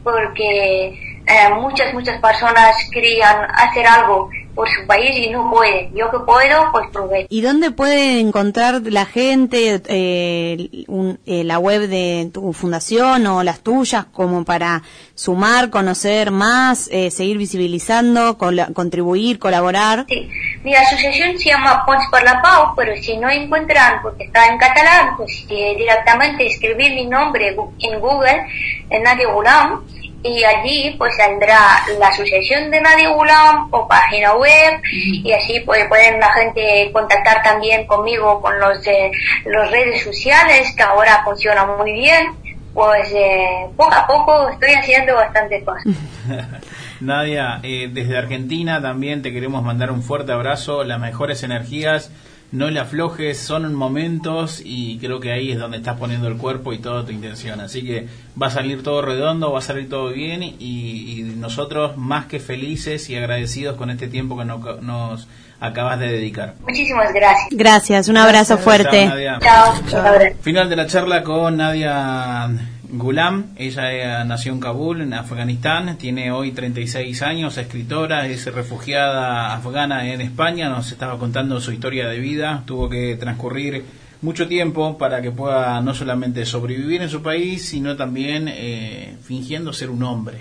[0.03, 0.89] porque
[1.27, 5.95] eh, muchas, muchas personas querían hacer algo por su país y no pueden.
[5.95, 7.27] Yo que puedo, pues probé.
[7.31, 13.45] ¿Y dónde puede encontrar la gente eh, un- eh, la web de tu fundación o
[13.45, 14.83] las tuyas como para
[15.15, 20.07] sumar, conocer más, eh, seguir visibilizando, cola- contribuir, colaborar?
[20.09, 20.29] Sí.
[20.65, 24.59] Mi asociación se llama Pons por la Pau, pero si no encuentran, porque está en
[24.59, 28.43] catalán, pues eh, directamente escribir mi nombre en Google,
[28.91, 29.85] en Nadia Gulam,
[30.23, 35.87] y allí pues saldrá la asociación de Nadia Gulam o página web, y así pues
[35.89, 39.11] pueden la gente contactar también conmigo con los de
[39.47, 42.33] las redes sociales, que ahora funcionan muy bien.
[42.75, 45.85] Pues eh, poco a poco estoy haciendo bastante cosas.
[47.01, 52.11] Nadia, eh, desde Argentina también te queremos mandar un fuerte abrazo, las mejores energías,
[52.51, 56.73] no le aflojes, son momentos y creo que ahí es donde estás poniendo el cuerpo
[56.73, 57.61] y toda tu intención.
[57.61, 58.09] Así que
[58.41, 62.41] va a salir todo redondo, va a salir todo bien y, y nosotros más que
[62.41, 65.29] felices y agradecidos con este tiempo que no- nos
[65.61, 66.55] acabas de dedicar.
[66.61, 67.49] Muchísimas gracias.
[67.51, 69.01] Gracias, un abrazo fuerte.
[69.05, 69.39] Chao, Nadia.
[69.43, 69.75] Chao.
[69.89, 70.15] Chao.
[70.41, 72.49] Final de la charla con Nadia
[72.91, 73.47] Gulam.
[73.57, 75.97] Ella eh, nació en Kabul, en Afganistán.
[75.99, 80.69] Tiene hoy 36 años, escritora, es refugiada afgana en España.
[80.69, 82.63] Nos estaba contando su historia de vida.
[82.67, 83.85] Tuvo que transcurrir
[84.23, 89.73] mucho tiempo para que pueda no solamente sobrevivir en su país, sino también eh, fingiendo
[89.73, 90.39] ser un hombre.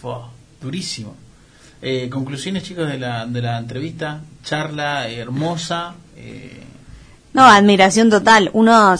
[0.00, 0.14] Fue
[0.60, 1.14] durísimo.
[1.82, 4.20] Eh, conclusiones, chicos, de la, de la entrevista.
[4.44, 5.94] Charla hermosa.
[6.16, 6.62] eh,
[7.32, 8.50] No, admiración total.
[8.54, 8.94] Uno,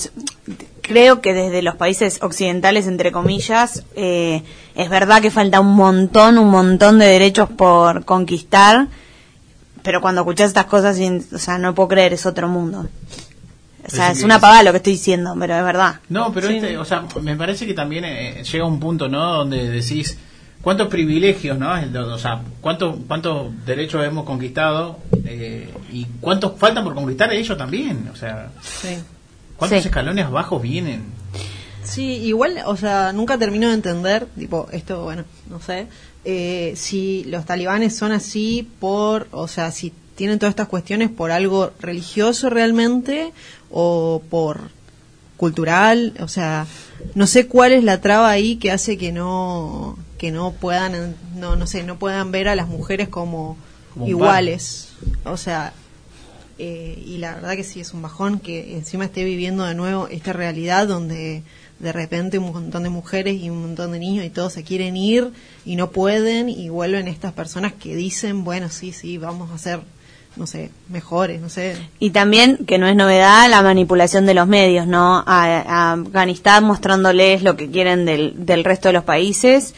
[0.93, 4.43] creo que desde los países occidentales, entre comillas, eh,
[4.75, 8.89] es verdad que falta un montón, un montón de derechos por conquistar,
[9.83, 10.99] pero cuando escuchas estas cosas,
[11.33, 12.87] o sea, no puedo creer, es otro mundo.
[13.87, 16.01] O sea, es una pavada lo que estoy diciendo, pero es verdad.
[16.09, 19.33] No, pero este, o sea, me parece que también eh, llega un punto, ¿no?
[19.39, 20.19] Donde decís,
[20.61, 21.77] ¿cuántos privilegios, no?
[21.77, 27.57] El- O sea, ¿cuántos, cuántos derechos hemos conquistado eh, y cuántos faltan por conquistar ellos
[27.57, 28.11] también?
[28.13, 28.99] O sea, Sí.
[29.61, 29.89] ¿Cuántos Sí.
[29.89, 31.05] escalones abajo vienen?
[31.85, 35.87] Sí, igual, o sea, nunca termino de entender, tipo, esto, bueno, no sé,
[36.25, 41.31] eh, si los talibanes son así por, o sea, si tienen todas estas cuestiones por
[41.31, 43.33] algo religioso realmente
[43.71, 44.71] o por
[45.39, 46.67] cultural, o sea,
[47.15, 51.57] no sé cuál es la traba ahí que hace que no que no puedan no
[51.57, 53.57] no sé, no puedan ver a las mujeres como,
[54.07, 54.91] iguales.
[55.25, 55.73] O sea,
[56.63, 60.09] eh, y la verdad que sí es un bajón que encima esté viviendo de nuevo
[60.09, 61.43] esta realidad donde
[61.79, 64.95] de repente un montón de mujeres y un montón de niños y todos se quieren
[64.95, 65.33] ir
[65.65, 69.81] y no pueden y vuelven estas personas que dicen, bueno, sí, sí, vamos a ser,
[70.37, 71.77] no sé, mejores, no sé.
[71.99, 75.25] Y también, que no es novedad, la manipulación de los medios, ¿no?
[75.27, 79.75] A, a Afganistán mostrándoles lo que quieren del, del resto de los países.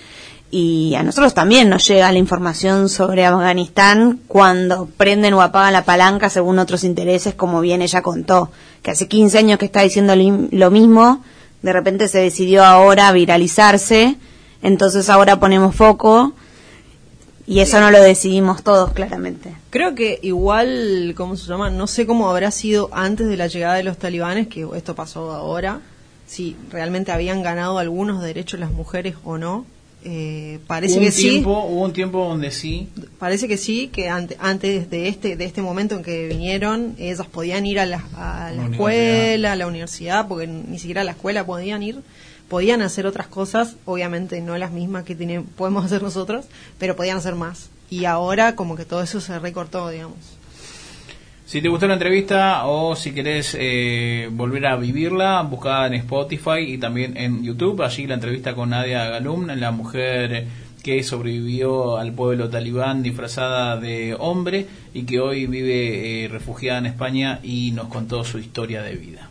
[0.55, 5.87] Y a nosotros también nos llega la información sobre Afganistán cuando prenden o apagan la
[5.87, 8.51] palanca según otros intereses, como bien ella contó,
[8.83, 11.25] que hace 15 años que está diciendo lo mismo,
[11.63, 14.17] de repente se decidió ahora viralizarse,
[14.61, 16.35] entonces ahora ponemos foco
[17.47, 19.57] y eso no lo decidimos todos claramente.
[19.71, 21.71] Creo que igual, ¿cómo se llama?
[21.71, 25.33] No sé cómo habrá sido antes de la llegada de los talibanes, que esto pasó
[25.33, 25.81] ahora.
[26.27, 29.65] si realmente habían ganado algunos derechos las mujeres o no.
[30.05, 31.23] Eh, parece Hubo que un sí.
[31.31, 32.89] tiempo, Hubo un tiempo donde sí.
[33.19, 37.27] Parece que sí, que ante- antes de este de este momento en que vinieron, ellas
[37.27, 41.05] podían ir a la, a la La escuela, a la universidad, porque ni siquiera a
[41.05, 42.01] la escuela podían ir.
[42.49, 46.45] Podían hacer otras cosas, obviamente no las mismas que tiene- podemos hacer nosotros,
[46.79, 47.71] pero podían hacer más.
[47.89, 50.17] Y ahora como que todo eso se recortó, digamos.
[51.53, 56.61] Si te gustó la entrevista o si querés eh, volver a vivirla, buscá en Spotify
[56.61, 57.83] y también en YouTube.
[57.83, 60.47] Allí la entrevista con Nadia Galum, la mujer
[60.83, 66.87] que sobrevivió al pueblo talibán disfrazada de hombre y que hoy vive eh, refugiada en
[66.87, 69.29] España y nos contó su historia de vida.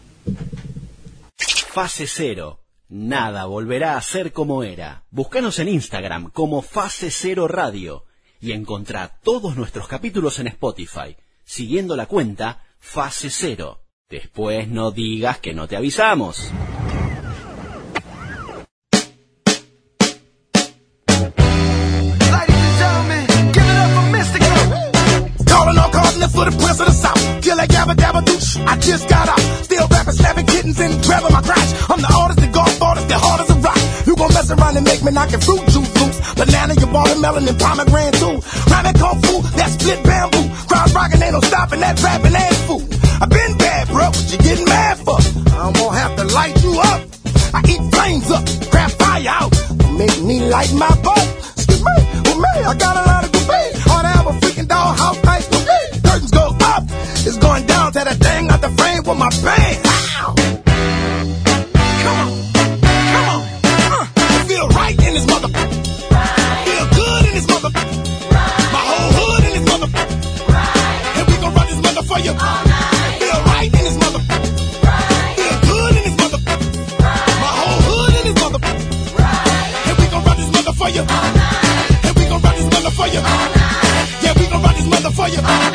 [1.74, 2.60] Fase Cero.
[2.90, 5.06] Nada volverá a ser como era.
[5.10, 8.06] Búscanos en Instagram como Fase Cero Radio
[8.40, 11.16] y encontrá todos nuestros capítulos en Spotify,
[11.52, 13.82] siguiendo la cuenta Fase Cero.
[14.10, 16.50] Después no digas que no te avisamos.
[26.32, 27.44] For the prince of the south.
[27.44, 28.22] Kill that gabba dabba.
[28.66, 29.40] I just got out.
[29.66, 31.90] Still rapping, slapping kittens and grabbing my crotch.
[31.90, 33.51] I'm the artist, the golf artist, the hard
[34.32, 36.20] You mess around and make me knock your fruit juice loose.
[36.40, 38.40] Banana, your watermelon, and melon and pomegranate too.
[38.72, 40.48] Rhyming kung fu, that split bamboo.
[40.72, 42.80] Crowd rocking, ain't no stopping that rapping ass fool.
[43.20, 44.08] I been bad, bro.
[44.08, 45.20] What you getting mad for?
[45.60, 47.02] I'm gonna have to light you up.
[47.52, 49.52] I eat flames up, crap fire out.
[50.00, 51.28] Make me light my butt.
[51.60, 53.74] Excuse me, with me, I got a lot of debate.
[53.92, 55.80] Ought to have a freaking dollhouse night with me.
[56.08, 56.84] Curtains go up,
[57.28, 59.91] it's going down to that thing out the frame with my bang.
[72.12, 72.34] For you.
[72.34, 74.20] Feel right in this mother.
[75.40, 76.40] Feel good in this mother.
[77.44, 78.60] My whole hood in this mother.
[79.88, 81.04] And we gon' run this mother for you.
[82.08, 83.22] And we gon' this mother for you.
[84.24, 85.42] Yeah, we gon' run this mother for you.
[85.42, 85.71] Bang.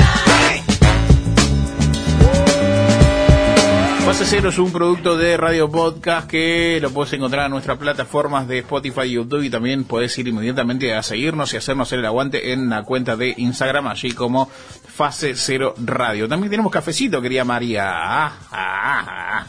[4.06, 8.46] Fase Cero es un producto de Radio Podcast que lo puedes encontrar en nuestras plataformas
[8.46, 12.52] de Spotify y YouTube y también puedes ir inmediatamente a seguirnos y hacernos el aguante
[12.52, 16.28] en la cuenta de Instagram, allí como Fase Cero Radio.
[16.28, 17.90] También tenemos cafecito, quería María.
[17.90, 19.46] Ah, ah, ah.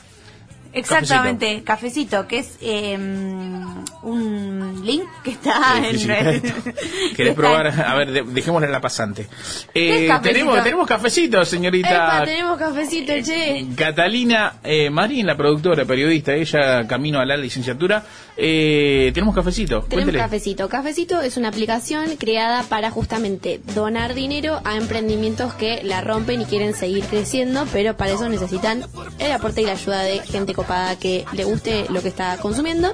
[0.74, 4.57] Exactamente, cafecito, que es eh, un
[4.88, 6.44] link que está en red.
[7.16, 7.68] ¿Querés probar?
[7.68, 9.28] A ver, de- dejémosle la pasante.
[9.74, 13.68] ¿Qué Eh, tenemos, tenemos cafecito, señorita Epa, tenemos cafecito, che.
[13.76, 18.04] Catalina eh, Marín, la productora, periodista, ella camino a la licenciatura.
[18.36, 20.18] Eh, tenemos cafecito, Tenemos cuéntele.
[20.20, 20.70] Cafecito.
[20.70, 26.46] Cafecito es una aplicación creada para justamente donar dinero a emprendimientos que la rompen y
[26.46, 28.86] quieren seguir creciendo, pero para eso necesitan
[29.20, 32.94] el aporte y la ayuda de gente copada que le guste lo que está consumiendo.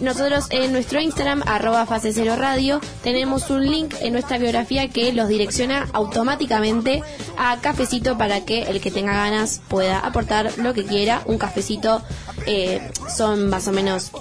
[0.00, 5.12] Nosotros en nuestro Instagram, arroba fase cero radio, tenemos un link en nuestra biografía que
[5.12, 7.02] los direcciona automáticamente
[7.38, 11.22] a cafecito para que el que tenga ganas pueda aportar lo que quiera.
[11.26, 12.02] Un cafecito
[12.46, 14.12] eh, son más o menos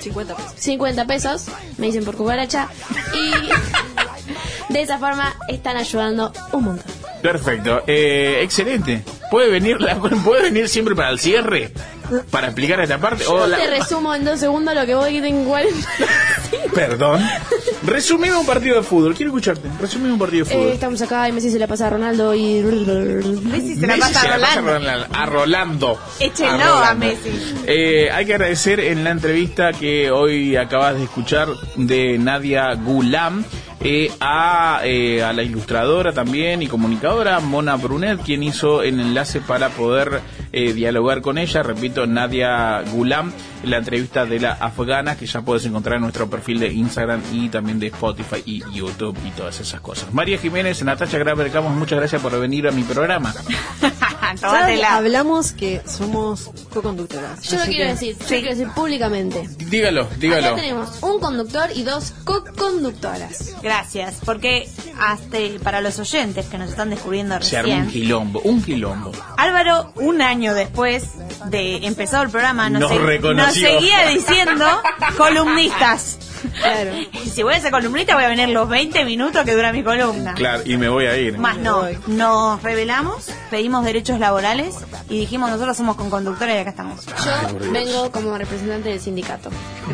[0.00, 0.52] 50 pesos.
[0.56, 1.46] 50 pesos,
[1.78, 2.68] me dicen por cucaracha,
[3.14, 6.92] y de esa forma están ayudando un montón.
[7.22, 9.04] Perfecto, eh, excelente.
[9.30, 11.72] ¿Puede venir, la, ¿Puede venir siempre para el cierre?
[12.30, 13.24] Para explicar esta parte.
[13.26, 15.88] O Yo la- te resumo en dos segundos lo que voy que tengo 40.
[16.74, 17.20] Perdón.
[17.84, 19.14] Resumime un partido de fútbol.
[19.14, 19.68] Quiero escucharte.
[19.80, 20.66] Resumime un partido de fútbol.
[20.68, 22.60] Eh, estamos acá y Messi se la pasa a Ronaldo y...
[22.62, 24.90] Messi se la Messi pasa se a la pasa Rolando.
[24.90, 25.16] a Rolando.
[25.18, 25.98] A Rolando.
[26.20, 26.84] Échenlo A Rolando.
[26.84, 27.54] a Messi.
[27.66, 33.44] Eh, hay que agradecer en la entrevista que hoy acabas de escuchar de Nadia Gulam
[33.80, 39.40] eh, a, eh, a la ilustradora también y comunicadora Mona Brunet, quien hizo el enlace
[39.40, 40.20] para poder
[40.52, 41.62] eh, dialogar con ella.
[41.62, 43.32] Repito, Nadia Gulam,
[43.64, 47.48] la entrevista de la afgana que ya puedes encontrar en nuestro perfil de Instagram y
[47.48, 50.12] también de Spotify y YouTube y todas esas cosas.
[50.12, 53.34] María Jiménez, Natacha Graver Camos, muchas gracias por venir a mi programa.
[54.40, 57.42] Ya hablamos que somos co-conductoras.
[57.42, 59.46] Yo lo quiero que- decir, yo quiero decir públicamente.
[59.58, 60.46] Dígalo, dígalo.
[60.48, 63.54] Acá tenemos un conductor y dos co-conductoras.
[63.62, 64.68] Gracias, porque
[64.98, 69.12] hasta para los oyentes que nos están descubriendo Se armó un recién, quilombo, un quilombo.
[69.36, 71.04] Álvaro, un año después
[71.50, 73.46] de empezado el programa, nos, Nos se- reconoció.
[73.46, 74.66] nos seguía diciendo
[75.16, 76.18] columnistas.
[76.60, 76.90] Claro.
[77.24, 79.84] Y si voy a ser columnista voy a venir los 20 minutos que dura mi
[79.84, 80.34] columna.
[80.34, 81.38] Claro, y me voy a ir.
[81.38, 84.74] Más no, nos revelamos, pedimos derechos laborales
[85.08, 87.06] y dijimos nosotros somos con conductora y acá estamos.
[87.06, 89.50] Yo vengo como representante del sindicato.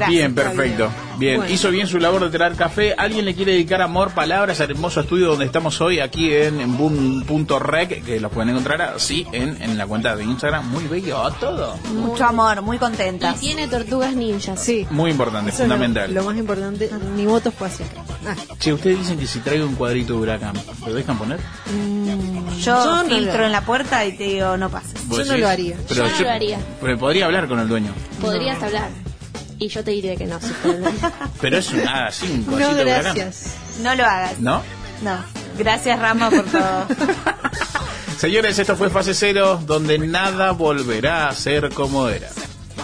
[0.08, 0.90] bien, perfecto.
[1.18, 1.52] Bien, Bueno.
[1.52, 2.94] hizo bien su labor de traer café.
[2.96, 6.78] ¿Alguien le quiere dedicar amor, palabras al hermoso estudio donde estamos hoy, aquí en, en
[6.78, 10.66] boom.rec, que los pueden encontrar así en, en la cuenta de Instagram?
[10.70, 11.76] Muy bello todo.
[11.92, 13.34] Mucho amor, muy contenta.
[13.48, 14.62] Tiene tortugas ninjas.
[14.62, 14.86] Sí.
[14.90, 16.12] Muy importante, Eso es lo- fundamental.
[16.12, 17.82] Lo, más importante, ni votos fue así.
[18.26, 20.52] Ah, Che, ustedes dicen que si traigo un cuadrito de huracán,
[20.86, 21.40] ¿lo dejan poner?
[22.60, 24.92] Yo, Yo no filtro en la puerta y te digo no pases.
[25.08, 25.76] ¿Vos Yo no lo haría.
[25.88, 26.58] Pero Yo no lo haría.
[26.80, 27.90] Pero podría hablar con el dueño.
[28.20, 28.90] Podrías hablar.
[29.58, 30.38] Y yo te diría que no.
[30.40, 30.48] si.
[31.40, 33.14] Pero es un nada, así, un no, cuadrito de huracán.
[33.14, 33.54] gracias.
[33.82, 34.38] No lo hagas.
[34.40, 34.62] ¿No?
[35.02, 35.16] No.
[35.56, 36.86] Gracias Rama por todo.
[38.18, 42.28] Señores, esto fue fase cero, donde nada volverá a ser como era.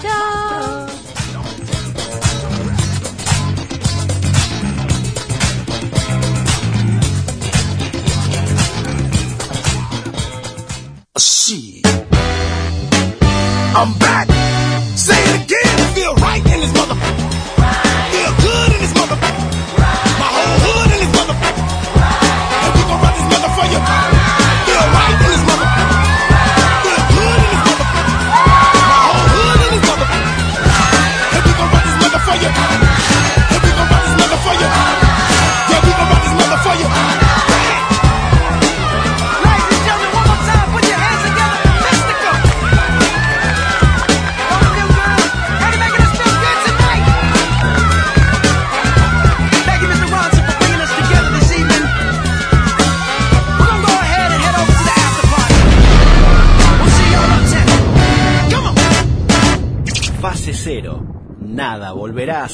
[0.04, 0.86] Chao.
[11.16, 11.86] Shit.
[13.74, 14.28] I'm back.
[14.94, 15.94] Say it again.
[15.94, 17.23] Feel right in this mother.